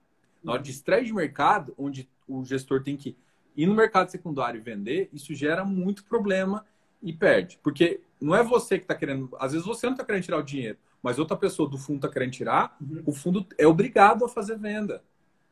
na 0.44 0.54
hora 0.54 0.64
de 0.64 0.72
estresse 0.72 1.06
de 1.06 1.14
mercado, 1.14 1.74
onde 1.78 2.10
o 2.28 2.44
gestor 2.44 2.82
tem 2.82 2.96
que 2.96 3.16
ir 3.56 3.68
no 3.68 3.76
mercado 3.76 4.10
secundário 4.10 4.60
e 4.60 4.64
vender, 4.64 5.10
isso 5.14 5.36
gera 5.36 5.64
muito 5.64 6.04
problema 6.06 6.66
e 7.02 7.12
perde. 7.14 7.60
Porque 7.62 8.02
não 8.20 8.34
é 8.34 8.42
você 8.42 8.78
que 8.78 8.86
está 8.86 8.96
querendo. 8.96 9.30
Às 9.38 9.52
vezes 9.52 9.68
você 9.68 9.86
não 9.86 9.94
está 9.94 10.06
querendo 10.06 10.24
tirar 10.24 10.38
o 10.38 10.44
dinheiro, 10.44 10.78
mas 11.02 11.20
outra 11.20 11.36
pessoa 11.36 11.70
do 11.70 11.78
fundo 11.78 11.98
está 11.98 12.10
querendo 12.10 12.32
tirar, 12.32 12.78
uhum. 12.82 13.04
o 13.06 13.12
fundo 13.12 13.46
é 13.58 13.68
obrigado 13.68 14.24
a 14.24 14.30
fazer 14.30 14.58
venda. 14.58 15.04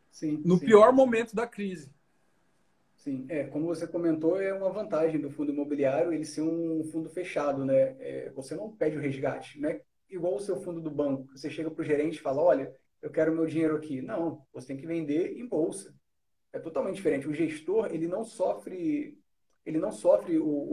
Sim, 0.09 0.41
no 0.45 0.57
sim. 0.57 0.65
pior 0.65 0.93
momento 0.93 1.35
da 1.35 1.45
crise. 1.45 1.89
Sim, 3.01 3.25
é, 3.29 3.45
como 3.45 3.65
você 3.65 3.87
comentou, 3.87 4.39
é 4.39 4.53
uma 4.53 4.69
vantagem 4.69 5.19
do 5.19 5.31
fundo 5.31 5.51
imobiliário 5.51 6.13
ele 6.13 6.23
ser 6.23 6.43
um 6.43 6.83
fundo 6.83 7.09
fechado, 7.09 7.65
né? 7.65 7.95
É, 7.99 8.29
você 8.29 8.53
não 8.53 8.71
pede 8.71 8.95
o 8.95 8.99
resgate, 8.99 9.59
né? 9.59 9.81
Igual 10.07 10.35
o 10.35 10.39
seu 10.39 10.61
fundo 10.61 10.79
do 10.79 10.91
banco, 10.91 11.25
você 11.35 11.49
chega 11.49 11.71
para 11.71 11.81
o 11.81 11.83
gerente 11.83 12.17
e 12.17 12.21
fala, 12.21 12.43
olha, 12.43 12.71
eu 13.01 13.09
quero 13.09 13.33
meu 13.33 13.47
dinheiro 13.47 13.75
aqui. 13.75 14.03
Não, 14.03 14.45
você 14.53 14.67
tem 14.67 14.77
que 14.77 14.85
vender 14.85 15.35
em 15.35 15.47
bolsa. 15.47 15.95
É 16.53 16.59
totalmente 16.59 16.97
diferente. 16.97 17.27
O 17.27 17.33
gestor, 17.33 17.87
ele 17.87 18.07
não 18.07 18.23
sofre, 18.23 19.17
ele 19.65 19.79
não 19.79 19.91
sofre 19.91 20.37
o, 20.37 20.71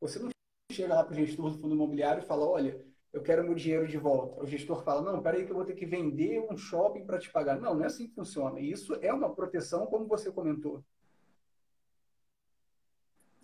você 0.00 0.20
não 0.20 0.28
chega 0.70 0.94
lá 0.94 1.02
para 1.02 1.12
o 1.12 1.16
gestor 1.16 1.50
do 1.50 1.58
fundo 1.58 1.74
imobiliário 1.74 2.22
e 2.22 2.26
fala, 2.26 2.46
olha, 2.48 2.80
eu 3.12 3.20
quero 3.20 3.42
meu 3.42 3.56
dinheiro 3.56 3.88
de 3.88 3.98
volta. 3.98 4.40
O 4.40 4.46
gestor 4.46 4.84
fala, 4.84 5.02
não, 5.02 5.20
peraí 5.20 5.44
que 5.44 5.50
eu 5.50 5.56
vou 5.56 5.64
ter 5.64 5.74
que 5.74 5.86
vender 5.86 6.40
um 6.48 6.56
shopping 6.56 7.04
para 7.04 7.18
te 7.18 7.32
pagar. 7.32 7.58
Não, 7.58 7.74
não 7.74 7.82
é 7.82 7.86
assim 7.86 8.06
que 8.06 8.14
funciona. 8.14 8.60
E 8.60 8.70
isso 8.70 8.94
é 9.02 9.12
uma 9.12 9.34
proteção, 9.34 9.86
como 9.86 10.06
você 10.06 10.30
comentou. 10.30 10.84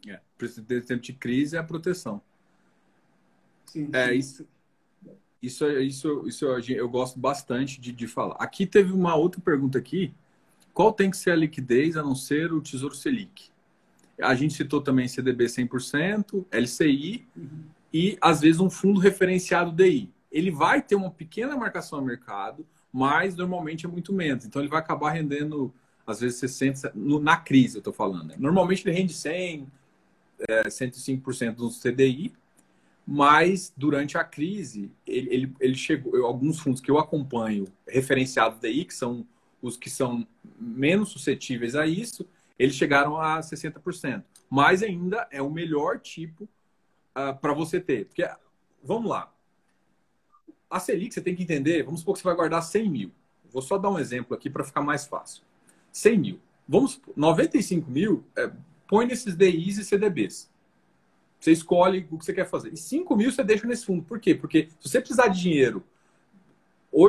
É, 0.09 0.21
tempo 0.81 1.03
de 1.03 1.13
crise 1.13 1.57
é 1.57 1.59
a 1.59 1.65
proteção. 1.65 2.21
Sim, 3.67 3.89
é, 3.93 4.07
sim. 4.07 4.11
É, 4.11 4.15
isso, 4.15 4.47
isso, 5.43 5.69
isso, 5.81 6.25
isso 6.27 6.45
eu, 6.47 6.77
eu 6.77 6.89
gosto 6.89 7.19
bastante 7.19 7.81
de, 7.81 7.93
de 7.93 8.07
falar. 8.07 8.37
Aqui 8.39 8.67
teve 8.67 8.93
uma 8.93 9.15
outra 9.15 9.41
pergunta 9.41 9.79
aqui. 9.79 10.13
Qual 10.73 10.93
tem 10.93 11.11
que 11.11 11.17
ser 11.17 11.31
a 11.31 11.37
liquidez 11.37 11.97
a 11.97 12.03
não 12.03 12.15
ser 12.15 12.53
o 12.53 12.61
Tesouro 12.61 12.95
Selic? 12.95 13.51
A 14.21 14.35
gente 14.35 14.55
citou 14.55 14.81
também 14.81 15.09
CDB 15.09 15.47
100%, 15.47 16.45
LCI 16.51 17.27
uhum. 17.37 17.65
e, 17.93 18.17
às 18.21 18.41
vezes, 18.41 18.61
um 18.61 18.71
fundo 18.71 19.01
referenciado 19.01 19.73
DI. 19.73 20.11
Ele 20.31 20.51
vai 20.51 20.81
ter 20.81 20.95
uma 20.95 21.11
pequena 21.11 21.57
marcação 21.57 22.01
no 22.01 22.07
mercado, 22.07 22.67
mas 22.93 23.37
normalmente 23.37 23.87
é 23.87 23.89
muito 23.89 24.13
menos. 24.13 24.45
Então, 24.45 24.63
ele 24.63 24.69
vai 24.69 24.79
acabar 24.79 25.11
rendendo, 25.11 25.73
às 26.07 26.21
vezes, 26.21 26.41
60%, 26.41 26.93
no, 26.95 27.19
na 27.21 27.37
crise, 27.37 27.77
eu 27.77 27.81
estou 27.81 27.93
falando. 27.93 28.29
Né? 28.29 28.37
Normalmente, 28.39 28.87
ele 28.87 28.97
rende 28.97 29.13
100%, 29.13 29.67
é, 30.49 30.65
105% 30.65 31.55
do 31.55 31.71
CDI, 31.71 32.33
mas 33.07 33.73
durante 33.77 34.17
a 34.17 34.25
crise, 34.25 34.91
ele, 35.07 35.35
ele, 35.35 35.55
ele 35.61 35.75
chegou, 35.75 36.25
alguns 36.25 36.59
fundos 36.59 36.81
que 36.81 36.91
eu 36.91 36.99
acompanho, 36.99 37.67
referenciados 37.87 38.59
daí, 38.61 38.85
que 38.85 38.95
são 38.95 39.27
os 39.61 39.77
que 39.77 39.89
são 39.89 40.27
menos 40.59 41.09
suscetíveis 41.11 41.75
a 41.75 41.87
isso, 41.87 42.27
eles 42.59 42.75
chegaram 42.75 43.21
a 43.21 43.41
60%. 43.41 44.23
Mas 44.51 44.83
ainda 44.83 45.27
é 45.31 45.41
o 45.41 45.51
melhor 45.51 45.99
tipo 45.99 46.45
uh, 46.45 47.35
para 47.41 47.53
você 47.53 47.81
ter. 47.81 48.07
Porque, 48.07 48.29
vamos 48.83 49.11
lá, 49.11 49.33
a 50.71 50.79
Selic 50.79 51.15
você 51.15 51.21
tem 51.21 51.35
que 51.35 51.43
entender, 51.43 51.83
vamos 51.83 52.01
supor 52.01 52.15
que 52.15 52.21
você 52.21 52.25
vai 52.25 52.37
guardar 52.37 52.63
100 52.63 52.91
mil. 52.91 53.13
Vou 53.51 53.63
só 53.63 53.79
dar 53.79 53.91
um 53.91 53.99
exemplo 53.99 54.37
aqui 54.37 54.51
para 54.51 54.65
ficar 54.65 54.83
mais 54.83 55.07
fácil. 55.07 55.43
100 55.93 56.19
mil. 56.19 56.41
Vamos, 56.69 57.01
95 57.17 57.91
mil, 57.91 58.25
é, 58.37 58.51
põe 58.87 59.07
nesses 59.07 59.37
DIs 59.37 59.79
e 59.79 59.85
CDBs. 59.85 60.51
Você 61.39 61.53
escolhe 61.53 62.07
o 62.11 62.19
que 62.19 62.25
você 62.25 62.33
quer 62.33 62.49
fazer. 62.49 62.73
E 62.73 62.77
5 62.77 63.17
mil 63.17 63.31
você 63.31 63.45
deixa 63.45 63.67
nesse 63.67 63.85
fundo. 63.85 64.03
Por 64.03 64.19
quê? 64.19 64.35
Porque 64.35 64.69
se 64.81 64.89
você 64.89 64.99
precisar 64.99 65.29
de 65.29 65.41
dinheiro 65.41 65.85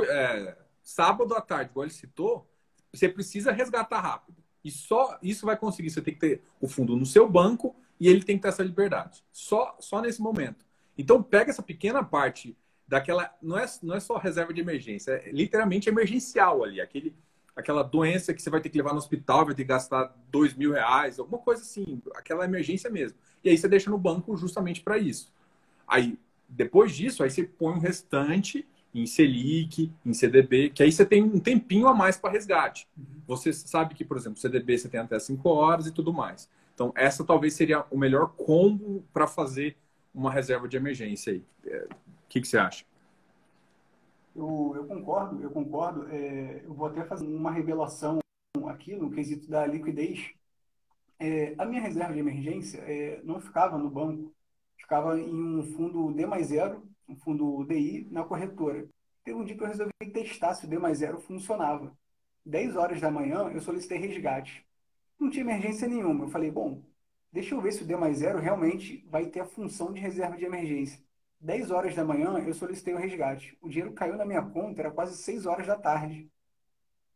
é, 0.09 0.57
sábado 0.83 1.33
à 1.35 1.41
tarde, 1.41 1.71
igual 1.71 1.85
ele 1.85 1.93
citou, 1.93 2.45
você 2.91 3.07
precisa 3.07 3.51
resgatar 3.51 3.99
rápido. 3.99 4.37
E 4.63 4.71
só 4.71 5.17
isso 5.21 5.45
vai 5.45 5.55
conseguir. 5.55 5.89
Você 5.89 6.01
tem 6.01 6.13
que 6.13 6.19
ter 6.19 6.41
o 6.59 6.67
fundo 6.67 6.95
no 6.95 7.05
seu 7.05 7.29
banco 7.29 7.75
e 7.99 8.07
ele 8.07 8.23
tem 8.23 8.35
que 8.35 8.41
ter 8.41 8.49
essa 8.49 8.63
liberdade. 8.63 9.23
Só, 9.31 9.77
só 9.79 10.01
nesse 10.01 10.21
momento. 10.21 10.65
Então, 10.97 11.21
pega 11.21 11.51
essa 11.51 11.61
pequena 11.63 12.03
parte 12.03 12.57
daquela. 12.87 13.33
Não 13.41 13.57
é, 13.57 13.65
não 13.83 13.95
é 13.95 13.99
só 13.99 14.17
reserva 14.17 14.53
de 14.53 14.61
emergência, 14.61 15.11
é 15.11 15.31
literalmente 15.31 15.87
emergencial 15.87 16.63
ali. 16.63 16.81
Aquele, 16.81 17.15
aquela 17.55 17.83
doença 17.83 18.33
que 18.33 18.41
você 18.41 18.49
vai 18.49 18.59
ter 18.59 18.69
que 18.69 18.77
levar 18.77 18.91
no 18.91 18.97
hospital, 18.97 19.45
vai 19.45 19.55
ter 19.55 19.63
que 19.63 19.69
gastar 19.69 20.13
dois 20.29 20.53
mil 20.53 20.73
reais, 20.73 21.19
alguma 21.19 21.37
coisa 21.37 21.61
assim, 21.61 22.01
aquela 22.15 22.45
emergência 22.45 22.89
mesmo. 22.89 23.17
E 23.43 23.49
aí 23.49 23.57
você 23.57 23.67
deixa 23.67 23.89
no 23.89 23.97
banco 23.97 24.35
justamente 24.35 24.81
para 24.81 24.97
isso. 24.97 25.31
Aí, 25.87 26.17
depois 26.49 26.95
disso, 26.95 27.23
aí 27.23 27.29
você 27.29 27.43
põe 27.43 27.73
o 27.73 27.79
restante 27.79 28.67
em 28.93 29.05
Selic, 29.05 29.91
em 30.05 30.13
CDB, 30.13 30.69
que 30.69 30.81
aí 30.81 30.91
você 30.91 31.05
tem 31.05 31.21
um 31.21 31.39
tempinho 31.39 31.87
a 31.87 31.93
mais 31.93 32.17
para 32.17 32.31
resgate. 32.31 32.87
Uhum. 32.97 33.03
Você 33.27 33.51
sabe 33.51 33.93
que, 33.93 34.05
por 34.05 34.15
exemplo, 34.15 34.39
CDB 34.39 34.77
você 34.77 34.87
tem 34.87 34.99
até 34.99 35.19
5 35.19 35.49
horas 35.49 35.85
e 35.85 35.91
tudo 35.91 36.13
mais. 36.13 36.49
Então, 36.73 36.93
essa 36.95 37.23
talvez 37.23 37.53
seria 37.53 37.85
o 37.91 37.97
melhor 37.97 38.33
combo 38.37 39.03
para 39.13 39.27
fazer 39.27 39.75
uma 40.13 40.31
reserva 40.31 40.67
de 40.67 40.77
emergência 40.77 41.33
aí. 41.33 41.43
É, 41.65 41.87
o 41.89 42.27
que, 42.29 42.41
que 42.41 42.47
você 42.47 42.57
acha? 42.57 42.85
Eu, 44.35 44.73
eu 44.75 44.85
concordo, 44.87 45.41
eu 45.41 45.51
concordo. 45.51 46.07
É, 46.09 46.61
eu 46.65 46.73
vou 46.73 46.87
até 46.87 47.03
fazer 47.05 47.25
uma 47.25 47.51
revelação 47.51 48.19
aqui 48.67 48.95
no 48.95 49.11
quesito 49.11 49.49
da 49.49 49.65
liquidez. 49.65 50.33
É, 51.19 51.55
a 51.57 51.65
minha 51.65 51.81
reserva 51.81 52.13
de 52.13 52.19
emergência 52.19 52.79
é, 52.79 53.21
não 53.23 53.39
ficava 53.39 53.77
no 53.77 53.89
banco, 53.89 54.33
ficava 54.77 55.19
em 55.19 55.33
um 55.33 55.63
fundo 55.75 56.11
D 56.13 56.25
mais 56.25 56.47
zero, 56.47 56.83
um 57.07 57.15
fundo 57.15 57.63
DI, 57.65 58.07
na 58.11 58.23
corretora. 58.23 58.87
Teve 59.23 59.39
um 59.39 59.45
dia 59.45 59.57
que 59.57 59.63
eu 59.63 59.67
resolvi 59.67 59.91
testar 60.13 60.53
se 60.55 60.65
o 60.65 60.69
D 60.69 60.77
mais 60.77 60.99
zero 60.99 61.19
funcionava. 61.21 61.97
10 62.45 62.75
horas 62.75 63.01
da 63.01 63.09
manhã, 63.11 63.49
eu 63.51 63.61
solicitei 63.61 63.97
resgate. 63.97 64.65
Não 65.19 65.29
tinha 65.29 65.43
emergência 65.43 65.87
nenhuma. 65.87 66.25
Eu 66.25 66.29
falei, 66.29 66.51
bom, 66.51 66.83
deixa 67.31 67.55
eu 67.55 67.61
ver 67.61 67.71
se 67.73 67.83
o 67.83 67.87
D 67.87 67.95
mais 67.95 68.19
zero 68.19 68.39
realmente 68.39 69.05
vai 69.09 69.27
ter 69.27 69.39
a 69.41 69.45
função 69.45 69.91
de 69.93 69.99
reserva 70.01 70.37
de 70.37 70.45
emergência. 70.45 71.04
10 71.45 71.69
horas 71.69 71.95
da 71.95 72.03
manhã, 72.03 72.39
eu 72.39 72.53
solicitei 72.53 72.93
o 72.93 72.97
resgate. 72.97 73.55
O 73.61 73.69
dinheiro 73.69 73.93
caiu 73.93 74.17
na 74.17 74.25
minha 74.25 74.41
conta, 74.41 74.81
era 74.81 74.91
quase 74.91 75.15
6 75.17 75.45
horas 75.45 75.67
da 75.67 75.77
tarde. 75.77 76.29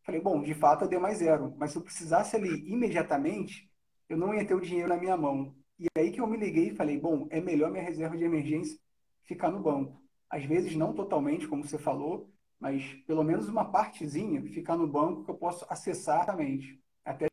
Falei, 0.02 0.20
bom, 0.20 0.40
de 0.40 0.54
fato 0.54 0.84
eu 0.84 0.88
dei 0.88 0.98
mais 0.98 1.18
zero. 1.18 1.54
Mas 1.58 1.72
se 1.72 1.78
eu 1.78 1.82
precisasse 1.82 2.36
ali 2.36 2.70
imediatamente, 2.70 3.68
eu 4.08 4.16
não 4.16 4.32
ia 4.32 4.46
ter 4.46 4.54
o 4.54 4.60
dinheiro 4.60 4.88
na 4.88 4.96
minha 4.96 5.16
mão. 5.16 5.54
E 5.78 5.86
aí 5.98 6.12
que 6.12 6.20
eu 6.20 6.26
me 6.28 6.36
liguei 6.36 6.68
e 6.68 6.76
falei, 6.76 6.98
bom, 6.98 7.26
é 7.30 7.40
melhor 7.40 7.70
minha 7.72 7.82
reserva 7.82 8.16
de 8.16 8.24
emergência 8.24 8.78
ficar 9.24 9.50
no 9.50 9.60
banco. 9.60 10.00
Às 10.28 10.44
vezes 10.44 10.76
não 10.76 10.94
totalmente, 10.94 11.48
como 11.48 11.64
você 11.64 11.78
falou, 11.78 12.32
mas 12.58 12.84
pelo 13.06 13.24
menos 13.24 13.48
uma 13.48 13.64
partezinha 13.64 14.42
ficar 14.42 14.76
no 14.76 14.86
banco 14.86 15.24
que 15.24 15.30
eu 15.30 15.36
posso 15.36 15.66
acessar 15.68 16.18
rapidamente. 16.18 16.80
Até 17.04 17.26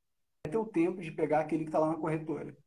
ter 0.50 0.58
o 0.58 0.66
tempo 0.66 1.02
de 1.02 1.12
pegar 1.12 1.42
aquele 1.42 1.64
que 1.64 1.70
está 1.70 1.80
lá 1.80 1.90
na 1.90 1.98
corretora. 1.98 2.58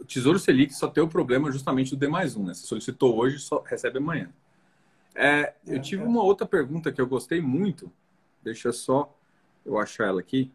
O 0.00 0.04
Tesouro 0.04 0.38
Selic 0.38 0.74
só 0.74 0.88
tem 0.88 1.02
o 1.02 1.08
problema 1.08 1.50
justamente 1.50 1.90
do 1.90 1.96
D 1.96 2.08
mais 2.08 2.36
um, 2.36 2.44
né? 2.44 2.54
Você 2.54 2.66
solicitou 2.66 3.16
hoje, 3.16 3.38
só 3.38 3.60
recebe 3.60 3.98
amanhã. 3.98 4.32
É, 5.14 5.54
eu 5.66 5.76
é, 5.76 5.80
tive 5.80 6.02
é. 6.02 6.06
uma 6.06 6.22
outra 6.22 6.46
pergunta 6.46 6.92
que 6.92 7.00
eu 7.00 7.06
gostei 7.06 7.40
muito. 7.40 7.92
Deixa 8.42 8.72
só 8.72 9.14
eu 9.64 9.78
achar 9.78 10.06
ela 10.06 10.20
aqui. 10.20 10.50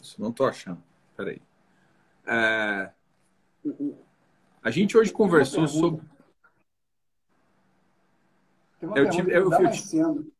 Isso 0.00 0.20
não 0.20 0.30
estou 0.30 0.46
achando. 0.46 0.82
Peraí. 1.16 1.40
É, 2.26 2.90
a 4.62 4.70
gente 4.70 4.96
hoje 4.96 5.12
conversou 5.12 5.66
sobre. 5.66 6.02
Eu 8.80 9.10
tive, 9.10 9.30
eu, 9.30 9.50
eu, 9.50 9.60
eu, 9.92 10.32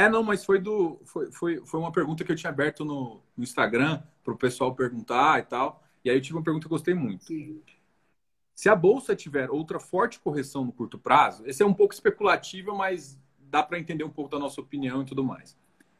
é, 0.00 0.08
não, 0.08 0.22
mas 0.22 0.44
foi 0.44 0.58
do. 0.58 0.98
Foi, 1.04 1.30
foi, 1.30 1.62
foi 1.66 1.80
uma 1.80 1.92
pergunta 1.92 2.24
que 2.24 2.32
eu 2.32 2.36
tinha 2.36 2.50
aberto 2.50 2.84
no, 2.84 3.20
no 3.36 3.44
Instagram 3.44 4.02
para 4.22 4.32
o 4.32 4.36
pessoal 4.36 4.74
perguntar 4.74 5.40
e 5.40 5.42
tal. 5.42 5.82
E 6.04 6.10
aí 6.10 6.16
eu 6.16 6.20
tive 6.22 6.38
uma 6.38 6.44
pergunta 6.44 6.66
que 6.66 6.72
eu 6.72 6.76
gostei 6.76 6.94
muito. 6.94 7.24
Sim. 7.24 7.60
Se 8.54 8.68
a 8.68 8.74
bolsa 8.74 9.16
tiver 9.16 9.50
outra 9.50 9.80
forte 9.80 10.18
correção 10.18 10.64
no 10.64 10.72
curto 10.72 10.98
prazo, 10.98 11.46
esse 11.46 11.62
é 11.62 11.66
um 11.66 11.74
pouco 11.74 11.94
especulativo, 11.94 12.74
mas 12.74 13.18
dá 13.38 13.62
para 13.62 13.78
entender 13.78 14.04
um 14.04 14.10
pouco 14.10 14.30
da 14.30 14.38
nossa 14.38 14.60
opinião 14.60 15.02
e 15.02 15.04
tudo 15.04 15.24
mais. 15.24 15.56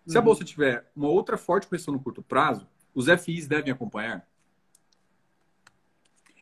Se 0.06 0.16
uhum. 0.16 0.22
a 0.22 0.24
bolsa 0.24 0.44
tiver 0.44 0.90
uma 0.94 1.08
outra 1.08 1.36
forte 1.36 1.66
correção 1.66 1.92
no 1.92 2.00
curto 2.00 2.22
prazo, 2.22 2.66
os 2.94 3.06
FIs 3.06 3.46
devem 3.46 3.72
acompanhar? 3.72 4.26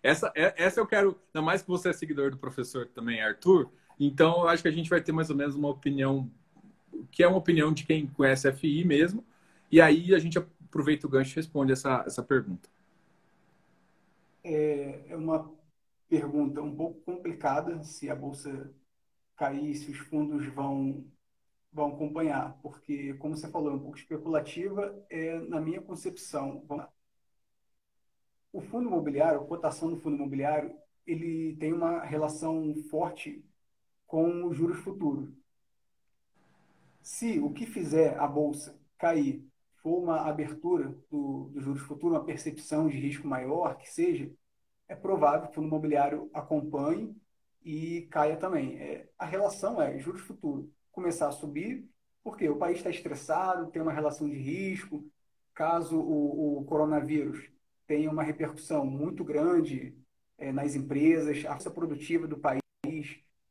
Essa, 0.03 0.33
é, 0.35 0.55
essa 0.57 0.81
eu 0.81 0.87
quero, 0.87 1.21
ainda 1.35 1.45
mais 1.45 1.63
que 1.63 1.69
você 1.69 1.91
é 1.91 1.93
seguidor 1.93 2.31
do 2.31 2.39
professor 2.39 2.87
também, 2.89 3.21
Arthur, 3.21 3.71
então 3.99 4.43
eu 4.43 4.49
acho 4.49 4.63
que 4.63 4.69
a 4.69 4.73
gente 4.73 4.91
vai 4.91 5.01
ter 5.01 5.13
mais 5.13 5.31
ou 5.31 5.37
menos 5.37 5.55
uma 5.57 5.69
opinião, 5.69 6.31
que 7.11 7.23
é 7.23 7.29
uma 7.29 7.39
opinião 7.39 7.73
de 7.73 7.85
quem 7.85 8.07
conhece 8.07 8.51
FI 8.53 8.85
mesmo, 8.85 9.25
e 9.71 9.81
aí 9.81 10.15
a 10.15 10.19
gente 10.19 10.39
aproveita 10.39 11.07
o 11.07 11.11
gancho 11.11 11.33
e 11.33 11.37
responde 11.37 11.73
essa, 11.73 12.05
essa 12.07 12.23
pergunta. 12.23 12.69
É, 14.45 15.05
é 15.09 15.17
uma 15.17 15.51
pergunta 16.09 16.63
um 16.63 16.75
pouco 16.75 17.01
complicada 17.03 17.83
se 17.83 18.09
a 18.09 18.15
bolsa 18.15 18.73
cair, 19.37 19.75
se 19.77 19.91
os 19.91 19.99
fundos 19.99 20.47
vão 20.47 21.05
vão 21.73 21.89
acompanhar, 21.95 22.59
porque 22.63 23.15
como 23.15 23.37
você 23.37 23.49
falou, 23.51 23.71
é 23.71 23.75
um 23.75 23.79
pouco 23.79 23.99
especulativa, 23.99 24.95
é 25.11 25.39
na 25.41 25.61
minha 25.61 25.81
concepção. 25.81 26.65
O 28.53 28.61
fundo 28.61 28.89
imobiliário, 28.89 29.41
a 29.41 29.47
cotação 29.47 29.91
do 29.91 30.01
fundo 30.01 30.17
imobiliário, 30.17 30.75
ele 31.07 31.57
tem 31.57 31.73
uma 31.73 32.03
relação 32.03 32.75
forte 32.91 33.45
com 34.07 34.47
os 34.47 34.57
juros 34.57 34.79
futuros. 34.79 35.31
Se 37.03 37.39
o 37.41 37.53
que 37.53 37.67
fizer 37.67 38.19
a 38.19 38.27
bolsa 38.27 38.79
cair 38.99 39.47
for 39.83 40.03
uma 40.03 40.23
abertura 40.29 40.95
do, 41.11 41.51
do 41.53 41.61
juros 41.61 41.83
futuros, 41.83 42.19
uma 42.19 42.25
percepção 42.25 42.89
de 42.89 42.99
risco 42.99 43.27
maior, 43.27 43.77
que 43.77 43.89
seja, 43.89 44.31
é 44.89 44.95
provável 44.97 45.43
que 45.43 45.53
o 45.53 45.55
fundo 45.55 45.69
imobiliário 45.69 46.31
acompanhe 46.33 47.15
e 47.65 48.09
caia 48.11 48.37
também. 48.37 48.79
É, 48.79 49.09
a 49.19 49.27
relação 49.27 49.81
é 49.81 49.99
juros 49.99 50.23
futuros 50.23 50.69
começar 50.91 51.29
a 51.29 51.33
subir, 51.33 51.89
porque 52.25 52.49
o 52.49 52.57
país 52.57 52.79
está 52.79 52.91
estressado, 52.91 53.71
tem 53.71 53.81
uma 53.81 53.93
relação 53.93 54.29
de 54.29 54.37
risco. 54.37 55.05
Caso 55.55 55.99
o, 55.99 56.59
o 56.59 56.65
coronavírus 56.65 57.51
tenha 57.89 58.11
uma 58.11 58.23
repercussão 58.23 58.85
muito 58.87 59.25
grande 59.25 59.97
é, 60.37 60.53
nas 60.53 60.77
empresas, 60.77 61.45
a 61.47 61.55
força 61.55 61.71
produtiva 61.71 62.29
do 62.29 62.39
país 62.39 62.61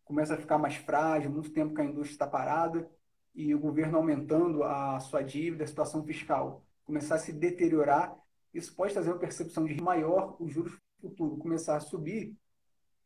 começa 0.05 0.35
a 0.35 0.37
ficar 0.37 0.57
mais 0.57 0.75
frágil, 0.75 1.29
muito 1.29 1.49
tempo 1.49 1.75
que 1.75 1.81
a 1.81 1.85
indústria 1.85 2.13
está 2.13 2.27
parada, 2.27 2.89
e 3.35 3.53
o 3.53 3.59
governo 3.59 3.97
aumentando 3.97 4.63
a 4.63 4.99
sua 4.99 5.21
dívida, 5.21 5.65
a 5.65 5.67
situação 5.67 6.03
fiscal 6.05 6.63
começar 6.85 7.15
a 7.15 7.19
se 7.19 7.33
deteriorar, 7.33 8.15
isso 8.53 8.73
pode 8.73 8.93
trazer 8.93 9.09
uma 9.09 9.19
percepção 9.19 9.65
de 9.65 9.81
maior, 9.81 10.37
os 10.39 10.53
juros 10.53 10.77
futuros 11.01 11.37
começar 11.39 11.75
a 11.75 11.81
subir, 11.81 12.33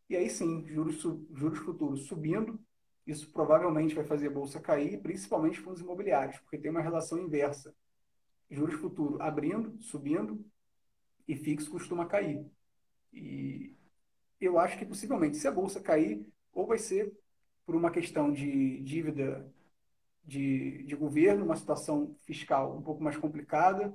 e 0.07 0.15
aí 0.15 0.29
sim, 0.29 0.63
juros, 0.67 1.01
juros 1.33 1.59
futuros 1.59 2.03
subindo, 2.03 2.59
isso 3.07 3.31
provavelmente 3.31 3.95
vai 3.95 4.03
fazer 4.03 4.27
a 4.27 4.31
bolsa 4.31 4.59
cair, 4.59 5.01
principalmente 5.01 5.59
fundos 5.59 5.81
imobiliários, 5.81 6.37
porque 6.39 6.59
tem 6.59 6.69
uma 6.69 6.81
relação 6.81 7.17
inversa. 7.17 7.73
Juros 8.49 8.75
futuros 8.75 9.19
abrindo, 9.19 9.81
subindo, 9.81 10.45
e 11.27 11.35
fixo 11.35 11.71
costuma 11.71 12.05
cair. 12.05 12.45
E 13.13 13.75
eu 14.39 14.57
acho 14.57 14.77
que 14.77 14.85
possivelmente, 14.85 15.37
se 15.37 15.47
a 15.47 15.51
bolsa 15.51 15.81
cair, 15.81 16.25
ou 16.53 16.67
vai 16.67 16.77
ser 16.77 17.11
por 17.65 17.75
uma 17.75 17.91
questão 17.91 18.31
de 18.31 18.81
dívida 18.81 19.49
de, 20.23 20.83
de 20.83 20.95
governo, 20.95 21.45
uma 21.45 21.55
situação 21.55 22.15
fiscal 22.21 22.75
um 22.77 22.81
pouco 22.81 23.03
mais 23.03 23.17
complicada, 23.17 23.93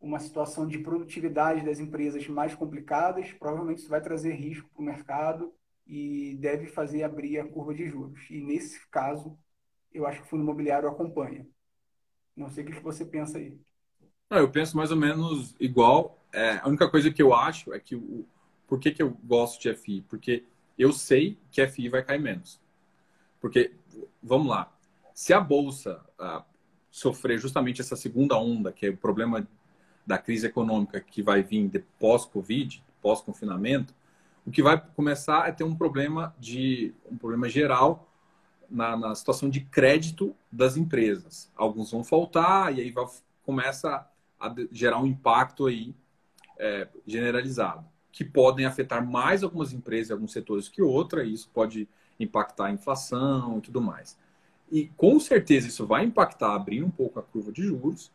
uma 0.00 0.18
situação 0.18 0.66
de 0.66 0.78
produtividade 0.78 1.64
das 1.64 1.78
empresas 1.78 2.26
mais 2.26 2.54
complicadas, 2.54 3.32
provavelmente 3.32 3.78
isso 3.78 3.88
vai 3.88 4.00
trazer 4.00 4.32
risco 4.32 4.68
para 4.70 4.82
o 4.82 4.84
mercado 4.84 5.52
e 5.86 6.36
deve 6.40 6.66
fazer 6.66 7.04
abrir 7.04 7.38
a 7.38 7.48
curva 7.48 7.74
de 7.74 7.88
juros. 7.88 8.20
E 8.30 8.40
nesse 8.40 8.84
caso, 8.88 9.38
eu 9.92 10.06
acho 10.06 10.20
que 10.20 10.26
o 10.26 10.28
fundo 10.28 10.42
imobiliário 10.42 10.88
acompanha. 10.88 11.46
Não 12.34 12.48
sei 12.48 12.64
o 12.64 12.66
que 12.66 12.80
você 12.80 13.04
pensa 13.04 13.38
aí. 13.38 13.58
Não, 14.30 14.38
eu 14.38 14.50
penso 14.50 14.76
mais 14.76 14.90
ou 14.90 14.96
menos 14.96 15.54
igual. 15.60 16.21
É, 16.32 16.58
a 16.62 16.68
única 16.68 16.88
coisa 16.88 17.10
que 17.10 17.22
eu 17.22 17.34
acho 17.34 17.72
é 17.74 17.78
que 17.78 17.94
o, 17.94 18.24
por 18.66 18.78
que, 18.78 18.90
que 18.90 19.02
eu 19.02 19.10
gosto 19.24 19.60
de 19.60 19.74
FI? 19.74 20.04
Porque 20.08 20.44
eu 20.78 20.92
sei 20.92 21.38
que 21.50 21.66
FI 21.66 21.88
vai 21.88 22.02
cair 22.02 22.20
menos. 22.20 22.60
Porque, 23.40 23.72
vamos 24.22 24.48
lá, 24.48 24.72
se 25.12 25.32
a 25.32 25.40
Bolsa 25.40 26.00
ah, 26.18 26.44
sofrer 26.90 27.38
justamente 27.38 27.80
essa 27.80 27.96
segunda 27.96 28.38
onda, 28.38 28.72
que 28.72 28.86
é 28.86 28.90
o 28.90 28.96
problema 28.96 29.46
da 30.06 30.18
crise 30.18 30.46
econômica 30.46 31.00
que 31.00 31.22
vai 31.22 31.42
vir 31.42 31.84
pós-Covid, 31.98 32.82
pós-confinamento, 33.00 33.94
o 34.46 34.50
que 34.50 34.62
vai 34.62 34.80
começar 34.94 35.48
é 35.48 35.52
ter 35.52 35.64
um 35.64 35.74
problema 35.74 36.34
de 36.38 36.94
um 37.10 37.16
problema 37.16 37.48
geral 37.48 38.08
na, 38.68 38.96
na 38.96 39.14
situação 39.14 39.48
de 39.48 39.60
crédito 39.60 40.34
das 40.50 40.76
empresas. 40.76 41.50
Alguns 41.56 41.90
vão 41.90 42.02
faltar 42.02 42.76
e 42.76 42.80
aí 42.80 42.90
vai, 42.90 43.06
começa 43.44 44.08
a 44.40 44.54
gerar 44.72 44.98
um 44.98 45.06
impacto 45.06 45.66
aí 45.66 45.94
é, 46.58 46.88
generalizado, 47.06 47.84
que 48.10 48.24
podem 48.24 48.66
afetar 48.66 49.06
mais 49.06 49.42
algumas 49.42 49.72
empresas 49.72 50.10
alguns 50.10 50.32
setores 50.32 50.68
que 50.68 50.82
outra, 50.82 51.24
e 51.24 51.32
isso 51.32 51.50
pode 51.52 51.88
impactar 52.18 52.66
a 52.66 52.72
inflação 52.72 53.58
e 53.58 53.60
tudo 53.62 53.80
mais. 53.80 54.18
E 54.70 54.86
com 54.96 55.18
certeza 55.20 55.68
isso 55.68 55.86
vai 55.86 56.04
impactar, 56.04 56.54
abrir 56.54 56.82
um 56.82 56.90
pouco 56.90 57.18
a 57.18 57.22
curva 57.22 57.52
de 57.52 57.62
juros. 57.62 58.10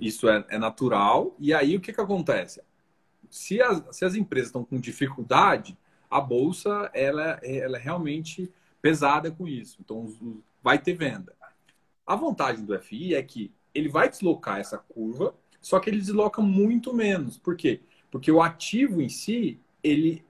Isso 0.00 0.28
é, 0.28 0.44
é 0.48 0.58
natural. 0.58 1.34
E 1.38 1.52
aí 1.52 1.76
o 1.76 1.80
que, 1.80 1.92
que 1.92 2.00
acontece? 2.00 2.60
se 3.34 3.60
as, 3.60 3.82
se 3.90 4.04
as 4.04 4.14
empresas 4.14 4.48
estão 4.48 4.64
com 4.64 4.78
dificuldade, 4.78 5.76
a 6.08 6.20
bolsa 6.20 6.88
ela, 6.94 7.40
ela 7.42 7.76
é 7.76 7.80
realmente 7.80 8.48
pesada 8.80 9.28
com 9.28 9.48
isso. 9.48 9.78
Então, 9.80 10.06
vai 10.62 10.78
ter 10.78 10.94
venda. 10.94 11.34
A 12.06 12.14
vantagem 12.14 12.64
do 12.64 12.78
FI 12.78 13.16
é 13.16 13.22
que 13.24 13.52
ele 13.74 13.88
vai 13.88 14.08
deslocar 14.08 14.60
essa 14.60 14.78
curva, 14.78 15.34
só 15.64 15.80
que 15.80 15.88
ele 15.88 15.96
desloca 15.96 16.42
muito 16.42 16.92
menos. 16.92 17.38
Por 17.38 17.56
quê? 17.56 17.80
Porque 18.10 18.30
o 18.30 18.42
ativo 18.42 19.00
em 19.00 19.08
si, 19.08 19.58
ele 19.82 20.22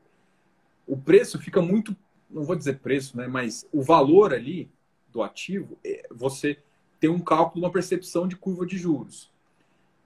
o 0.87 0.97
preço 0.97 1.41
fica 1.41 1.61
muito, 1.61 1.97
não 2.31 2.45
vou 2.45 2.55
dizer 2.55 2.79
preço, 2.79 3.17
né, 3.17 3.27
mas 3.27 3.67
o 3.73 3.83
valor 3.83 4.33
ali 4.33 4.71
do 5.11 5.25
ativo, 5.25 5.77
é, 5.85 6.07
você 6.09 6.59
tem 7.01 7.11
um 7.11 7.19
cálculo, 7.19 7.65
uma 7.65 7.73
percepção 7.73 8.29
de 8.29 8.37
curva 8.37 8.65
de 8.65 8.77
juros. 8.77 9.29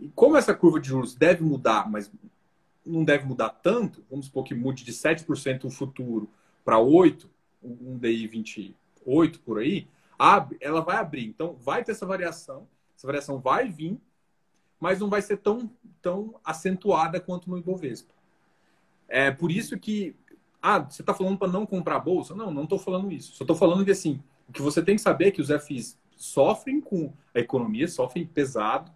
E 0.00 0.08
como 0.14 0.34
essa 0.34 0.54
curva 0.54 0.80
de 0.80 0.88
juros 0.88 1.14
deve 1.14 1.44
mudar, 1.44 1.90
mas 1.90 2.10
não 2.86 3.04
deve 3.04 3.26
mudar 3.26 3.50
tanto, 3.50 4.02
vamos 4.08 4.26
supor 4.26 4.44
que 4.44 4.54
mude 4.54 4.82
de 4.82 4.92
7% 4.92 5.64
no 5.64 5.70
futuro 5.70 6.26
para 6.64 6.78
8%, 6.78 7.26
um 7.62 7.98
DI 7.98 8.26
28 8.28 9.40
por 9.40 9.58
aí, 9.58 9.86
abre, 10.18 10.56
ela 10.58 10.80
vai 10.80 10.96
abrir. 10.96 11.26
Então, 11.26 11.54
vai 11.60 11.84
ter 11.84 11.92
essa 11.92 12.06
variação, 12.06 12.66
essa 12.96 13.06
variação 13.06 13.38
vai 13.38 13.68
vir, 13.68 14.00
mas 14.80 15.00
não 15.00 15.08
vai 15.08 15.22
ser 15.22 15.38
tão, 15.38 15.70
tão 16.00 16.34
acentuada 16.44 17.20
quanto 17.20 17.50
no 17.50 17.58
Ibovespa. 17.58 18.12
É 19.08 19.30
por 19.30 19.50
isso 19.50 19.78
que. 19.78 20.14
Ah, 20.60 20.80
você 20.80 21.02
está 21.02 21.14
falando 21.14 21.38
para 21.38 21.48
não 21.48 21.64
comprar 21.64 21.96
a 21.96 22.00
bolsa? 22.00 22.34
Não, 22.34 22.50
não 22.50 22.64
estou 22.64 22.78
falando 22.78 23.12
isso. 23.12 23.32
Só 23.34 23.44
estou 23.44 23.56
falando 23.56 23.84
que 23.84 23.90
assim, 23.90 24.22
o 24.48 24.52
que 24.52 24.60
você 24.60 24.82
tem 24.82 24.96
que 24.96 25.02
saber 25.02 25.28
é 25.28 25.30
que 25.30 25.40
os 25.40 25.50
FIs 25.64 25.98
sofrem 26.16 26.80
com 26.80 27.12
a 27.34 27.38
economia, 27.38 27.86
sofrem 27.86 28.26
pesado, 28.26 28.90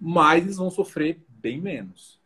mas 0.00 0.44
eles 0.44 0.56
vão 0.56 0.70
sofrer 0.70 1.20
bem 1.28 1.60
menos 1.60 2.20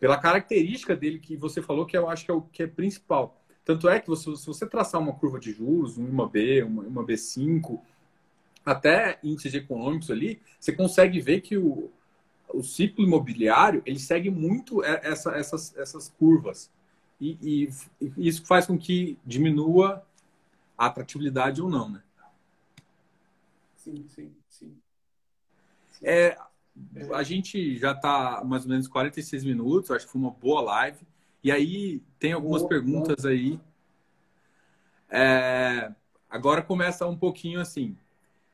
pela 0.00 0.16
característica 0.16 0.96
dele 0.96 1.18
que 1.18 1.36
você 1.36 1.60
falou, 1.60 1.84
que 1.84 1.96
eu 1.96 2.08
acho 2.08 2.24
que 2.24 2.30
é 2.30 2.34
o 2.34 2.40
que 2.40 2.62
é 2.62 2.66
principal. 2.66 3.38
Tanto 3.62 3.86
é 3.86 4.00
que 4.00 4.08
você, 4.08 4.34
se 4.34 4.46
você 4.46 4.66
traçar 4.66 4.98
uma 4.98 5.12
curva 5.12 5.38
de 5.38 5.52
juros, 5.52 5.98
uma 5.98 6.26
B, 6.26 6.62
uma, 6.62 6.82
uma 6.82 7.04
B5, 7.04 7.78
até 8.64 9.18
índices 9.22 9.54
econômicos 9.54 10.10
ali, 10.10 10.40
você 10.58 10.72
consegue 10.72 11.20
ver 11.20 11.40
que 11.40 11.56
o, 11.56 11.90
o 12.48 12.62
ciclo 12.62 13.04
imobiliário 13.04 13.82
ele 13.86 13.98
segue 13.98 14.30
muito 14.30 14.84
essa, 14.84 15.32
essas, 15.32 15.76
essas 15.76 16.08
curvas. 16.08 16.70
E, 17.20 17.38
e, 17.42 17.70
e, 18.00 18.28
isso 18.28 18.46
faz 18.46 18.66
com 18.66 18.78
que 18.78 19.18
diminua 19.24 20.04
a 20.76 20.86
atratividade 20.86 21.60
ou 21.60 21.68
não, 21.68 21.88
né? 21.88 22.02
Sim, 23.76 24.06
sim, 24.08 24.32
sim. 24.48 24.76
sim. 25.90 26.06
É, 26.06 26.36
a 27.14 27.22
gente 27.22 27.76
já 27.78 27.92
está 27.92 28.42
mais 28.44 28.64
ou 28.64 28.70
menos 28.70 28.88
46 28.88 29.44
minutos, 29.44 29.90
acho 29.90 30.06
que 30.06 30.12
foi 30.12 30.20
uma 30.20 30.30
boa 30.30 30.60
live. 30.62 30.98
E 31.42 31.50
aí 31.50 32.02
tem 32.18 32.32
algumas 32.32 32.62
boa, 32.62 32.68
perguntas 32.68 33.22
boa. 33.22 33.32
aí. 33.32 33.60
É, 35.08 35.92
agora 36.28 36.62
começa 36.62 37.06
um 37.06 37.16
pouquinho 37.16 37.60
assim. 37.60 37.96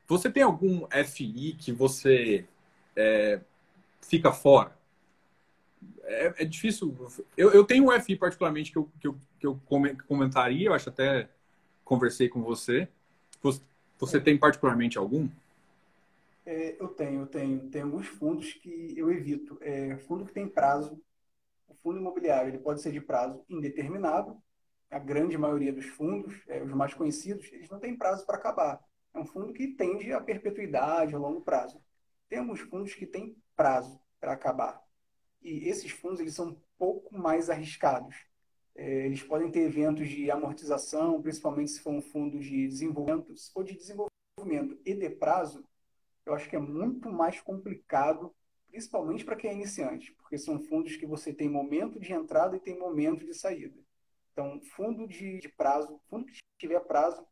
Você 0.06 0.30
tem 0.30 0.42
algum 0.42 0.86
FI 0.90 1.56
que 1.58 1.72
você 1.72 2.44
é, 2.94 3.40
fica 4.00 4.32
fora? 4.32 4.76
É, 6.04 6.42
é 6.42 6.44
difícil. 6.44 6.94
Eu, 7.36 7.50
eu, 7.52 7.64
tenho 7.64 7.86
um 7.86 8.00
FI 8.00 8.16
particularmente 8.16 8.70
que 8.70 8.78
eu, 8.78 8.88
que 9.00 9.06
eu, 9.08 9.16
que 9.40 9.46
eu 9.46 9.60
comentaria, 10.06 10.68
eu 10.68 10.74
acho 10.74 10.88
até 10.88 11.28
conversei 11.84 12.28
com 12.28 12.42
você. 12.42 12.88
Você, 13.42 13.60
você 13.98 14.20
tem 14.20 14.38
particularmente 14.38 14.96
algum? 14.96 15.28
É, 16.44 16.76
eu 16.80 16.88
tenho, 16.88 17.22
eu 17.22 17.26
tenho. 17.26 17.68
Tem 17.68 17.82
alguns 17.82 18.06
fundos 18.06 18.52
que 18.54 18.94
eu 18.96 19.10
evito. 19.10 19.58
É, 19.60 19.96
fundo 19.96 20.24
que 20.24 20.32
tem 20.32 20.48
prazo. 20.48 21.00
O 21.68 21.74
fundo 21.74 21.98
imobiliário 21.98 22.50
ele 22.50 22.58
pode 22.58 22.80
ser 22.80 22.92
de 22.92 23.00
prazo 23.00 23.44
indeterminado. 23.48 24.40
A 24.88 25.00
grande 25.00 25.36
maioria 25.36 25.72
dos 25.72 25.86
fundos, 25.86 26.32
é, 26.46 26.62
os 26.62 26.72
mais 26.72 26.94
conhecidos, 26.94 27.52
eles 27.52 27.68
não 27.68 27.80
têm 27.80 27.96
prazo 27.96 28.24
para 28.24 28.36
acabar. 28.36 28.80
É 29.16 29.18
um 29.18 29.24
fundo 29.24 29.54
que 29.54 29.68
tende 29.68 30.12
à 30.12 30.20
perpetuidade, 30.20 31.14
a 31.14 31.18
longo 31.18 31.40
prazo. 31.40 31.82
Temos 32.28 32.60
fundos 32.60 32.94
que 32.94 33.06
têm 33.06 33.34
prazo 33.56 33.98
para 34.20 34.32
acabar. 34.32 34.84
E 35.40 35.70
esses 35.70 35.90
fundos 35.90 36.20
eles 36.20 36.34
são 36.34 36.50
um 36.50 36.60
pouco 36.76 37.16
mais 37.16 37.48
arriscados. 37.48 38.14
É, 38.74 39.06
eles 39.06 39.22
podem 39.22 39.50
ter 39.50 39.60
eventos 39.60 40.06
de 40.06 40.30
amortização, 40.30 41.22
principalmente 41.22 41.70
se 41.70 41.80
for 41.80 41.94
um 41.94 42.02
fundo 42.02 42.38
de 42.38 42.68
desenvolvimento. 42.68 43.34
Se 43.34 43.50
for 43.50 43.64
de 43.64 43.74
desenvolvimento 43.74 44.78
e 44.84 44.92
de 44.92 45.08
prazo, 45.08 45.66
eu 46.26 46.34
acho 46.34 46.50
que 46.50 46.56
é 46.56 46.60
muito 46.60 47.08
mais 47.10 47.40
complicado, 47.40 48.36
principalmente 48.68 49.24
para 49.24 49.36
quem 49.36 49.48
é 49.48 49.54
iniciante, 49.54 50.12
porque 50.12 50.36
são 50.36 50.60
fundos 50.60 50.94
que 50.96 51.06
você 51.06 51.32
tem 51.32 51.48
momento 51.48 51.98
de 51.98 52.12
entrada 52.12 52.54
e 52.54 52.60
tem 52.60 52.78
momento 52.78 53.24
de 53.24 53.32
saída. 53.32 53.80
Então, 54.32 54.60
fundo 54.76 55.08
de, 55.08 55.38
de 55.38 55.48
prazo, 55.48 55.98
fundo 56.10 56.26
que 56.26 56.36
tiver 56.58 56.80
prazo, 56.80 57.26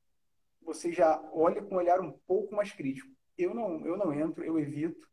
você 0.65 0.93
já 0.93 1.21
olha 1.33 1.63
com 1.63 1.75
um 1.75 1.79
olhar 1.79 2.01
um 2.01 2.13
pouco 2.27 2.55
mais 2.55 2.73
crítico. 2.73 3.11
Eu 3.37 3.55
não, 3.55 3.85
eu 3.87 3.97
não 3.97 4.13
entro, 4.13 4.45
eu 4.45 4.59
evito. 4.59 5.09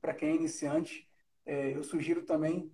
Para 0.00 0.14
quem 0.14 0.30
é 0.30 0.34
iniciante, 0.34 1.08
é, 1.46 1.74
eu 1.74 1.82
sugiro 1.82 2.24
também 2.24 2.70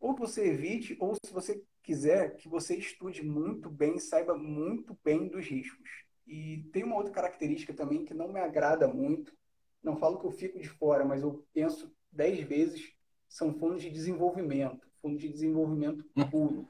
ou 0.00 0.14
que 0.14 0.20
você 0.20 0.46
evite, 0.46 0.96
ou 0.98 1.14
se 1.14 1.32
você 1.32 1.62
quiser, 1.82 2.36
que 2.36 2.48
você 2.48 2.74
estude 2.76 3.22
muito 3.22 3.68
bem, 3.68 3.98
saiba 3.98 4.34
muito 4.34 4.98
bem 5.04 5.28
dos 5.28 5.46
riscos. 5.46 5.90
E 6.26 6.64
tem 6.72 6.82
uma 6.82 6.96
outra 6.96 7.12
característica 7.12 7.74
também 7.74 8.04
que 8.04 8.14
não 8.14 8.32
me 8.32 8.40
agrada 8.40 8.88
muito. 8.88 9.36
Não 9.82 9.96
falo 9.96 10.18
que 10.18 10.26
eu 10.26 10.30
fico 10.30 10.58
de 10.58 10.68
fora, 10.68 11.04
mas 11.04 11.22
eu 11.22 11.46
penso 11.52 11.94
dez 12.10 12.40
vezes. 12.40 12.94
São 13.28 13.52
fundos 13.52 13.82
de 13.82 13.90
desenvolvimento, 13.90 14.88
fundos 15.02 15.20
de 15.20 15.28
desenvolvimento 15.28 16.04
puro. 16.30 16.68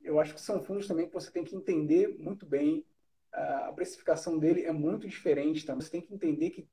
Eu 0.00 0.20
acho 0.20 0.34
que 0.34 0.40
são 0.40 0.62
fundos 0.62 0.86
também 0.86 1.06
que 1.06 1.14
você 1.14 1.30
tem 1.30 1.44
que 1.44 1.56
entender 1.56 2.18
muito 2.18 2.44
bem. 2.44 2.84
A 3.32 3.72
precificação 3.72 4.38
dele 4.38 4.64
é 4.64 4.72
muito 4.72 5.08
diferente. 5.08 5.64
Também. 5.64 5.80
Você 5.80 5.90
tem 5.90 6.02
que 6.02 6.14
entender 6.14 6.50
que 6.50 6.68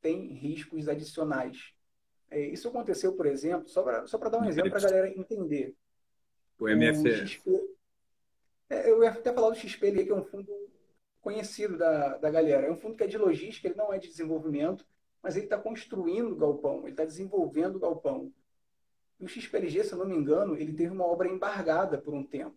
tem 0.00 0.32
riscos 0.34 0.88
adicionais. 0.88 1.72
É, 2.30 2.40
isso 2.40 2.68
aconteceu, 2.68 3.14
por 3.16 3.26
exemplo, 3.26 3.68
só 3.68 3.82
para 3.82 4.06
só 4.06 4.18
dar 4.18 4.38
um 4.38 4.48
exemplo 4.48 4.70
para 4.70 4.78
a 4.78 4.82
galera 4.82 5.08
entender. 5.08 5.74
O 6.58 6.68
MFE. 6.68 7.08
O 7.08 7.26
XP, 7.26 7.50
é, 8.70 8.90
eu 8.90 9.02
ia 9.02 9.10
até 9.10 9.32
falar 9.32 9.50
do 9.50 9.56
XP 9.56 10.04
que 10.04 10.10
é 10.10 10.14
um 10.14 10.24
fundo 10.24 10.48
conhecido 11.20 11.76
da, 11.76 12.16
da 12.18 12.30
galera. 12.30 12.66
É 12.66 12.70
um 12.70 12.76
fundo 12.76 12.96
que 12.96 13.02
é 13.02 13.06
de 13.06 13.18
logística, 13.18 13.66
ele 13.66 13.76
não 13.76 13.92
é 13.92 13.98
de 13.98 14.08
desenvolvimento, 14.08 14.86
mas 15.22 15.36
ele 15.36 15.46
está 15.46 15.58
construindo 15.58 16.32
o 16.32 16.36
galpão, 16.36 16.82
ele 16.82 16.92
está 16.92 17.04
desenvolvendo 17.04 17.76
o 17.76 17.80
galpão. 17.80 18.32
E 19.18 19.24
o 19.24 19.28
XPLG, 19.28 19.84
se 19.84 19.92
eu 19.92 19.98
não 19.98 20.06
me 20.06 20.16
engano, 20.16 20.56
ele 20.56 20.72
teve 20.72 20.92
uma 20.92 21.04
obra 21.04 21.28
embargada 21.28 21.98
por 21.98 22.14
um 22.14 22.24
tempo. 22.24 22.56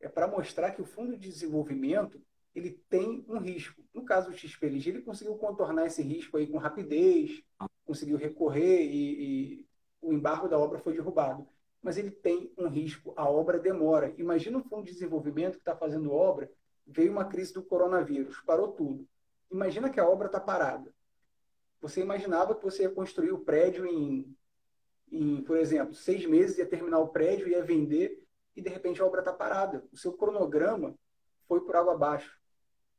É 0.00 0.08
para 0.08 0.26
mostrar 0.26 0.72
que 0.72 0.82
o 0.82 0.84
fundo 0.84 1.16
de 1.16 1.28
desenvolvimento 1.28 2.20
ele 2.54 2.70
tem 2.88 3.24
um 3.28 3.38
risco. 3.38 3.82
No 3.92 4.04
caso 4.04 4.30
do 4.30 4.36
XPLG, 4.36 4.90
ele 4.90 5.02
conseguiu 5.02 5.34
contornar 5.36 5.86
esse 5.86 6.02
risco 6.02 6.36
aí 6.36 6.46
com 6.46 6.58
rapidez, 6.58 7.42
conseguiu 7.84 8.16
recorrer 8.16 8.82
e, 8.82 9.22
e 9.22 9.66
o 10.00 10.12
embargo 10.12 10.48
da 10.48 10.58
obra 10.58 10.78
foi 10.78 10.92
derrubado. 10.92 11.46
Mas 11.82 11.98
ele 11.98 12.10
tem 12.10 12.52
um 12.56 12.68
risco, 12.68 13.12
a 13.16 13.28
obra 13.28 13.58
demora. 13.58 14.14
Imagina 14.16 14.58
um 14.58 14.62
fundo 14.62 14.84
de 14.84 14.92
desenvolvimento 14.92 15.54
que 15.54 15.58
está 15.58 15.76
fazendo 15.76 16.12
obra 16.12 16.50
veio 16.86 17.10
uma 17.10 17.24
crise 17.24 17.52
do 17.52 17.62
coronavírus, 17.62 18.40
parou 18.40 18.68
tudo. 18.72 19.06
Imagina 19.50 19.90
que 19.90 20.00
a 20.00 20.08
obra 20.08 20.26
está 20.26 20.40
parada. 20.40 20.92
Você 21.80 22.00
imaginava 22.00 22.54
que 22.54 22.62
você 22.62 22.82
ia 22.82 22.90
construir 22.90 23.32
o 23.32 23.38
prédio 23.38 23.86
em, 23.86 24.36
em, 25.10 25.42
por 25.42 25.56
exemplo, 25.56 25.94
seis 25.94 26.26
meses, 26.26 26.58
ia 26.58 26.66
terminar 26.66 26.98
o 26.98 27.08
prédio, 27.08 27.48
ia 27.48 27.62
vender, 27.62 28.22
e 28.56 28.62
de 28.62 28.68
repente 28.70 29.00
a 29.00 29.06
obra 29.06 29.20
está 29.20 29.32
parada. 29.32 29.84
O 29.92 29.96
seu 29.96 30.12
cronograma 30.12 30.94
foi 31.46 31.60
por 31.60 31.76
água 31.76 31.94
abaixo. 31.94 32.38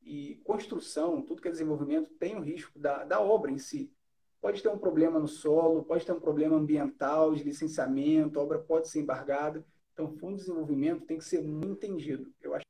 E 0.05 0.35
construção, 0.43 1.21
tudo 1.21 1.41
que 1.41 1.47
é 1.47 1.51
desenvolvimento, 1.51 2.13
tem 2.13 2.37
o 2.37 2.41
risco 2.41 2.77
da, 2.77 3.03
da 3.03 3.19
obra 3.19 3.51
em 3.51 3.57
si. 3.57 3.91
Pode 4.39 4.61
ter 4.61 4.69
um 4.69 4.77
problema 4.77 5.19
no 5.19 5.27
solo, 5.27 5.83
pode 5.83 6.05
ter 6.05 6.11
um 6.11 6.19
problema 6.19 6.55
ambiental, 6.55 7.33
de 7.33 7.43
licenciamento, 7.43 8.39
a 8.39 8.43
obra 8.43 8.59
pode 8.59 8.87
ser 8.87 9.01
embargada. 9.01 9.65
Então, 9.91 10.05
o 10.05 10.17
fundo 10.17 10.35
de 10.35 10.41
desenvolvimento 10.41 11.05
tem 11.05 11.17
que 11.17 11.25
ser 11.25 11.41
muito 11.41 11.85
entendido. 11.85 12.31
Eu 12.39 12.53
acho 12.53 12.65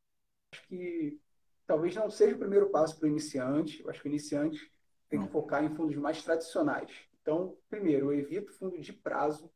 que 0.68 1.20
talvez 1.68 1.94
não 1.94 2.10
seja 2.10 2.36
o 2.36 2.40
primeiro 2.40 2.70
passo 2.70 2.98
para 2.98 3.08
o 3.08 3.10
iniciante. 3.10 3.84
Eu 3.84 3.90
acho 3.90 4.02
que 4.02 4.08
o 4.08 4.10
iniciante 4.10 4.72
tem 5.10 5.22
que 5.22 5.32
focar 5.32 5.64
em 5.64 5.76
fundos 5.76 5.98
mais 5.98 6.24
tradicionais. 6.24 6.90
Então, 7.22 7.58
primeiro, 7.70 8.14
eu 8.14 8.20
evito 8.20 8.54
fundo 8.54 8.80
de 8.80 8.94
prazo 8.94 9.52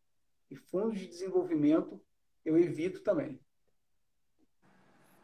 e 0.52 0.56
fundos 0.56 1.00
de 1.00 1.08
desenvolvimento 1.08 2.02
eu 2.46 2.58
evito 2.58 3.02
também. 3.02 3.40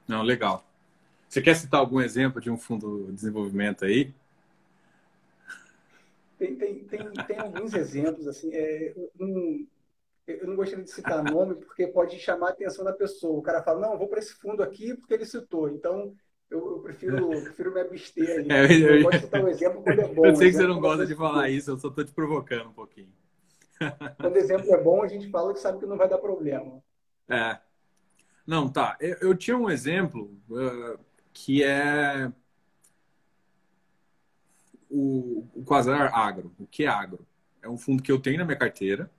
Não, 0.08 0.22
legal. 0.22 0.64
Você 1.36 1.42
quer 1.42 1.56
citar 1.58 1.82
algum 1.82 2.00
exemplo 2.00 2.40
de 2.40 2.50
um 2.50 2.58
fundo 2.58 3.08
de 3.08 3.12
desenvolvimento 3.12 3.84
aí? 3.84 4.14
Tem, 6.40 6.56
tem, 6.56 6.80
tem, 6.86 7.12
tem 7.28 7.38
alguns 7.38 7.74
exemplos. 7.74 8.26
Assim, 8.26 8.52
é, 8.54 8.94
um, 9.20 9.68
eu 10.26 10.48
não 10.48 10.56
gostaria 10.56 10.86
de 10.86 10.90
citar 10.90 11.22
nome 11.22 11.56
porque 11.56 11.88
pode 11.88 12.18
chamar 12.20 12.48
a 12.48 12.52
atenção 12.52 12.86
da 12.86 12.94
pessoa. 12.94 13.38
O 13.38 13.42
cara 13.42 13.62
fala, 13.62 13.82
não, 13.82 13.92
eu 13.92 14.00
vou 14.00 14.08
para 14.08 14.20
esse 14.20 14.34
fundo 14.36 14.64
aqui 14.64 14.94
porque 14.94 15.14
ele 15.14 15.26
citou. 15.26 15.68
Então, 15.68 16.16
eu, 16.50 16.72
eu 16.72 16.80
prefiro, 16.80 17.28
prefiro 17.28 17.74
me 17.74 17.82
abster 17.82 18.30
aí. 18.30 18.48
É, 18.50 18.64
eu, 18.64 19.02
eu, 19.02 19.12
eu 19.12 19.20
citar 19.20 19.44
um 19.44 19.50
exemplo 19.50 19.84
quando 19.84 20.00
é 20.00 20.08
bom. 20.08 20.26
Eu 20.26 20.36
sei 20.38 20.52
que 20.52 20.56
você 20.56 20.68
não 20.68 20.80
gosta 20.80 21.06
de 21.06 21.16
falar 21.16 21.50
isso, 21.50 21.70
eu 21.70 21.78
só 21.78 21.90
estou 21.90 22.06
te 22.06 22.14
provocando 22.14 22.70
um 22.70 22.74
pouquinho. 22.74 23.12
Quando 24.22 24.36
o 24.36 24.38
exemplo 24.38 24.74
é 24.74 24.82
bom, 24.82 25.04
a 25.04 25.08
gente 25.10 25.30
fala 25.30 25.54
que 25.54 25.60
sabe 25.60 25.80
que 25.80 25.86
não 25.86 25.98
vai 25.98 26.08
dar 26.08 26.18
problema. 26.18 26.82
É. 27.28 27.58
Não, 28.48 28.70
tá. 28.70 28.96
Eu, 29.02 29.18
eu 29.20 29.36
tinha 29.36 29.58
um 29.58 29.70
exemplo 29.70 30.32
uh, 30.50 30.98
que 31.36 31.62
é 31.62 32.32
o, 34.90 35.46
o 35.54 35.64
Quasar 35.66 36.18
Agro. 36.18 36.56
O 36.58 36.66
que 36.66 36.86
é 36.86 36.88
agro? 36.88 37.28
É 37.62 37.68
um 37.68 37.78
fundo 37.78 38.02
que 38.02 38.12
eu 38.12 38.20
tenho 38.20 38.38
na 38.38 38.46
minha 38.46 38.58
carteira 38.58 39.12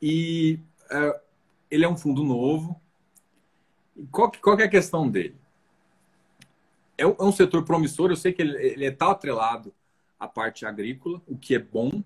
e 0.00 0.60
uh, 0.84 1.20
ele 1.68 1.84
é 1.84 1.88
um 1.88 1.96
fundo 1.96 2.22
novo. 2.22 2.80
Qual, 4.12 4.30
qual 4.40 4.58
é 4.60 4.64
a 4.64 4.70
questão 4.70 5.10
dele? 5.10 5.36
É, 6.96 7.02
é 7.02 7.22
um 7.22 7.32
setor 7.32 7.64
promissor, 7.64 8.10
eu 8.10 8.16
sei 8.16 8.32
que 8.32 8.40
ele 8.40 8.86
está 8.86 9.10
atrelado 9.10 9.74
à 10.20 10.28
parte 10.28 10.64
agrícola, 10.64 11.20
o 11.26 11.36
que 11.36 11.56
é 11.56 11.58
bom. 11.58 12.02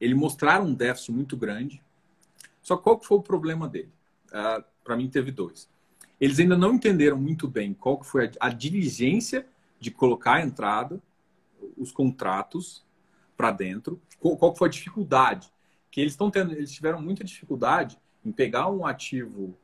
Ele 0.00 0.14
mostraram 0.14 0.66
um 0.66 0.74
déficit 0.74 1.12
muito 1.12 1.36
grande. 1.36 1.80
Só 2.62 2.76
qual 2.76 2.98
que 2.98 3.06
foi 3.06 3.18
o 3.18 3.22
problema 3.22 3.68
dele? 3.68 3.92
Uh, 4.26 4.64
Para 4.82 4.96
mim, 4.96 5.08
teve 5.08 5.30
dois. 5.30 5.70
Eles 6.20 6.38
ainda 6.38 6.56
não 6.56 6.74
entenderam 6.74 7.16
muito 7.16 7.46
bem 7.46 7.74
qual 7.74 7.98
que 7.98 8.06
foi 8.06 8.26
a, 8.26 8.46
a 8.46 8.48
diligência 8.50 9.46
de 9.78 9.90
colocar 9.90 10.34
a 10.34 10.42
entrada, 10.42 11.00
os 11.76 11.92
contratos 11.92 12.84
para 13.36 13.52
dentro, 13.52 14.00
qual, 14.18 14.36
qual 14.36 14.56
foi 14.56 14.68
a 14.68 14.70
dificuldade 14.70 15.50
que 15.90 16.00
eles 16.00 16.12
estão 16.12 16.30
tendo, 16.30 16.52
eles 16.52 16.72
tiveram 16.72 17.00
muita 17.00 17.24
dificuldade 17.24 17.98
em 18.24 18.32
pegar 18.32 18.68
um 18.70 18.86
ativo 18.86 19.56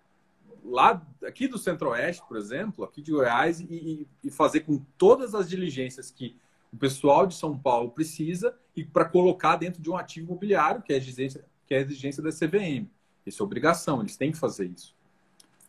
lá 0.65 1.03
aqui 1.25 1.47
do 1.47 1.59
Centro-Oeste, 1.59 2.23
por 2.27 2.37
exemplo, 2.37 2.85
aqui 2.85 3.03
de 3.03 3.13
Goiás, 3.13 3.61
e, 3.61 4.07
e, 4.23 4.31
fazer 4.31 4.61
com 4.61 4.79
todas 4.97 5.35
as 5.35 5.49
diligências 5.49 6.11
que 6.11 6.37
o 6.73 6.77
pessoal 6.77 7.27
de 7.27 7.35
São 7.35 7.57
Paulo 7.59 7.91
precisa 7.91 8.57
e 8.75 8.83
para 8.83 9.05
colocar 9.05 9.57
dentro 9.57 9.83
de 9.83 9.91
um 9.91 9.97
ativo 9.97 10.29
imobiliário, 10.29 10.83
que 10.83 10.93
é 10.93 10.97
a 10.97 10.99
exigência, 10.99 11.45
que 11.67 11.75
é 11.75 11.79
a 11.79 11.81
exigência 11.83 12.23
da 12.23 12.31
CVM. 12.31 12.89
Isso 13.27 13.43
é 13.43 13.45
obrigação, 13.45 14.01
eles 14.01 14.17
têm 14.17 14.33
que 14.33 14.39
fazer 14.39 14.67
isso. 14.67 14.95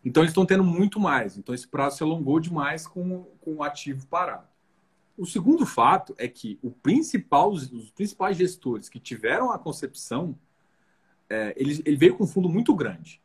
Então, 0.06 0.22
eles 0.22 0.30
estão 0.30 0.46
tendo 0.46 0.64
muito 0.64 1.00
mais. 1.00 1.36
Então, 1.36 1.54
esse 1.54 1.68
prazo 1.68 1.98
se 1.98 2.04
alongou 2.04 2.40
demais 2.40 2.86
com, 2.86 3.24
com 3.42 3.56
o 3.56 3.64
ativo 3.64 4.06
parado. 4.06 4.48
O 5.18 5.26
segundo 5.26 5.66
fato 5.66 6.14
é 6.18 6.28
que 6.28 6.60
o 6.62 6.70
principal, 6.70 7.52
os 7.52 7.90
principais 7.92 8.38
gestores 8.38 8.88
que 8.88 9.00
tiveram 9.00 9.52
a 9.52 9.58
concepção, 9.58 10.38
é, 11.30 11.54
ele, 11.58 11.82
ele 11.86 11.98
veio 11.98 12.16
com 12.16 12.26
um 12.26 12.28
fundo 12.28 12.48
muito 12.48 12.76
grande. 12.76 13.22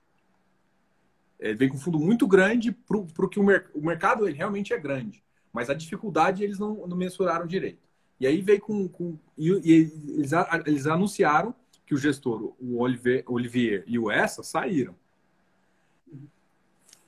Ele 1.38 1.54
veio 1.54 1.70
com 1.70 1.76
um 1.76 1.80
fundo 1.80 1.98
muito 1.98 2.26
grande 2.26 2.72
para 2.72 2.96
o 2.96 3.28
que 3.28 3.40
o 3.40 3.44
mercado 3.80 4.26
ele 4.26 4.36
realmente 4.36 4.72
é 4.72 4.78
grande. 4.78 5.22
Mas 5.52 5.68
a 5.68 5.74
dificuldade 5.74 6.44
eles 6.44 6.58
não, 6.58 6.86
não 6.86 6.96
mensuraram 6.96 7.46
direito. 7.46 7.82
E 8.20 8.26
aí 8.26 8.40
veio 8.40 8.60
com. 8.60 8.88
com 8.88 9.18
e, 9.36 9.48
e 9.48 9.72
eles, 9.72 10.32
eles, 10.66 10.86
anunciaram 10.86 11.54
que 11.86 11.94
o 11.94 11.98
gestor, 11.98 12.54
o 12.60 12.78
Olivier, 12.78 13.24
Olivier 13.26 13.82
e 13.86 13.98
o 13.98 14.10
Essa 14.10 14.42
saíram. 14.42 14.94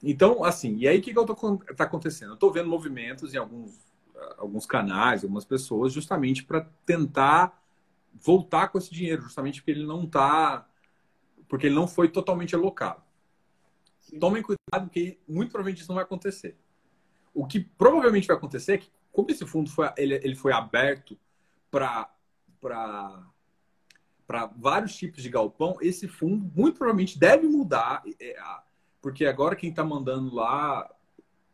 Então, 0.02 0.42
assim, 0.42 0.76
e 0.78 0.88
aí 0.88 0.98
o 0.98 1.02
que 1.02 1.10
está 1.10 1.84
acontecendo? 1.84 2.30
Eu 2.30 2.34
estou 2.34 2.52
vendo 2.52 2.68
movimentos 2.68 3.32
em 3.32 3.38
alguns, 3.38 3.78
alguns 4.36 4.66
canais, 4.66 5.22
algumas 5.22 5.44
pessoas, 5.44 5.92
justamente 5.92 6.42
para 6.42 6.62
tentar 6.84 7.62
voltar 8.12 8.68
com 8.68 8.78
esse 8.78 8.92
dinheiro, 8.92 9.22
justamente 9.22 9.60
porque 9.60 9.70
ele 9.70 9.86
não 9.86 10.04
está. 10.04 10.68
Porque 11.48 11.66
ele 11.66 11.74
não 11.74 11.86
foi 11.86 12.08
totalmente 12.08 12.54
alocado. 12.54 13.02
Sim. 14.00 14.18
Tomem 14.18 14.42
cuidado, 14.42 14.88
porque 14.88 15.18
muito 15.28 15.50
provavelmente 15.50 15.80
isso 15.80 15.88
não 15.88 15.96
vai 15.96 16.04
acontecer. 16.04 16.56
O 17.32 17.46
que 17.46 17.60
provavelmente 17.60 18.26
vai 18.26 18.36
acontecer 18.36 18.72
é 18.72 18.78
que 18.78 18.90
como 19.12 19.30
esse 19.30 19.46
fundo 19.46 19.70
foi, 19.70 19.90
ele, 19.96 20.14
ele 20.14 20.34
foi 20.34 20.52
aberto 20.52 21.18
para 21.70 22.10
para 24.26 24.46
vários 24.56 24.96
tipos 24.96 25.22
de 25.22 25.28
galpão, 25.28 25.76
esse 25.80 26.08
fundo 26.08 26.50
muito 26.54 26.78
provavelmente 26.78 27.18
deve 27.18 27.46
mudar, 27.46 28.02
é, 28.18 28.38
porque 29.02 29.26
agora 29.26 29.56
quem 29.56 29.68
está 29.68 29.84
mandando 29.84 30.34
lá 30.34 30.88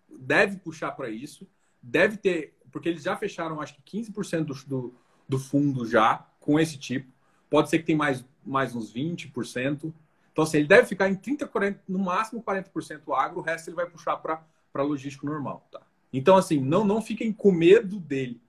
deve 0.08 0.58
puxar 0.58 0.92
para 0.92 1.08
isso, 1.08 1.48
deve 1.82 2.18
ter, 2.18 2.54
porque 2.70 2.88
eles 2.88 3.02
já 3.02 3.16
fecharam 3.16 3.60
acho 3.60 3.74
que 3.74 3.98
15% 3.98 4.44
do, 4.44 4.54
do, 4.66 4.94
do 5.26 5.38
fundo 5.38 5.86
já 5.86 6.26
com 6.38 6.60
esse 6.60 6.78
tipo, 6.78 7.10
pode 7.48 7.70
ser 7.70 7.78
que 7.78 7.86
tem 7.86 7.96
mais, 7.96 8.24
mais 8.44 8.76
uns 8.76 8.92
20%. 8.92 9.92
Então, 10.30 10.44
assim, 10.44 10.58
ele 10.58 10.68
deve 10.68 10.86
ficar 10.86 11.08
em 11.08 11.16
30%, 11.16 11.48
40%, 11.48 11.78
no 11.88 11.98
máximo 11.98 12.42
40% 12.42 13.00
agro, 13.16 13.40
o 13.40 13.42
resto 13.42 13.68
ele 13.68 13.76
vai 13.76 13.86
puxar 13.86 14.16
para 14.18 14.82
logístico 14.82 15.26
normal, 15.26 15.66
tá? 15.72 15.80
Então, 16.12 16.36
assim, 16.36 16.60
não, 16.60 16.84
não 16.84 17.02
fiquem 17.02 17.32
com 17.32 17.50
medo 17.50 17.98
dele 17.98 18.40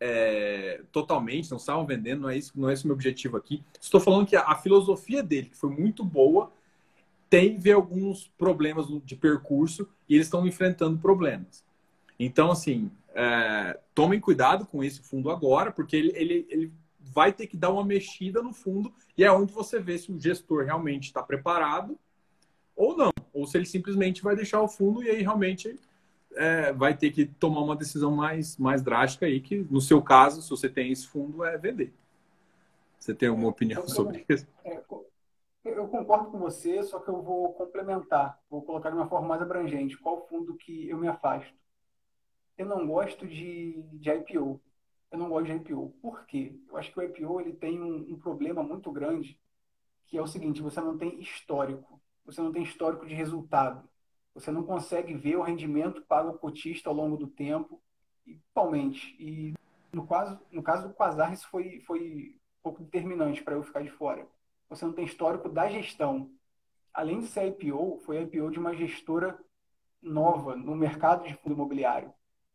é, 0.00 0.82
totalmente, 0.92 1.50
não 1.50 1.56
estavam 1.56 1.86
vendendo, 1.86 2.22
não 2.22 2.30
é, 2.30 2.36
isso, 2.36 2.52
não 2.54 2.68
é 2.68 2.72
esse 2.72 2.84
o 2.84 2.88
meu 2.88 2.94
objetivo 2.94 3.36
aqui. 3.36 3.62
Estou 3.80 4.00
falando 4.00 4.26
que 4.26 4.36
a, 4.36 4.42
a 4.42 4.56
filosofia 4.56 5.22
dele, 5.22 5.48
que 5.48 5.56
foi 5.56 5.70
muito 5.70 6.04
boa, 6.04 6.52
tem 7.28 7.58
ver 7.58 7.72
alguns 7.72 8.28
problemas 8.38 8.86
de 9.04 9.16
percurso 9.16 9.88
e 10.08 10.14
eles 10.14 10.26
estão 10.26 10.46
enfrentando 10.46 10.98
problemas. 10.98 11.64
Então, 12.18 12.50
assim, 12.50 12.90
é, 13.14 13.78
tomem 13.94 14.20
cuidado 14.20 14.66
com 14.66 14.82
esse 14.82 15.00
fundo 15.00 15.30
agora, 15.30 15.70
porque 15.72 15.96
ele, 15.96 16.12
ele, 16.14 16.46
ele 16.48 16.72
vai 17.00 17.32
ter 17.32 17.46
que 17.46 17.56
dar 17.56 17.70
uma 17.70 17.84
mexida 17.84 18.42
no 18.42 18.52
fundo 18.52 18.92
e 19.16 19.24
é 19.24 19.32
onde 19.32 19.52
você 19.52 19.80
vê 19.80 19.98
se 19.98 20.12
o 20.12 20.18
gestor 20.18 20.64
realmente 20.64 21.04
está 21.04 21.22
preparado 21.22 21.98
ou 22.74 22.96
não. 22.96 23.10
Ou 23.32 23.46
se 23.46 23.56
ele 23.56 23.66
simplesmente 23.66 24.22
vai 24.22 24.36
deixar 24.36 24.60
o 24.60 24.68
fundo 24.68 25.02
e 25.02 25.10
aí 25.10 25.22
realmente 25.22 25.78
é, 26.34 26.72
vai 26.72 26.96
ter 26.96 27.10
que 27.10 27.24
tomar 27.24 27.62
uma 27.62 27.76
decisão 27.76 28.14
mais, 28.14 28.56
mais 28.56 28.82
drástica 28.82 29.26
aí, 29.26 29.40
que 29.40 29.66
no 29.70 29.80
seu 29.80 30.02
caso, 30.02 30.42
se 30.42 30.50
você 30.50 30.68
tem 30.68 30.92
esse 30.92 31.06
fundo, 31.06 31.44
é 31.44 31.56
vender. 31.56 31.92
Você 32.98 33.14
tem 33.14 33.28
alguma 33.28 33.48
opinião 33.48 33.82
eu, 33.82 33.88
sobre 33.88 34.24
isso? 34.28 34.46
É, 34.64 34.82
eu 35.68 35.88
concordo 35.88 36.30
com 36.30 36.38
você, 36.38 36.82
só 36.82 37.00
que 37.00 37.08
eu 37.08 37.22
vou 37.22 37.52
complementar, 37.54 38.40
vou 38.48 38.62
colocar 38.62 38.90
de 38.90 38.96
uma 38.96 39.08
forma 39.08 39.28
mais 39.28 39.42
abrangente. 39.42 39.98
Qual 39.98 40.26
fundo 40.28 40.56
que 40.56 40.88
eu 40.88 40.96
me 40.98 41.08
afasto? 41.08 41.54
Eu 42.56 42.66
não 42.66 42.86
gosto 42.86 43.26
de, 43.26 43.82
de 43.92 44.10
IPO. 44.10 44.60
Eu 45.10 45.18
não 45.18 45.28
gosto 45.28 45.46
de 45.46 45.52
IPO. 45.52 45.90
Por 46.00 46.26
quê? 46.26 46.58
Eu 46.68 46.76
acho 46.76 46.92
que 46.92 46.98
o 46.98 47.02
IPO 47.02 47.40
ele 47.40 47.52
tem 47.52 47.80
um, 47.80 48.12
um 48.12 48.18
problema 48.18 48.62
muito 48.62 48.90
grande, 48.90 49.38
que 50.06 50.16
é 50.16 50.22
o 50.22 50.26
seguinte: 50.26 50.62
você 50.62 50.80
não 50.80 50.96
tem 50.96 51.20
histórico. 51.20 52.00
Você 52.24 52.40
não 52.40 52.52
tem 52.52 52.62
histórico 52.62 53.06
de 53.06 53.14
resultado. 53.14 53.88
Você 54.34 54.50
não 54.50 54.62
consegue 54.62 55.14
ver 55.14 55.36
o 55.36 55.42
rendimento 55.42 56.02
pago 56.02 56.28
ao 56.28 56.38
cotista 56.38 56.90
ao 56.90 56.94
longo 56.94 57.16
do 57.16 57.26
tempo, 57.26 57.80
igualmente. 58.26 59.16
E 59.18 59.54
no 59.92 60.06
caso, 60.06 60.38
no 60.50 60.62
caso 60.62 60.88
do 60.88 60.94
Quasar, 60.94 61.32
isso 61.32 61.48
foi, 61.48 61.80
foi 61.80 62.34
um 62.58 62.62
pouco 62.62 62.82
determinante 62.82 63.42
para 63.42 63.54
eu 63.54 63.62
ficar 63.62 63.82
de 63.82 63.90
fora. 63.90 64.28
Você 64.68 64.84
não 64.84 64.92
tem 64.92 65.04
histórico 65.04 65.48
da 65.48 65.68
gestão. 65.68 66.30
Além 66.92 67.20
de 67.20 67.26
ser 67.26 67.46
IPO, 67.46 67.98
foi 68.04 68.22
IPO 68.22 68.50
de 68.50 68.58
uma 68.58 68.74
gestora 68.74 69.38
nova 70.02 70.56
no 70.56 70.74
mercado 70.74 71.26
de 71.26 71.34
fundo 71.34 71.54
imobiliário. 71.54 72.12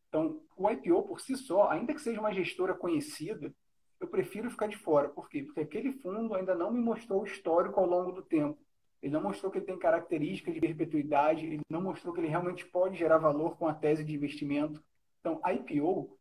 Então, 0.10 0.42
o 0.58 0.70
IPO 0.70 1.04
por 1.04 1.22
si 1.22 1.36
só, 1.36 1.70
ainda 1.70 1.94
que 1.94 2.02
seja 2.02 2.20
uma 2.20 2.34
gestora 2.34 2.74
conhecida, 2.74 3.54
eu 4.00 4.08
prefiro 4.08 4.50
ficar 4.50 4.68
de 4.68 4.78
fora. 4.78 5.10
Por 5.10 5.30
quê? 5.30 5.44
Porque 5.44 5.62
aquele 5.62 5.94
fundo 5.94 6.34
ainda 6.34 6.56
não 6.56 6.72
me 6.72 6.82
mostrou 6.82 7.22
o 7.22 7.26
histórico 7.26 7.80
ao 7.80 7.86
longo 7.86 8.12
do 8.12 8.22
tempo. 8.22 8.60
Ele 9.02 9.14
não 9.14 9.22
mostrou 9.22 9.52
que 9.52 9.58
ele 9.58 9.66
tem 9.66 9.80
características 9.80 10.54
de 10.54 10.60
perpetuidade, 10.60 11.46
ele 11.46 11.62
não 11.70 11.82
mostrou 11.82 12.14
que 12.14 12.20
ele 12.20 12.28
realmente 12.28 12.66
pode 12.66 12.98
gerar 12.98 13.18
valor 13.18 13.58
com 13.58 13.68
a 13.68 13.74
tese 13.74 14.04
de 14.04 14.14
investimento. 14.14 14.84
Então, 15.20 15.40
IPO, 15.46 16.18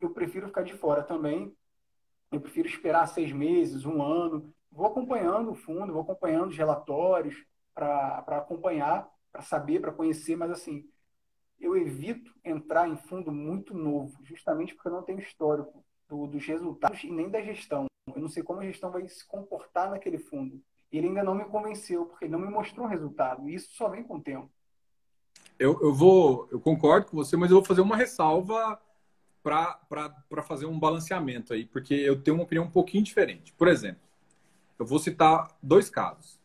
eu 0.00 0.10
prefiro 0.10 0.48
ficar 0.48 0.62
de 0.62 0.74
fora 0.74 1.02
também. 1.02 1.54
Eu 2.32 2.40
prefiro 2.40 2.68
esperar 2.68 3.06
seis 3.06 3.32
meses, 3.32 3.84
um 3.84 4.02
ano. 4.02 4.52
Vou 4.70 4.86
acompanhando 4.86 5.50
o 5.50 5.54
fundo, 5.54 5.92
vou 5.92 6.02
acompanhando 6.02 6.48
os 6.48 6.56
relatórios 6.56 7.44
para 7.74 8.18
acompanhar, 8.28 9.08
para 9.32 9.42
saber, 9.42 9.80
para 9.80 9.92
conhecer, 9.92 10.36
mas 10.36 10.50
assim, 10.50 10.88
eu 11.58 11.76
evito 11.76 12.32
entrar 12.44 12.88
em 12.88 12.96
fundo 12.96 13.32
muito 13.32 13.74
novo, 13.74 14.18
justamente 14.24 14.74
porque 14.74 14.88
eu 14.88 14.92
não 14.92 15.02
tenho 15.02 15.18
histórico 15.18 15.84
do, 16.08 16.26
dos 16.26 16.44
resultados 16.46 17.02
e 17.04 17.10
nem 17.10 17.28
da 17.28 17.40
gestão. 17.42 17.86
Eu 18.14 18.20
não 18.20 18.28
sei 18.28 18.42
como 18.42 18.60
a 18.60 18.64
gestão 18.64 18.90
vai 18.90 19.06
se 19.08 19.26
comportar 19.26 19.90
naquele 19.90 20.18
fundo 20.18 20.62
ele 20.92 21.06
ainda 21.06 21.22
não 21.22 21.34
me 21.34 21.44
convenceu, 21.44 22.06
porque 22.06 22.24
ele 22.24 22.32
não 22.32 22.40
me 22.40 22.48
mostrou 22.48 22.86
resultado. 22.86 23.48
E 23.48 23.54
isso 23.54 23.70
só 23.72 23.88
vem 23.88 24.02
com 24.02 24.16
o 24.16 24.22
tempo. 24.22 24.50
Eu, 25.58 25.78
eu 25.80 25.94
vou, 25.94 26.48
eu 26.50 26.58
concordo 26.58 27.06
com 27.06 27.16
você, 27.16 27.36
mas 27.36 27.50
eu 27.50 27.58
vou 27.58 27.64
fazer 27.64 27.80
uma 27.80 27.96
ressalva 27.96 28.80
para 29.42 30.42
fazer 30.42 30.66
um 30.66 30.78
balanceamento 30.78 31.52
aí, 31.52 31.64
porque 31.64 31.94
eu 31.94 32.20
tenho 32.20 32.36
uma 32.36 32.44
opinião 32.44 32.64
um 32.64 32.70
pouquinho 32.70 33.04
diferente. 33.04 33.52
Por 33.52 33.68
exemplo, 33.68 34.02
eu 34.80 34.86
vou 34.86 34.98
citar 34.98 35.56
dois 35.62 35.88
casos. 35.88 36.40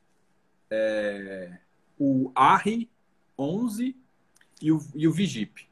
É, 0.69 1.57
o 1.97 2.31
ARRI 2.35 2.91
11 3.37 3.95
e 4.61 4.71
o, 4.71 4.79
e 4.93 5.07
o 5.07 5.11
Vigip. 5.11 5.67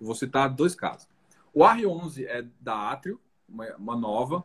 Eu 0.00 0.06
vou 0.06 0.14
citar 0.14 0.48
dois 0.48 0.74
casos. 0.74 1.08
O 1.54 1.64
ARRI 1.64 1.86
11 1.86 2.26
é 2.26 2.44
da 2.60 2.90
Atrio, 2.90 3.20
uma, 3.48 3.76
uma 3.76 3.96
nova, 3.96 4.44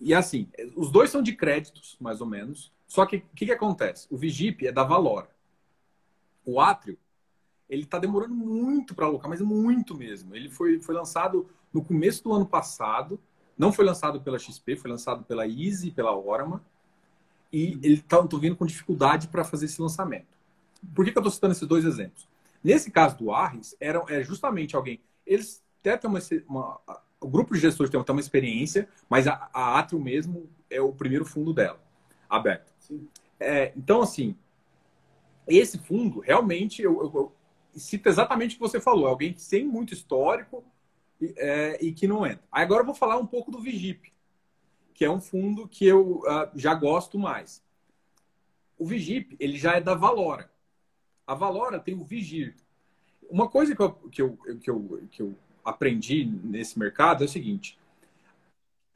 e 0.00 0.14
assim, 0.14 0.48
os 0.74 0.90
dois 0.90 1.10
são 1.10 1.22
de 1.22 1.34
créditos, 1.34 1.96
mais 2.00 2.22
ou 2.22 2.26
menos. 2.26 2.72
Só 2.88 3.04
que 3.04 3.16
o 3.16 3.22
que, 3.34 3.46
que, 3.46 3.52
acontece? 3.52 4.06
O 4.10 4.16
Vigip 4.16 4.66
é 4.66 4.72
da 4.72 4.82
Valora. 4.82 5.28
O 6.44 6.58
Atrio, 6.58 6.98
ele 7.68 7.82
está 7.82 7.98
demorando 7.98 8.34
muito 8.34 8.94
para 8.94 9.04
alocar, 9.04 9.28
mas 9.28 9.42
muito 9.42 9.94
mesmo. 9.94 10.34
Ele 10.34 10.48
foi, 10.48 10.80
foi 10.80 10.94
lançado 10.94 11.46
no 11.72 11.84
começo 11.84 12.24
do 12.24 12.32
ano 12.32 12.46
passado. 12.46 13.20
Não 13.60 13.70
foi 13.70 13.84
lançado 13.84 14.22
pela 14.22 14.38
XP, 14.38 14.74
foi 14.74 14.90
lançado 14.90 15.22
pela 15.22 15.46
Easy, 15.46 15.90
pela 15.90 16.16
Orama. 16.16 16.64
E 17.52 17.78
ele 17.82 17.96
está 17.96 18.18
vindo 18.40 18.56
com 18.56 18.64
dificuldade 18.64 19.28
para 19.28 19.44
fazer 19.44 19.66
esse 19.66 19.82
lançamento. 19.82 20.28
Por 20.94 21.04
que, 21.04 21.12
que 21.12 21.18
eu 21.18 21.20
estou 21.20 21.30
citando 21.30 21.52
esses 21.52 21.68
dois 21.68 21.84
exemplos? 21.84 22.26
Nesse 22.64 22.90
caso 22.90 23.18
do 23.18 23.30
Arris, 23.30 23.76
era, 23.78 24.02
era 24.08 24.24
justamente 24.24 24.74
alguém. 24.74 24.98
Eles 25.26 25.62
até 25.80 25.94
têm 25.94 26.08
uma, 26.08 26.20
uma 26.48 26.80
o 27.20 27.28
grupo 27.28 27.52
de 27.52 27.60
gestores 27.60 27.90
tem, 27.90 28.00
uma 28.00 28.18
experiência, 28.18 28.88
mas 29.10 29.26
a, 29.26 29.50
a 29.52 29.78
Atrio 29.78 30.00
mesmo 30.00 30.48
é 30.70 30.80
o 30.80 30.90
primeiro 30.90 31.26
fundo 31.26 31.52
dela, 31.52 31.78
aberto. 32.30 32.72
É, 33.38 33.74
então, 33.76 34.00
assim, 34.00 34.34
esse 35.46 35.76
fundo, 35.76 36.20
realmente, 36.20 36.80
eu, 36.80 36.98
eu, 36.98 37.12
eu, 37.14 37.32
cito 37.78 38.08
exatamente 38.08 38.52
o 38.52 38.58
que 38.58 38.62
você 38.62 38.80
falou, 38.80 39.06
é 39.06 39.10
alguém 39.10 39.36
sem 39.36 39.66
muito 39.66 39.92
histórico 39.92 40.64
é, 41.36 41.78
e 41.84 41.92
que 41.92 42.08
não 42.08 42.26
entra. 42.26 42.42
Agora 42.50 42.82
eu 42.82 42.86
vou 42.86 42.94
falar 42.94 43.18
um 43.18 43.26
pouco 43.26 43.50
do 43.50 43.60
Vigip, 43.60 44.12
que 44.94 45.04
é 45.04 45.10
um 45.10 45.20
fundo 45.20 45.68
que 45.68 45.86
eu 45.86 46.20
uh, 46.20 46.50
já 46.54 46.74
gosto 46.74 47.18
mais. 47.18 47.62
O 48.78 48.86
Vigip, 48.86 49.36
ele 49.38 49.58
já 49.58 49.74
é 49.74 49.80
da 49.80 49.94
Valora. 49.94 50.50
A 51.26 51.34
Valora 51.34 51.78
tem 51.78 51.94
o 51.94 52.04
Vigir. 52.04 52.56
Uma 53.28 53.48
coisa 53.48 53.76
que 53.76 53.82
eu, 53.82 53.92
que 53.92 54.22
eu, 54.22 54.36
que 54.60 54.70
eu, 54.70 55.08
que 55.10 55.22
eu 55.22 55.34
aprendi 55.64 56.24
nesse 56.24 56.78
mercado 56.78 57.22
é 57.22 57.26
o 57.26 57.30
seguinte: 57.30 57.78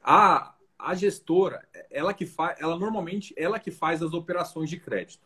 a, 0.03 0.55
a 0.77 0.95
gestora, 0.95 1.67
ela 1.89 2.13
que 2.13 2.25
faz, 2.25 2.59
ela 2.59 2.77
normalmente 2.77 3.33
ela 3.37 3.59
que 3.59 3.71
faz 3.71 4.03
as 4.03 4.13
operações 4.13 4.69
de 4.69 4.79
crédito. 4.79 5.23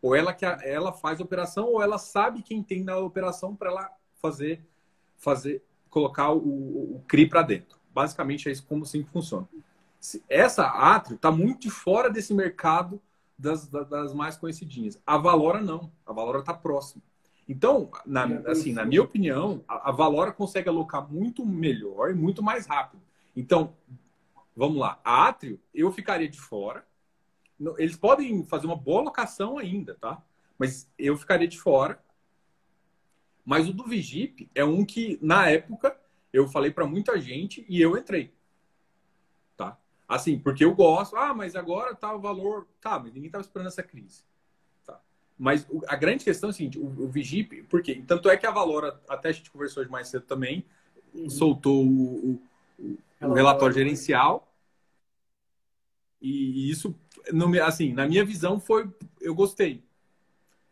Ou 0.00 0.14
ela 0.14 0.32
que 0.32 0.44
ela 0.44 0.92
faz 0.92 1.20
a 1.20 1.24
operação 1.24 1.66
ou 1.66 1.82
ela 1.82 1.98
sabe 1.98 2.42
quem 2.42 2.62
tem 2.62 2.84
na 2.84 2.96
operação 2.98 3.54
para 3.54 3.70
ela 3.70 3.90
fazer 4.14 4.64
fazer 5.16 5.62
colocar 5.88 6.32
o, 6.32 6.38
o 6.96 7.04
CRI 7.08 7.26
para 7.26 7.42
dentro. 7.42 7.78
Basicamente 7.92 8.48
é 8.48 8.52
isso 8.52 8.66
como 8.66 8.84
assim 8.84 9.02
que 9.02 9.10
funciona. 9.10 9.48
Essa 10.28 10.66
Atrio 10.66 11.16
está 11.16 11.30
muito 11.30 11.70
fora 11.70 12.08
desse 12.08 12.32
mercado 12.32 13.00
das, 13.38 13.68
das 13.68 14.14
mais 14.14 14.36
conhecidinhas. 14.36 15.00
A 15.06 15.16
Valora 15.16 15.60
não. 15.60 15.90
A 16.06 16.12
Valora 16.12 16.40
está 16.40 16.54
próxima. 16.54 17.02
Então, 17.48 17.90
na, 18.04 18.24
assim, 18.46 18.72
na 18.72 18.84
minha 18.84 19.02
opinião, 19.02 19.64
a, 19.66 19.88
a 19.88 19.92
Valora 19.92 20.32
consegue 20.32 20.68
alocar 20.68 21.10
muito 21.10 21.46
melhor 21.46 22.10
e 22.10 22.14
muito 22.14 22.42
mais 22.42 22.66
rápido. 22.66 23.02
Então, 23.34 23.74
vamos 24.54 24.78
lá. 24.78 25.00
A 25.02 25.28
Atrio, 25.28 25.58
eu 25.72 25.90
ficaria 25.90 26.28
de 26.28 26.38
fora. 26.38 26.86
Eles 27.78 27.96
podem 27.96 28.44
fazer 28.44 28.66
uma 28.66 28.76
boa 28.76 29.00
alocação 29.00 29.58
ainda, 29.58 29.94
tá? 29.94 30.22
Mas 30.58 30.90
eu 30.98 31.16
ficaria 31.16 31.48
de 31.48 31.58
fora. 31.58 31.98
Mas 33.48 33.66
o 33.66 33.72
do 33.72 33.84
Vigip 33.84 34.46
é 34.54 34.62
um 34.62 34.84
que, 34.84 35.18
na 35.22 35.48
época, 35.48 35.98
eu 36.30 36.46
falei 36.46 36.70
para 36.70 36.86
muita 36.86 37.18
gente 37.18 37.64
e 37.66 37.80
eu 37.80 37.96
entrei. 37.96 38.30
Tá? 39.56 39.78
Assim, 40.06 40.38
porque 40.38 40.62
eu 40.62 40.74
gosto. 40.74 41.16
Ah, 41.16 41.32
mas 41.32 41.56
agora 41.56 41.94
tá 41.94 42.14
o 42.14 42.20
valor. 42.20 42.68
Tá, 42.78 42.98
mas 42.98 43.14
ninguém 43.14 43.30
tava 43.30 43.40
esperando 43.40 43.68
essa 43.68 43.82
crise. 43.82 44.22
Mas 45.38 45.66
a 45.86 45.96
grande 45.96 46.24
questão 46.24 46.50
é 46.50 46.52
a 46.52 46.52
seguinte: 46.52 46.78
o, 46.78 46.84
o 46.84 47.08
Vigip, 47.08 47.62
por 47.70 47.80
quê? 47.80 48.04
Tanto 48.06 48.28
é 48.28 48.36
que 48.36 48.46
a 48.46 48.50
Valora, 48.50 49.00
até 49.08 49.30
a 49.30 49.32
gente 49.32 49.50
conversou 49.50 49.80
hoje 49.80 49.90
mais 49.90 50.08
cedo 50.08 50.26
também, 50.26 50.62
soltou 51.30 51.86
o, 51.86 52.42
o, 52.78 52.98
o 53.22 53.32
relatório 53.32 53.74
gerencial. 53.74 54.52
E 56.20 56.70
isso, 56.70 56.94
assim, 57.64 57.94
na 57.94 58.06
minha 58.06 58.26
visão, 58.26 58.60
foi. 58.60 58.92
Eu 59.22 59.34
gostei. 59.34 59.87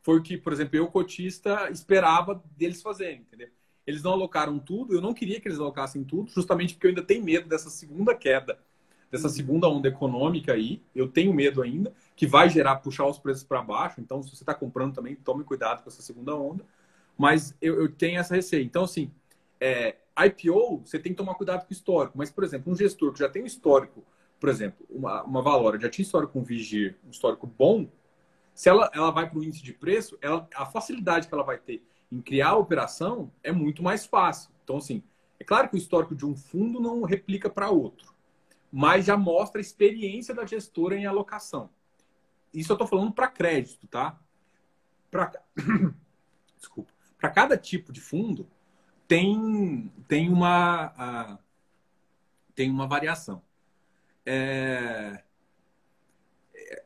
Foi 0.06 0.18
o 0.18 0.22
que, 0.22 0.38
por 0.38 0.52
exemplo, 0.52 0.76
eu, 0.76 0.86
cotista, 0.86 1.68
esperava 1.68 2.40
deles 2.56 2.80
fazerem, 2.80 3.22
entendeu? 3.22 3.48
Eles 3.84 4.04
não 4.04 4.12
alocaram 4.12 4.56
tudo, 4.56 4.94
eu 4.94 5.00
não 5.00 5.12
queria 5.12 5.40
que 5.40 5.48
eles 5.48 5.58
alocassem 5.58 6.04
tudo, 6.04 6.30
justamente 6.30 6.74
porque 6.74 6.86
eu 6.86 6.90
ainda 6.90 7.02
tenho 7.02 7.24
medo 7.24 7.48
dessa 7.48 7.68
segunda 7.68 8.14
queda 8.14 8.56
dessa 9.10 9.28
segunda 9.28 9.68
onda 9.68 9.88
econômica 9.88 10.52
aí, 10.52 10.80
eu 10.94 11.08
tenho 11.08 11.32
medo 11.32 11.60
ainda, 11.60 11.92
que 12.14 12.24
vai 12.24 12.48
gerar, 12.48 12.76
puxar 12.76 13.06
os 13.06 13.18
preços 13.18 13.42
para 13.42 13.62
baixo. 13.62 14.00
Então, 14.00 14.22
se 14.22 14.30
você 14.30 14.42
está 14.42 14.54
comprando 14.54 14.94
também, 14.94 15.16
tome 15.16 15.42
cuidado 15.42 15.82
com 15.82 15.88
essa 15.88 16.02
segunda 16.02 16.36
onda. 16.36 16.64
Mas 17.16 17.56
eu, 17.60 17.80
eu 17.80 17.90
tenho 17.90 18.20
essa 18.20 18.34
receita. 18.34 18.64
Então, 18.64 18.84
assim, 18.84 19.10
é, 19.60 19.96
IPO, 20.18 20.82
você 20.84 20.98
tem 20.98 21.12
que 21.12 21.18
tomar 21.18 21.34
cuidado 21.34 21.64
com 21.64 21.70
o 21.70 21.72
histórico. 21.72 22.18
Mas, 22.18 22.30
por 22.30 22.44
exemplo, 22.44 22.72
um 22.72 22.76
gestor 22.76 23.12
que 23.12 23.18
já 23.18 23.28
tem 23.28 23.42
um 23.42 23.46
histórico, 23.46 24.04
por 24.38 24.48
exemplo, 24.48 24.86
uma, 24.90 25.22
uma 25.22 25.42
Valora 25.42 25.80
já 25.80 25.88
tinha 25.88 26.04
histórico 26.04 26.32
com 26.32 26.42
Vigir, 26.42 26.96
um 27.06 27.10
histórico 27.10 27.46
bom, 27.46 27.88
se 28.56 28.68
ela, 28.68 28.90
ela 28.92 29.12
vai 29.12 29.30
para 29.30 29.38
o 29.38 29.44
índice 29.44 29.62
de 29.62 29.72
preço, 29.72 30.18
ela, 30.20 30.48
a 30.56 30.66
facilidade 30.66 31.28
que 31.28 31.34
ela 31.34 31.44
vai 31.44 31.58
ter 31.58 31.86
em 32.10 32.20
criar 32.20 32.48
a 32.48 32.56
operação 32.56 33.30
é 33.44 33.52
muito 33.52 33.84
mais 33.84 34.04
fácil. 34.04 34.50
Então, 34.64 34.78
assim, 34.78 35.04
é 35.38 35.44
claro 35.44 35.68
que 35.68 35.76
o 35.76 35.78
histórico 35.78 36.16
de 36.16 36.26
um 36.26 36.34
fundo 36.34 36.80
não 36.80 37.02
replica 37.02 37.48
para 37.48 37.70
outro 37.70 38.16
mas 38.78 39.06
já 39.06 39.16
mostra 39.16 39.58
a 39.58 39.62
experiência 39.62 40.34
da 40.34 40.44
gestora 40.44 40.96
em 40.96 41.06
alocação. 41.06 41.70
Isso 42.52 42.72
eu 42.72 42.74
estou 42.74 42.86
falando 42.86 43.12
para 43.12 43.26
crédito, 43.26 43.86
tá? 43.86 44.20
Pra... 45.10 45.32
Desculpa. 46.58 46.92
Para 47.18 47.30
cada 47.30 47.56
tipo 47.56 47.90
de 47.92 48.00
fundo 48.02 48.46
tem, 49.08 49.90
tem, 50.06 50.28
uma, 50.28 50.88
uh, 50.88 51.38
tem 52.54 52.70
uma 52.70 52.86
variação. 52.86 53.42
É... 54.24 55.22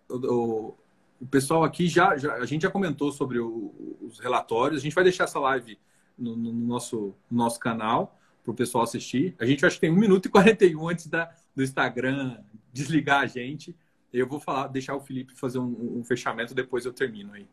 O, 0.09 0.77
o, 1.21 1.27
pessoal 1.27 1.65
aqui 1.65 1.87
já, 1.87 2.17
já, 2.17 2.35
a 2.35 2.47
gente 2.47 2.63
já 2.63 2.71
comentou 2.71 3.13
sobre 3.13 3.39
o, 3.39 3.99
os 4.01 4.19
relatórios. 4.19 4.81
A 4.81 4.83
gente 4.83 4.95
vai 4.95 5.05
deixar 5.05 5.25
essa 5.25 5.39
live 5.39 5.79
no, 6.17 6.37
no 6.37 6.53
nosso, 6.53 7.15
no 7.31 7.39
nosso 7.39 7.59
canal 7.59 8.19
para 8.43 8.53
o 8.53 8.55
pessoal 8.55 8.85
assistir. 8.85 9.35
A 9.39 9.45
gente 9.45 9.65
acho 9.65 9.77
que 9.77 9.83
tem 9.83 9.91
1 9.91 9.97
minuto 9.97 10.27
e 10.27 10.31
41 10.31 10.89
antes 10.89 11.07
da, 11.07 11.31
do 11.55 11.63
Instagram 11.63 12.39
desligar 12.73 13.23
a 13.23 13.27
gente. 13.27 13.77
Eu 14.13 14.27
vou 14.27 14.41
falar, 14.41 14.67
deixar 14.69 14.97
o 14.97 15.01
Felipe 15.01 15.35
fazer 15.35 15.59
um, 15.59 15.99
um 15.99 16.05
fechamento, 16.05 16.55
depois 16.55 16.85
eu 16.85 16.93
termino 16.93 17.33
aí. 17.33 17.47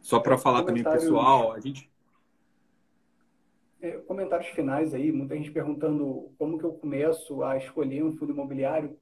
Só 0.00 0.20
para 0.20 0.34
é, 0.34 0.38
falar 0.38 0.62
também, 0.62 0.84
pessoal, 0.84 1.52
a 1.52 1.60
gente. 1.60 1.90
É, 3.80 3.92
comentários 3.98 4.48
finais 4.48 4.94
aí, 4.94 5.12
muita 5.12 5.36
gente 5.36 5.50
perguntando 5.50 6.30
como 6.38 6.58
que 6.58 6.64
eu 6.64 6.72
começo 6.72 7.42
a 7.42 7.56
escolher 7.56 8.04
um 8.04 8.16
fundo 8.16 8.32
imobiliário. 8.32 8.96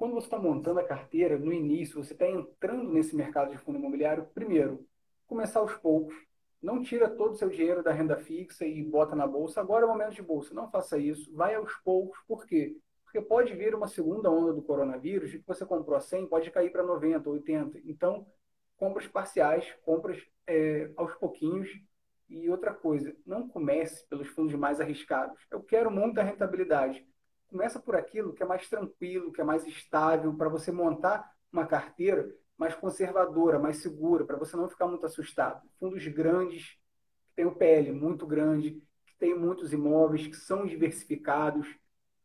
Quando 0.00 0.14
você 0.14 0.28
está 0.28 0.38
montando 0.38 0.80
a 0.80 0.82
carteira, 0.82 1.38
no 1.38 1.52
início, 1.52 2.02
você 2.02 2.14
está 2.14 2.26
entrando 2.26 2.90
nesse 2.90 3.14
mercado 3.14 3.50
de 3.50 3.58
fundo 3.58 3.78
imobiliário, 3.78 4.24
primeiro, 4.32 4.88
começar 5.26 5.60
aos 5.60 5.74
poucos, 5.74 6.14
não 6.62 6.82
tira 6.82 7.06
todo 7.06 7.32
o 7.32 7.36
seu 7.36 7.50
dinheiro 7.50 7.82
da 7.82 7.92
renda 7.92 8.16
fixa 8.16 8.64
e 8.64 8.82
bota 8.82 9.14
na 9.14 9.26
bolsa. 9.26 9.60
Agora 9.60 9.84
é 9.84 9.86
o 9.86 9.90
momento 9.90 10.14
de 10.14 10.22
bolsa. 10.22 10.54
Não 10.54 10.70
faça 10.70 10.96
isso. 10.96 11.30
Vai 11.36 11.54
aos 11.54 11.74
poucos. 11.84 12.18
Por 12.26 12.46
quê? 12.46 12.78
Porque 13.04 13.20
pode 13.20 13.52
vir 13.52 13.74
uma 13.74 13.88
segunda 13.88 14.30
onda 14.30 14.54
do 14.54 14.62
coronavírus 14.62 15.34
e 15.34 15.38
que 15.38 15.46
você 15.46 15.66
comprou 15.66 15.98
a 15.98 16.00
100 16.00 16.28
pode 16.28 16.50
cair 16.50 16.72
para 16.72 16.82
90, 16.82 17.28
80. 17.28 17.80
Então, 17.84 18.26
compras 18.78 19.06
parciais, 19.06 19.70
compras 19.84 20.18
é, 20.46 20.90
aos 20.96 21.14
pouquinhos. 21.16 21.68
E 22.26 22.48
outra 22.48 22.72
coisa, 22.72 23.14
não 23.26 23.46
comece 23.46 24.08
pelos 24.08 24.28
fundos 24.28 24.54
mais 24.54 24.80
arriscados. 24.80 25.38
Eu 25.50 25.62
quero 25.62 25.90
muita 25.90 26.22
rentabilidade. 26.22 27.06
Começa 27.50 27.80
por 27.80 27.96
aquilo 27.96 28.32
que 28.32 28.42
é 28.42 28.46
mais 28.46 28.68
tranquilo, 28.68 29.32
que 29.32 29.40
é 29.40 29.44
mais 29.44 29.66
estável, 29.66 30.32
para 30.34 30.48
você 30.48 30.70
montar 30.70 31.30
uma 31.52 31.66
carteira 31.66 32.32
mais 32.56 32.74
conservadora, 32.74 33.58
mais 33.58 33.78
segura, 33.78 34.24
para 34.24 34.36
você 34.36 34.56
não 34.56 34.68
ficar 34.68 34.86
muito 34.86 35.04
assustado. 35.04 35.68
Fundos 35.78 36.06
grandes, 36.06 36.78
que 37.26 37.34
tem 37.34 37.46
o 37.46 37.54
PL 37.54 37.90
muito 37.90 38.26
grande, 38.26 38.80
que 39.04 39.16
tem 39.18 39.34
muitos 39.34 39.72
imóveis, 39.72 40.28
que 40.28 40.36
são 40.36 40.64
diversificados. 40.64 41.66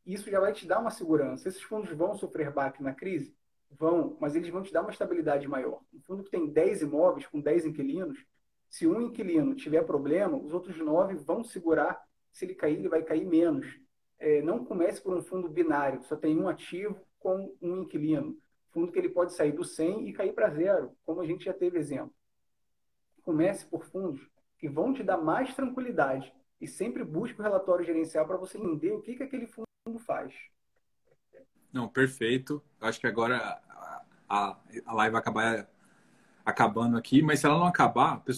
Isso 0.06 0.30
já 0.30 0.40
vai 0.40 0.54
te 0.54 0.68
dar 0.68 0.80
uma 0.80 0.92
segurança. 0.92 1.50
Esses 1.50 1.64
fundos 1.64 1.92
vão 1.92 2.14
sofrer 2.14 2.52
baque 2.52 2.84
na 2.84 2.94
crise? 2.94 3.36
Vão, 3.72 4.16
mas 4.22 4.36
eles 4.36 4.50
vão 4.50 4.62
te 4.62 4.72
dar 4.72 4.82
uma 4.82 4.92
estabilidade 4.92 5.48
maior. 5.48 5.82
Um 5.92 6.00
fundo 6.02 6.24
que 6.24 6.30
tem 6.30 6.48
10 6.48 6.84
imóveis, 6.84 7.26
com 7.26 7.42
10 7.42 7.66
inquilinos, 7.66 8.24
se 8.70 8.86
um 8.86 9.02
inquilino 9.02 9.56
tiver 9.56 9.84
problema, 9.84 10.38
os 10.38 10.54
outros 10.54 10.78
nove 10.78 11.16
vão 11.16 11.44
segurar. 11.44 12.04
Se 12.32 12.46
ele 12.46 12.56
cair, 12.56 12.78
ele 12.78 12.90
vai 12.90 13.02
cair 13.02 13.26
menos. 13.26 13.80
É, 14.20 14.42
não 14.42 14.64
comece 14.64 15.02
por 15.02 15.16
um 15.16 15.22
fundo 15.22 15.50
binário, 15.50 16.04
só 16.04 16.16
tem 16.16 16.38
um 16.40 16.48
ativo 16.48 17.00
com 17.20 17.54
um 17.62 17.82
inquilino 17.82 18.38
fundo 18.76 18.92
que 18.92 19.00
ele 19.00 19.08
pode 19.08 19.34
sair 19.34 19.54
do 19.54 19.64
100 19.64 20.10
e 20.10 20.14
cair 20.14 20.34
para 20.34 20.50
zero, 20.50 20.92
como 21.06 21.22
a 21.22 21.26
gente 21.26 21.46
já 21.46 21.54
teve 21.54 21.80
exemplo. 21.80 22.14
Comece 23.24 23.66
por 23.66 23.86
fundos 23.86 24.22
que 24.60 24.68
vão 24.68 24.94
te 24.94 25.02
dar 25.02 25.18
mais 25.18 25.56
tranquilidade 25.56 26.32
e 26.60 26.68
sempre 26.68 27.02
busque 27.02 27.40
o 27.40 27.44
relatório 27.44 27.86
gerencial 27.86 28.28
para 28.28 28.36
você 28.36 28.58
entender 28.58 28.92
o 28.92 29.02
que, 29.02 29.16
que 29.16 29.24
aquele 29.24 29.48
fundo 29.48 29.66
faz. 30.06 30.34
Não, 31.72 31.88
perfeito. 31.88 32.62
Acho 32.82 33.00
que 33.00 33.08
agora 33.08 33.38
a, 33.70 34.02
a, 34.30 34.58
a 34.86 34.94
live 34.94 35.14
vai 35.14 35.22
acabar 35.22 35.70
acabando 36.44 36.98
aqui, 36.98 37.22
mas 37.22 37.40
se 37.40 37.46
ela 37.46 37.58
não 37.58 37.66
acabar, 37.66 38.20
pessoal 38.20 38.34